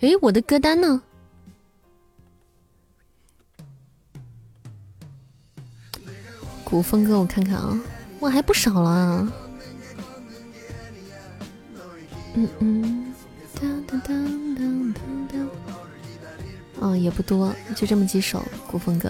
[0.02, 1.02] 哎，我的歌单呢？
[6.66, 7.80] 古风歌，我看看啊，
[8.20, 9.32] 哇，还不少了。
[12.34, 13.14] 嗯嗯，
[13.60, 14.81] 当当当当当当，
[16.82, 19.10] 嗯，也不多，就这么几首古风歌。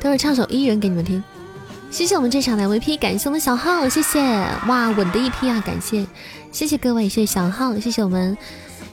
[0.00, 1.22] 等会唱首《伊人》给你们听，
[1.92, 4.20] 谢谢我们这场的 V P，感谢我们小号，谢谢
[4.66, 6.04] 哇，稳的一批啊，感谢
[6.50, 8.36] 谢谢各位，谢谢小号，谢谢我们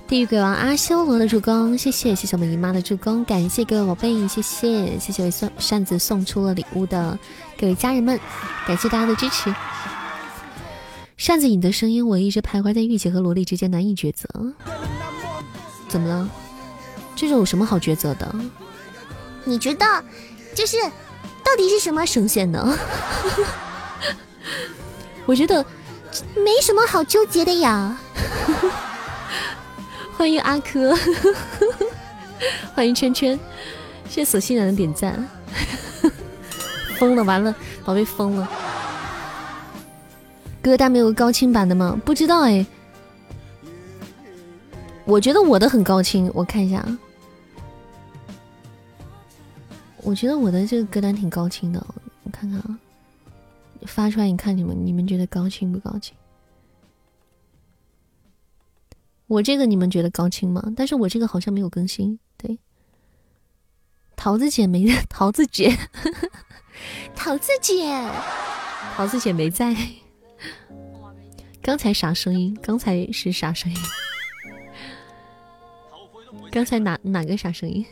[0.07, 7.17] 地狱鬼王阿修罗的助攻，谢谢，谢谢我们姨妈的助攻，感谢各位宝贝，谢谢，谢谢为扇子送出了礼物的
[7.59, 8.19] 各位家人们，
[8.67, 9.51] 感谢大家的支持。
[11.19, 14.25] 扇子，你的声音我一直徘徊在御姐和萝莉之间难以抉择，
[15.89, 16.29] 怎么了？
[17.13, 18.33] 这种有什么好抉择的？
[19.43, 19.85] 你觉得
[20.55, 20.77] 就是
[21.43, 22.73] 到底是什么声线呢？
[25.27, 25.61] 我觉得
[26.35, 27.99] 没什么好纠结的呀。
[30.15, 30.97] 欢迎阿珂，
[32.73, 33.37] 欢迎圈圈，
[34.07, 35.29] 谢谢索性然的点赞。
[36.97, 38.49] 疯了，完了，宝贝疯了。
[40.61, 41.99] 歌单没有高清版的吗？
[42.05, 42.65] 不知道哎。
[45.05, 46.99] 我觉得我的很高清，我看一下啊。
[50.03, 51.85] 我觉得我的这个歌单挺高清的，
[52.23, 52.79] 我看看啊。
[53.85, 56.15] 发出来，你看你们，你们觉得高清不高清？
[59.27, 60.61] 我这个你们觉得高清吗？
[60.75, 62.19] 但是我这个好像没有更新。
[62.37, 62.59] 对，
[64.15, 65.77] 桃子姐没，桃子姐，
[67.15, 68.09] 桃子姐，
[68.95, 69.75] 桃子姐没在。
[71.61, 72.57] 刚才啥声音？
[72.61, 73.77] 刚才是啥声音？
[76.51, 77.85] 刚才哪哪个啥声音？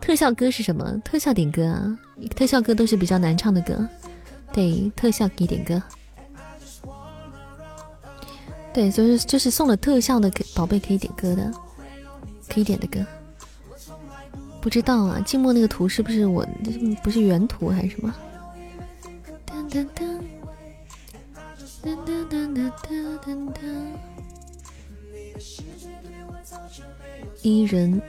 [0.00, 0.96] 特效歌是什么？
[1.04, 1.98] 特效点歌啊！
[2.36, 3.88] 特效歌都是比较难唱的歌。
[4.52, 5.82] 对，特效给点歌。
[8.72, 11.50] 对，就是就是送了特效的宝贝可以点歌的，
[12.48, 13.04] 可以点的歌。
[14.60, 16.46] 不知道啊，静默那个图是不是我
[17.02, 18.14] 不是原图还是什么？
[19.46, 20.20] 噔噔噔
[21.86, 23.62] 噔噔噔噔噔，
[27.42, 28.02] 伊人。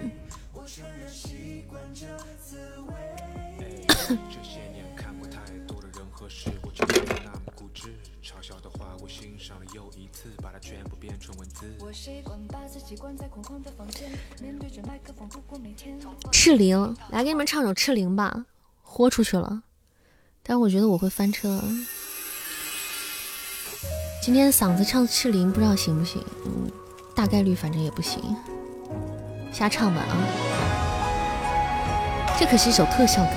[16.31, 18.47] 赤灵，来给你们唱首赤灵吧，
[18.81, 19.61] 豁出去了。
[20.41, 21.61] 但我觉得我会翻车。
[24.27, 26.21] 今天嗓子唱赤灵，不知道行不行？
[26.43, 26.69] 嗯，
[27.15, 28.21] 大概率反正也不行。
[29.53, 30.19] 瞎唱吧啊！
[32.37, 33.31] 这可是一首特效歌。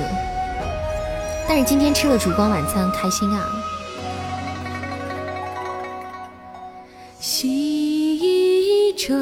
[1.49, 3.49] 但是今天吃了烛光晚餐，开心啊！
[7.21, 9.15] 洗着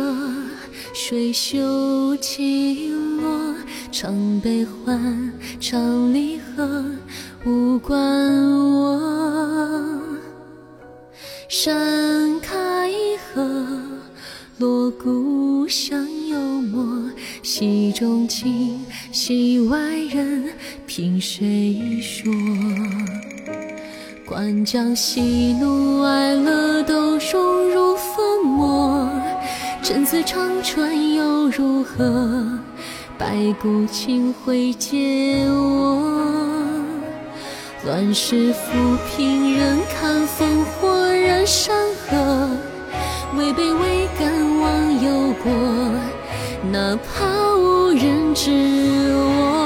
[0.95, 2.89] 水袖起
[3.21, 3.55] 落，
[3.93, 5.31] 唱悲欢，
[5.61, 6.83] 唱离合，
[7.45, 8.01] 无关
[8.71, 10.08] 我。
[11.49, 12.91] 山开
[13.33, 13.43] 合，
[14.59, 15.99] 锣鼓响
[16.29, 16.87] 幽默，
[17.43, 19.79] 戏中情，戏外
[20.11, 20.45] 人，
[20.87, 22.31] 凭谁说？
[24.27, 29.11] 观将喜怒哀乐都融入粉墨，
[29.83, 32.47] 真似长春又如何？
[33.17, 36.13] 白骨青灰皆我。
[37.87, 40.78] 乱世浮萍人看烽火
[41.49, 41.75] 山
[42.07, 42.51] 河，
[43.39, 45.51] 位卑未敢忘忧国，
[46.71, 48.51] 哪怕无人知
[49.15, 49.58] 我。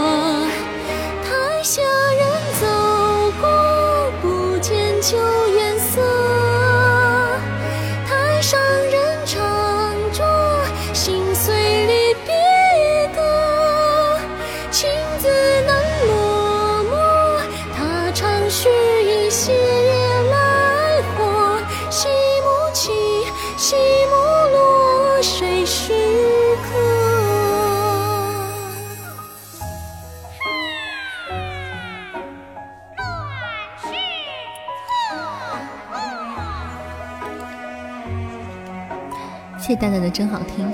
[39.73, 40.71] 谢谢蛋蛋的真好听，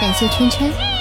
[0.00, 0.93] 感谢圈圈。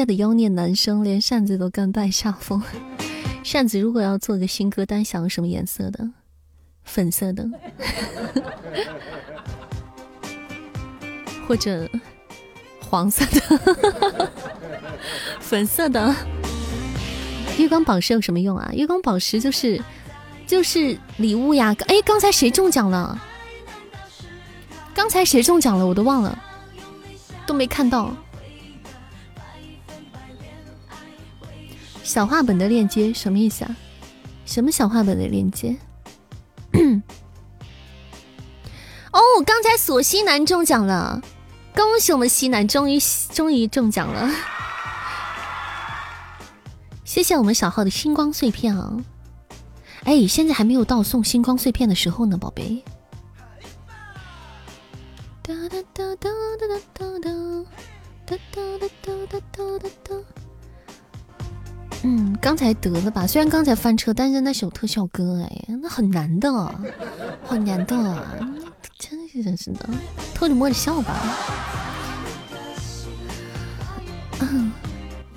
[0.00, 2.62] 在的妖孽男生连扇子都甘拜下风。
[3.44, 6.08] 扇子如果要做个新歌单，想要什么颜色的？
[6.84, 7.46] 粉色的，
[11.46, 11.86] 或者
[12.88, 14.30] 黄色的、
[15.38, 16.16] 粉色的。
[17.58, 18.70] 月光宝石有什么用啊？
[18.72, 19.78] 月光宝石就是
[20.46, 21.76] 就是礼物呀。
[21.88, 23.20] 哎，刚才谁中奖了？
[24.94, 25.86] 刚才谁中奖了？
[25.86, 26.42] 我都忘了，
[27.46, 28.16] 都没看到。
[32.10, 33.76] 小画本的链接什么意思啊？
[34.44, 35.76] 什么小画本的链接？
[39.12, 41.22] 哦，刚才索西南中奖了，
[41.72, 42.98] 恭喜我们西南终于
[43.32, 44.28] 终于中奖了！
[47.04, 48.92] 谢谢我们小号的星光碎片啊！
[50.02, 52.82] 哎，现在还没有到送星光碎片的时候呢，宝贝。
[55.42, 55.99] 哒哒哒哒哒
[62.02, 63.26] 嗯，刚才得了吧？
[63.26, 66.50] 虽然刚才翻车，但是那首特效歌，哎，那很难的，
[67.44, 68.26] 好难的，
[68.98, 69.86] 真是真是的，
[70.34, 71.14] 偷着摸着笑吧。
[74.40, 74.72] 嗯，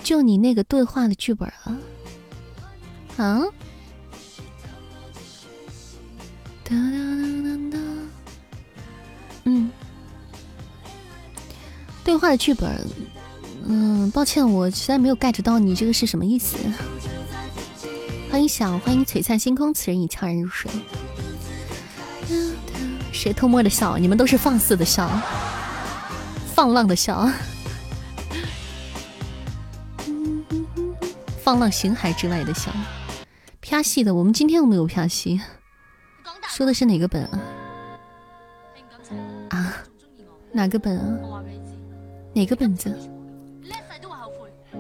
[0.02, 1.77] 就你那个对话的剧本啊？
[3.18, 3.41] 啊？
[6.64, 7.77] 哒哒哒哒哒。
[9.44, 9.69] 嗯，
[12.06, 12.72] 对话的剧本。
[13.65, 16.57] 嗯，抱歉，我实在没有 get 到你这个是什么意思。
[18.30, 20.69] 欢迎小，欢迎璀璨星空，此人已悄然入睡。
[23.11, 23.98] 谁偷摸的笑？
[23.98, 25.10] 你们都是放肆的笑，
[26.53, 27.30] 放浪的笑，
[31.41, 32.72] 放浪形骸之外的笑。
[33.61, 35.40] 啪戏的，我们今天有没有啪戏？
[36.49, 37.40] 说的是哪个本啊？
[39.49, 39.73] 啊？
[40.52, 41.44] 哪个本啊？
[42.34, 42.94] 哪个本子？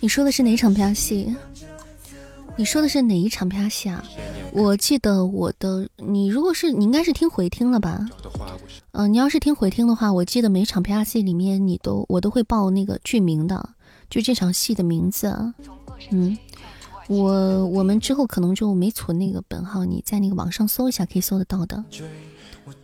[0.00, 1.34] 你说的是哪场拍戏？
[2.56, 4.04] 你说的是哪一场拍戏啊？
[4.52, 8.06] 我记得我的，你如果是你应该是听回听了吧？
[8.90, 13.70] 嗯，你要是听回听的话，我记得每场拍戏里面你都我都会报那个剧名的，
[14.10, 15.54] 就这场戏的名字。
[16.10, 16.36] 嗯，
[17.08, 21.82] 我我们之后可能就没存那个本号，你在那个网上搜一下可以搜得到的。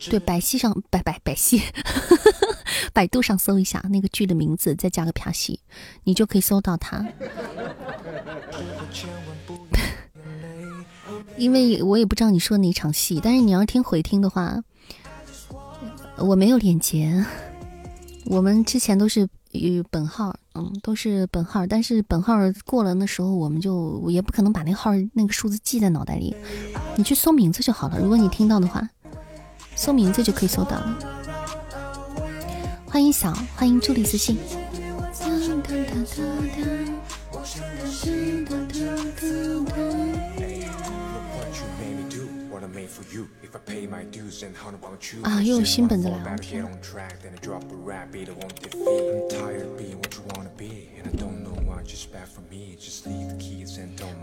[0.09, 1.61] 对，百戏上百百百戏。
[2.93, 5.59] 百度上搜一下那个剧的名字，再加个啪戏，
[6.03, 7.05] 你就可以搜到它。
[11.37, 14.61] 因为我也不知道你说哪场戏，但是你要听回听的话，
[16.17, 17.25] 我没有链接。
[18.25, 22.35] 我们之前都是与本号，嗯，都是本号，但是本号
[22.65, 26.35] 过了那时候，我们就也不可能把那号那个数字记在脑袋里。
[26.97, 28.87] 你去搜名字就好了，如果你听到的话，
[29.75, 31.18] 搜名字就可以搜到了。
[32.91, 34.37] 欢迎小，欢迎助理私信。
[45.21, 46.35] 啊，又有新本子来了！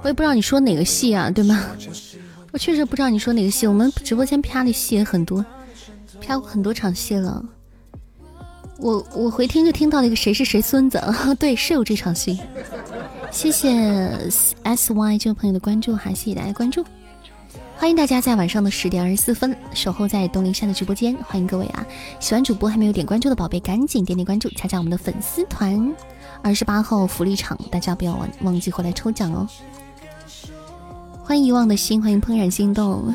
[0.03, 1.71] 我也不知道你说哪个戏啊，对吗？
[2.53, 3.67] 我确实不知道你说哪个戏。
[3.67, 5.45] 我们直播间啪的戏也很多，
[6.21, 7.45] 啪过很多场戏了。
[8.79, 11.03] 我我回听就听到了一个谁是谁孙子，
[11.39, 12.39] 对，是有这场戏。
[13.31, 13.71] 谢谢
[14.63, 16.85] S Y 这位朋友的关注哈，谢谢大家关注，
[17.77, 21.87] 欢迎大家在晚上的十点二十四分守候在东林山的直播间，欢迎各位啊！
[22.21, 25.95] 喜欢主播还没有点关注的宝贝，赶紧点点关注，加加我们的粉丝团。
[26.43, 29.49] 二十八号福利场，大家不要忘忘记回来抽奖哦。
[31.25, 33.13] 欢迎遗忘的心，欢迎怦然心动。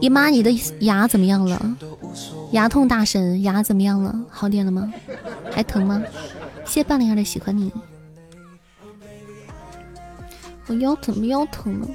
[0.00, 0.50] 姨妈，你的
[0.80, 1.76] 牙怎么样了？
[2.52, 4.18] 牙痛大神，牙怎么样了？
[4.28, 4.92] 好点了吗？
[5.52, 6.02] 还疼吗？
[6.64, 7.72] 谢谢半灵儿的喜欢你。
[10.66, 11.88] 我腰疼，腰疼了。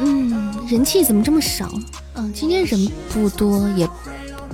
[0.00, 1.70] 嗯，人气怎么这么少？
[2.14, 3.88] 嗯，今天人不多，也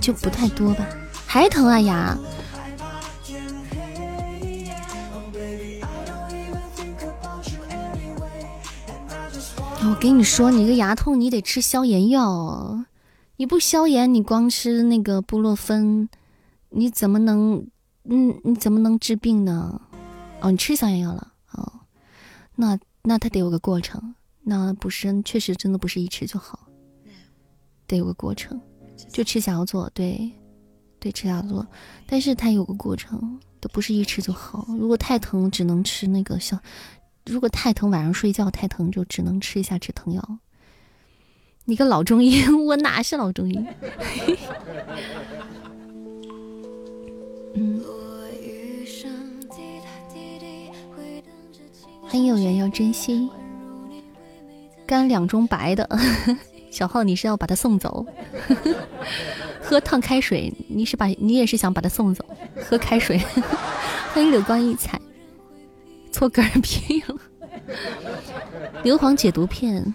[0.00, 0.86] 就不太多吧。
[1.26, 2.16] 还疼啊牙？
[9.86, 12.84] 我跟你说，你个牙痛，你得吃消炎药。
[13.36, 16.08] 你不消炎，你光吃那个布洛芬，
[16.70, 17.66] 你怎么能，
[18.04, 19.82] 嗯，你怎么能治病呢？
[20.40, 21.80] 哦，你吃消炎药了，哦，
[22.54, 26.60] 那那它得有个过程，那不是，确实真的不是一吃就好，
[27.86, 28.58] 得有个过程。
[29.10, 30.30] 就吃小药做，对，
[30.98, 31.66] 对，吃小药做，
[32.06, 34.66] 但是它有个过程，都不是一吃就好。
[34.78, 36.58] 如果太疼，只能吃那个消。
[37.24, 40.38] 如果太疼，晚上睡觉太疼，就只能吃一下止疼药。
[41.64, 43.58] 你个老中医， 我哪是老中医？
[47.54, 47.82] 嗯。
[52.02, 53.28] 欢迎有缘要珍惜，
[54.86, 55.88] 干两盅白的。
[56.70, 58.06] 小浩，你是要把他送走？
[59.60, 62.24] 喝烫开水，你是把你也是想把他送走？
[62.62, 63.18] 喝开水。
[64.12, 65.00] 欢迎柳光溢彩。
[66.14, 67.16] 错个人便宜了，
[68.84, 69.92] 硫磺解毒片，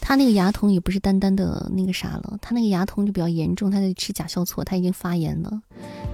[0.00, 5.62] 他那个牙痛也不是单单的那个啥了，他那个牙痛就比较严重，他得吃甲硝唑，他已经发炎了，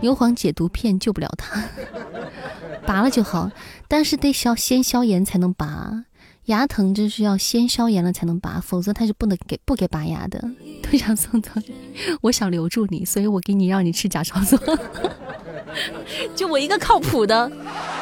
[0.02, 1.64] 硫磺解毒片救不了他，
[2.86, 3.50] 拔了就好，
[3.88, 6.04] 但是得消先消炎才能拔，
[6.44, 10.38] 牙疼就是要先消炎了才能拔，否则他是不能给不给拔牙的。
[10.82, 11.50] 都想送走，
[12.20, 14.58] 我想留住你，所以我给你让你吃甲硝唑。
[16.34, 17.50] 就我一个靠谱的，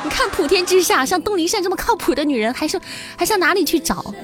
[0.04, 2.80] 你看普天之下像东林善这么靠谱的女人，还是
[3.16, 4.14] 还上哪里去找？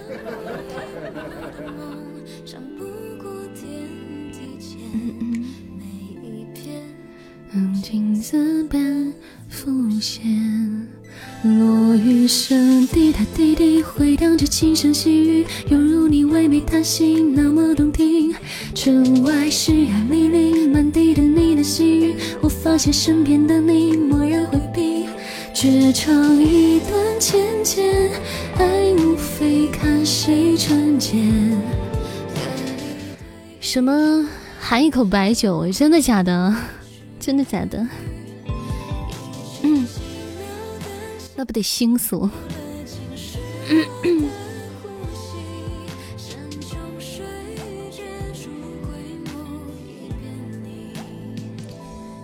[11.45, 18.35] 落雨声滴答滴滴，回荡着轻声细语，犹如你唯美叹息，那么动听。
[18.75, 25.05] 城外湿呀沥沥，满地的你的细语，我发现身边的你蓦然回避。
[25.53, 28.11] 绝唱一段浅浅，
[28.57, 31.19] 爱无非看谁纯洁。
[33.61, 34.27] 什么？
[34.59, 35.71] 含一口白酒？
[35.71, 36.57] 真的假的？
[37.21, 37.87] 真的假的？
[41.37, 42.31] 那不得心死我。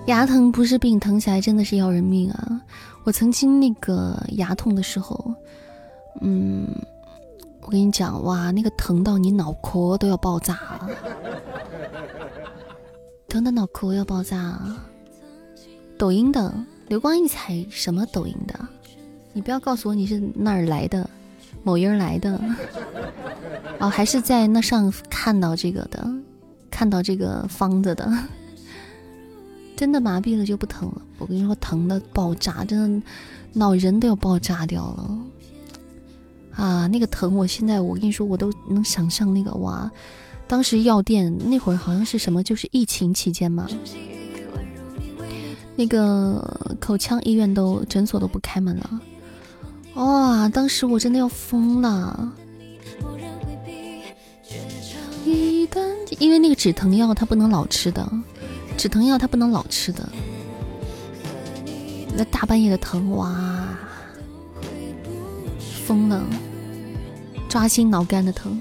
[0.06, 2.60] 牙疼不是病，疼起来真的是要人命啊！
[3.04, 5.34] 我曾经那个牙痛的时候，
[6.20, 6.68] 嗯，
[7.60, 10.88] 我跟你讲，哇，那个疼到你脑壳都要爆炸了，
[13.28, 14.60] 疼的脑壳要爆炸。
[15.96, 16.52] 抖音的
[16.88, 18.58] 流光溢彩什么抖音的？
[19.32, 21.08] 你不要告诉我你是哪儿来的，
[21.62, 22.40] 某音来的，
[23.78, 26.06] 哦，还是在那上看到这个的，
[26.70, 28.12] 看到这个方子的。
[29.76, 33.06] 真的麻痹了就不疼了，我跟你说疼的爆炸，真的
[33.54, 35.18] 脑仁都要爆炸掉了
[36.52, 36.86] 啊！
[36.88, 39.90] 那个疼，我现在我跟你说我都能想象那个哇，
[40.46, 43.66] 当时药店那会儿好像是什么，就是疫情期间嘛，
[45.76, 49.00] 那个口腔医院都诊所都不开门了，
[49.94, 50.48] 哇！
[50.48, 52.32] 当时我真的要疯了，
[56.18, 58.08] 因为那个止疼药它不能老吃的。
[58.76, 60.08] 止疼药它不能老吃的，
[62.16, 63.68] 那大半夜的疼哇，
[65.84, 66.24] 疯了，
[67.48, 68.60] 抓心挠肝的疼。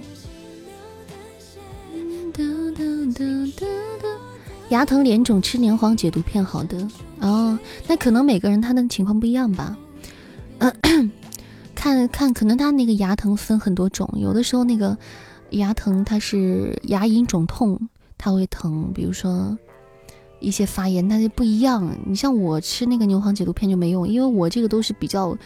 [4.69, 6.87] 牙疼脸肿吃牛黄解毒片好的
[7.21, 7.57] 哦，
[7.87, 9.77] 那可能每个人他的情况不一样吧。
[11.79, 14.97] 看看，可能他那个牙疼分很多种，有的时候那个
[15.51, 17.79] 牙疼它是牙龈肿痛，
[18.17, 19.57] 它会疼，比如说。
[20.41, 21.93] 一些发炎，但是不一样。
[22.05, 25.37] 你像我吃那个牛黄解毒片就没用，因为我这个都是比较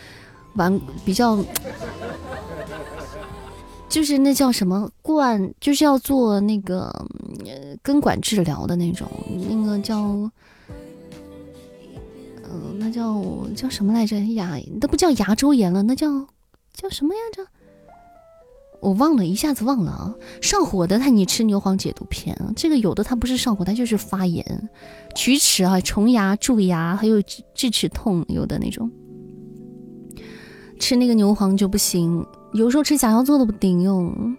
[0.54, 1.44] 顽，比较
[3.90, 6.94] 就是那叫什么灌，就是要做那个
[7.82, 9.10] 根管治疗的那种，
[9.50, 10.30] 那个叫，
[12.78, 13.24] 那叫
[13.56, 14.20] 叫什么来着？
[14.34, 16.28] 牙那不叫牙周炎了，那叫
[16.74, 17.20] 叫什么呀？
[17.34, 17.46] 这。
[18.82, 24.70] 我忘了一下子忘了啊，上火的他你吃牛黄解毒片，这个有的它不是上火，它就是发炎、
[25.16, 27.22] 龋齿啊、虫牙、蛀牙，还有
[27.56, 28.92] 智齿痛，有的那种
[30.82, 34.36] 吃那个牛黄就不行，有时候吃甲硝唑都不顶用，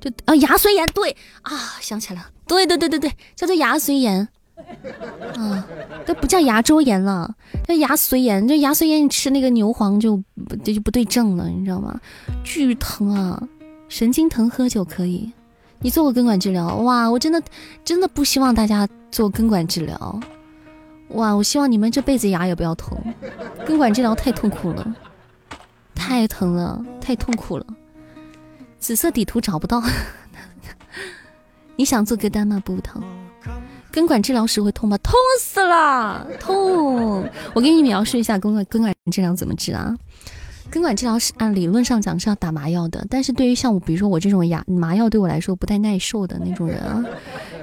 [0.00, 4.28] 就啊牙髓炎对啊想起来了，对对对对对，叫做牙髓炎，
[5.36, 5.66] 啊，
[6.06, 7.34] 这不叫牙周炎了，
[7.66, 10.22] 叫牙髓炎，这牙髓炎你吃那个牛黄就
[10.64, 12.00] 这就不对症了，你知道吗？
[12.44, 13.42] 巨疼啊！
[13.88, 15.32] 神经疼喝酒可以，
[15.80, 17.10] 你做过根管治疗哇？
[17.10, 17.42] 我真的
[17.84, 20.20] 真的不希望大家做根管治疗，
[21.10, 21.32] 哇！
[21.32, 22.96] 我希望你们这辈子牙也不要痛，
[23.66, 24.94] 根管治疗太痛苦了，
[25.94, 27.66] 太疼了，太痛苦了。
[28.78, 29.82] 紫色底图找不到，
[31.76, 32.62] 你想做歌单吗？
[32.64, 33.02] 不疼，
[33.92, 34.96] 根管治疗时会痛吗？
[34.98, 37.28] 痛死了，痛！
[37.54, 39.96] 我给你描述一下根管根管治疗怎么治啊？
[40.70, 47.04] 根管治疗是按理论上讲是要打麻药的，但是对于像我，比如说我这种牙麻药对我来说不太耐受的那种人啊，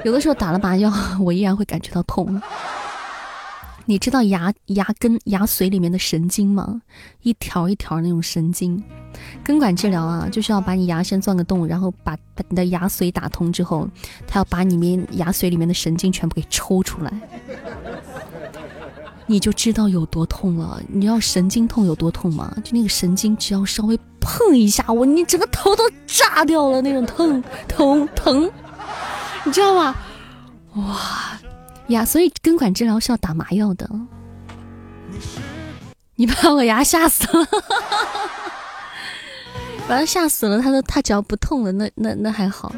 [0.04, 0.92] 有的时候打了麻药，
[1.22, 2.42] 我依然会感觉到痛。
[3.86, 6.82] 你知道牙牙根牙髓里面的神经吗？
[7.22, 8.84] 一条一条那种神经。
[9.44, 13.88] 根管治疗啊，就是要把你牙先钻个洞，然后把把你的牙髓打通之后，
[14.26, 17.12] 他要把里面牙髓里面的神经全部给抽出来。
[19.30, 20.82] 你就知道有多痛了。
[20.88, 22.56] 你知道神经痛有多痛吗？
[22.64, 28.50] 就那个神经，只要稍微碰一下，我你整个头都炸掉了那种疼疼疼，
[29.44, 29.96] 你知道吗？
[30.76, 31.38] 哇
[31.88, 32.06] 呀！
[32.06, 33.90] 所以根管治疗是要打麻药的。
[36.16, 37.48] 你把我牙吓死了，
[39.88, 40.62] 把他吓死了。
[40.62, 42.74] 他说他只要不痛了，那那那还好。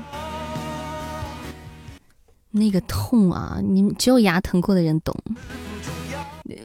[2.52, 5.15] 那个痛啊，你们只有牙疼过的人懂。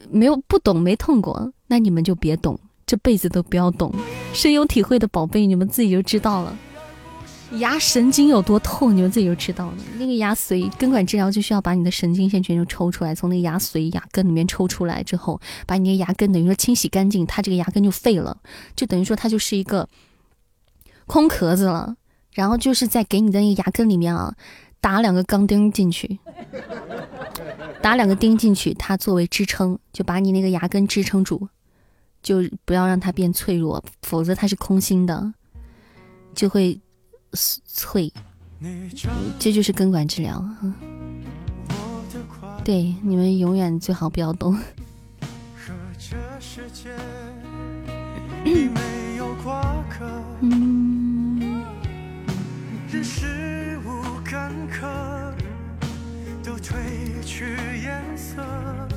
[0.09, 3.93] 没有不懂没痛过，那你们就别懂，这辈子都不要懂。
[4.33, 6.57] 深有体会的宝贝，你们自己就知道了。
[7.59, 9.77] 牙神经有多痛，你们自己就知道了。
[9.99, 18.35] 那个牙髓根管治疗就需要把你的神经线全都抽出来，从那个牙髓牙根里面抽出来之后，把你的牙根等于说清洗干净，它这个牙根就废了，
[18.75, 19.87] 就等于说它就是一个
[21.05, 21.95] 空壳子了。
[22.33, 24.35] 然后就是在给你的那个牙根里面啊。
[24.81, 26.19] 打两个钢钉进去，
[27.81, 31.47] 打两个钉进去，它作为支撑，就把你那个牙根支撑住，
[32.21, 35.33] 就不要让它变脆弱，否则它是空心的，
[36.35, 36.79] 就会
[37.33, 38.13] 脆。
[39.39, 40.47] 这就是根管治疗。
[42.63, 44.55] 对，你们永远最好不要动。
[56.43, 56.75] 都褪
[57.25, 57.45] 去
[57.83, 58.41] 颜色。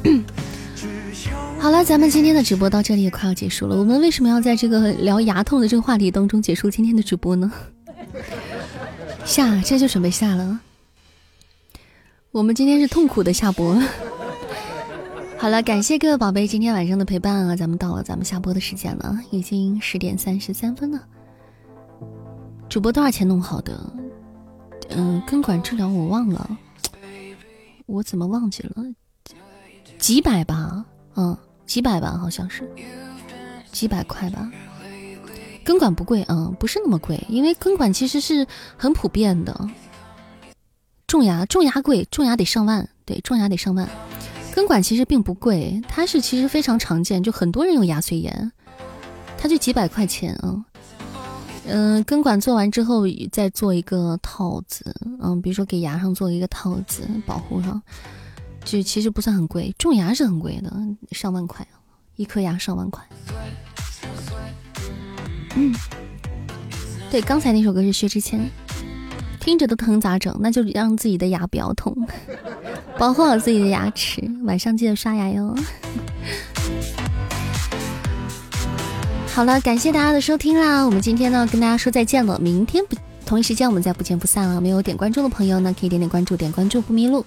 [1.58, 3.76] 好了，咱们今天的直播到这里也快要结束了。
[3.76, 7.50] 我们为什么要在这个聊牙痛的这个话题当中结束今天的直播呢？
[9.24, 10.60] 下，这就准备下了。
[12.30, 13.82] 我们今天是痛苦的下播。
[15.38, 17.56] 好了，感谢各位宝贝今天晚上的陪伴啊！
[17.56, 21.00] 咱们到了咱们下播的时间了，已经十点三十三分了。
[22.68, 23.80] 主播多少钱弄好的？
[24.90, 26.58] 嗯，根管治疗我忘了，
[27.86, 28.84] 我怎么忘记了？
[29.98, 30.84] 几百吧，
[31.16, 31.36] 嗯。
[31.66, 32.66] 几百吧，好像是
[33.70, 34.50] 几百块吧。
[35.62, 38.46] 根管不贵，嗯，不是那么贵，因为根管其实是
[38.78, 39.68] 很普遍的。
[41.06, 43.86] 种牙，种牙贵，种牙得上万，对，种牙得上万。
[44.54, 48.50] 根管其实并不贵，它是其实非常常见，就很多人有牙髓炎，
[49.36, 50.64] 它就几百块钱啊。
[51.68, 57.80] 嗯根管做完之后再做一个套子，嗯，比如说给牙上做一个套子保护上。
[58.64, 60.70] 就其实不算很贵，种牙是很贵的，
[61.12, 61.66] 上万块，
[62.16, 63.02] 一颗牙上万块。
[65.56, 65.74] 嗯，
[67.10, 68.50] 对，刚才那首歌是薛之谦，
[69.40, 70.36] 听着都疼咋整？
[70.40, 71.96] 那就让自己的牙不要痛，
[72.98, 75.56] 保护好自己的牙齿，晚上记得刷牙哟。
[79.34, 84.60] 好了，感谢大家的收听啦，我们今天呢跟大家说再见了，明天不同一时间我们再不见不散了。
[84.60, 87.24] 没有点关注的朋友呢，可以点点关注，点关注不迷路。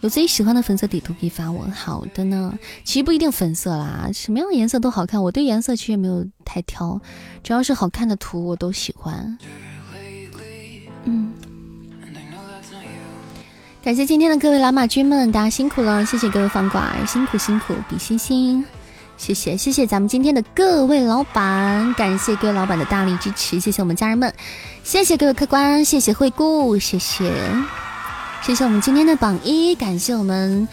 [0.00, 1.64] 有自己喜欢的粉色底图可以发我。
[1.74, 2.52] 好的呢，
[2.82, 5.22] 其实不一定粉色啦，什么样的颜色都好看。
[5.22, 7.00] 我对颜色其实也没有太挑，
[7.44, 9.38] 只要是好看的图我都喜欢。
[11.04, 11.32] 嗯，
[13.82, 18.64] 感谢今天的各位老马军们，大家辛苦了，谢谢各位饭馆，辛苦辛苦，比心心，
[19.16, 24.32] 谢谢谢谢咱们今天的各位老板，感谢各位老板的大力支持，谢谢我们家人们，
[24.82, 27.32] 谢谢各位客官，谢谢惠顾，谢谢。
[28.42, 30.68] 谢谢我们今天的榜一，感谢我们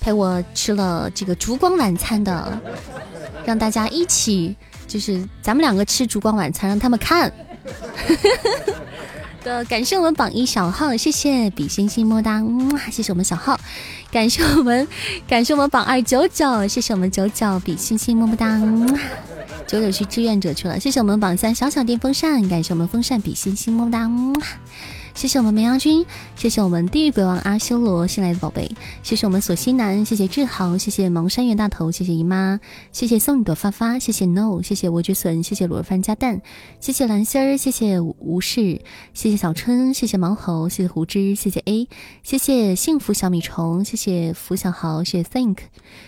[0.00, 2.60] 陪我吃了这个烛光晚餐的，
[3.46, 4.54] 让大家一起
[4.86, 7.32] 就是咱们两个吃烛光晚餐，让他们看。
[9.44, 12.42] 的感谢我们榜一小号，谢谢比心心么哒，
[12.90, 13.60] 谢谢我们小号，
[14.10, 14.88] 感谢我们
[15.28, 18.58] 感谢我们榜二九九，谢谢我们九九比心心么么哒，
[19.66, 24.10] 九九去志愿者去了，谢谢我们榜三小小电风扇，感谢我们风扇比心心么么哒。
[25.14, 26.04] 谢谢我们绵羊君，
[26.36, 28.68] 谢谢我们地狱鬼王阿修罗新来的宝贝，
[29.02, 32.58] 谢谢我们索西南，谢谢志豪，谢谢芒山岳大头，谢谢姨妈，
[32.92, 36.42] 谢谢送你朵发发，谢谢 no，谢谢莴苣笋，谢谢卤肉饭加蛋，
[36.80, 38.80] 谢谢蓝心儿，谢谢无事，
[39.14, 41.88] 谢谢小春，谢谢毛猴，谢谢胡芝，谢谢 A，
[42.24, 45.58] 谢谢幸福小米虫，谢谢福小豪，谢谢 think。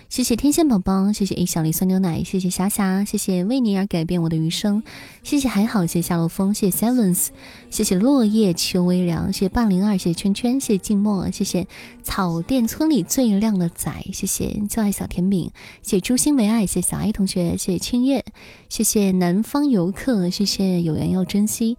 [0.08, 4.82] 谢谢天线宝宝，谢谢 A 小丽酸牛奶，谢谢霞霞，谢谢为你而改变我的余生，
[5.22, 7.28] 谢谢还好，谢谢夏洛风，谢谢 Sevens，
[7.70, 11.66] 谢谢落叶秋微凉，谢谢半零二，谢谢圈圈，谢谢静默，谢谢
[12.02, 15.51] 草甸村里最靓的仔，谢谢就爱小甜饼，
[15.82, 18.24] 谢谢诛心为爱，谢小 A 同学，谢谢青叶，
[18.68, 21.77] 谢谢南方游客，谢谢有缘要珍惜。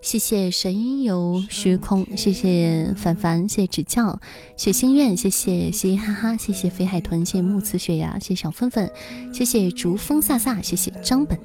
[0.00, 4.20] 谢谢神游虚空，谢谢凡凡，谢谢指教，
[4.56, 8.88] 谢心愿，谢谢嘻嘻哈哈，谢谢飞海豚，谢谢木刺雪芽，谢谢小芬芬，
[9.34, 11.36] 谢谢竹风飒飒，谢谢张本，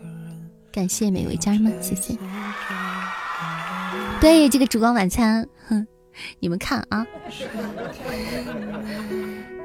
[0.72, 2.16] 感谢每位家人们，谢谢。
[4.24, 5.86] 对这个烛光晚餐，哼，
[6.40, 7.06] 你们看啊，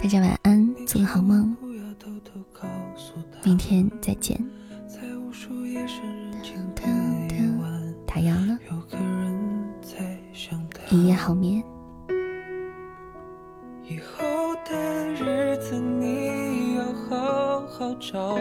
[0.02, 1.56] 大家晚安，做个好梦，
[3.44, 4.36] 明天再见。
[8.04, 8.58] 打烊了。
[10.90, 11.62] 一夜好眠。
[13.84, 14.74] 以后的
[15.14, 18.36] 日子，你要好好照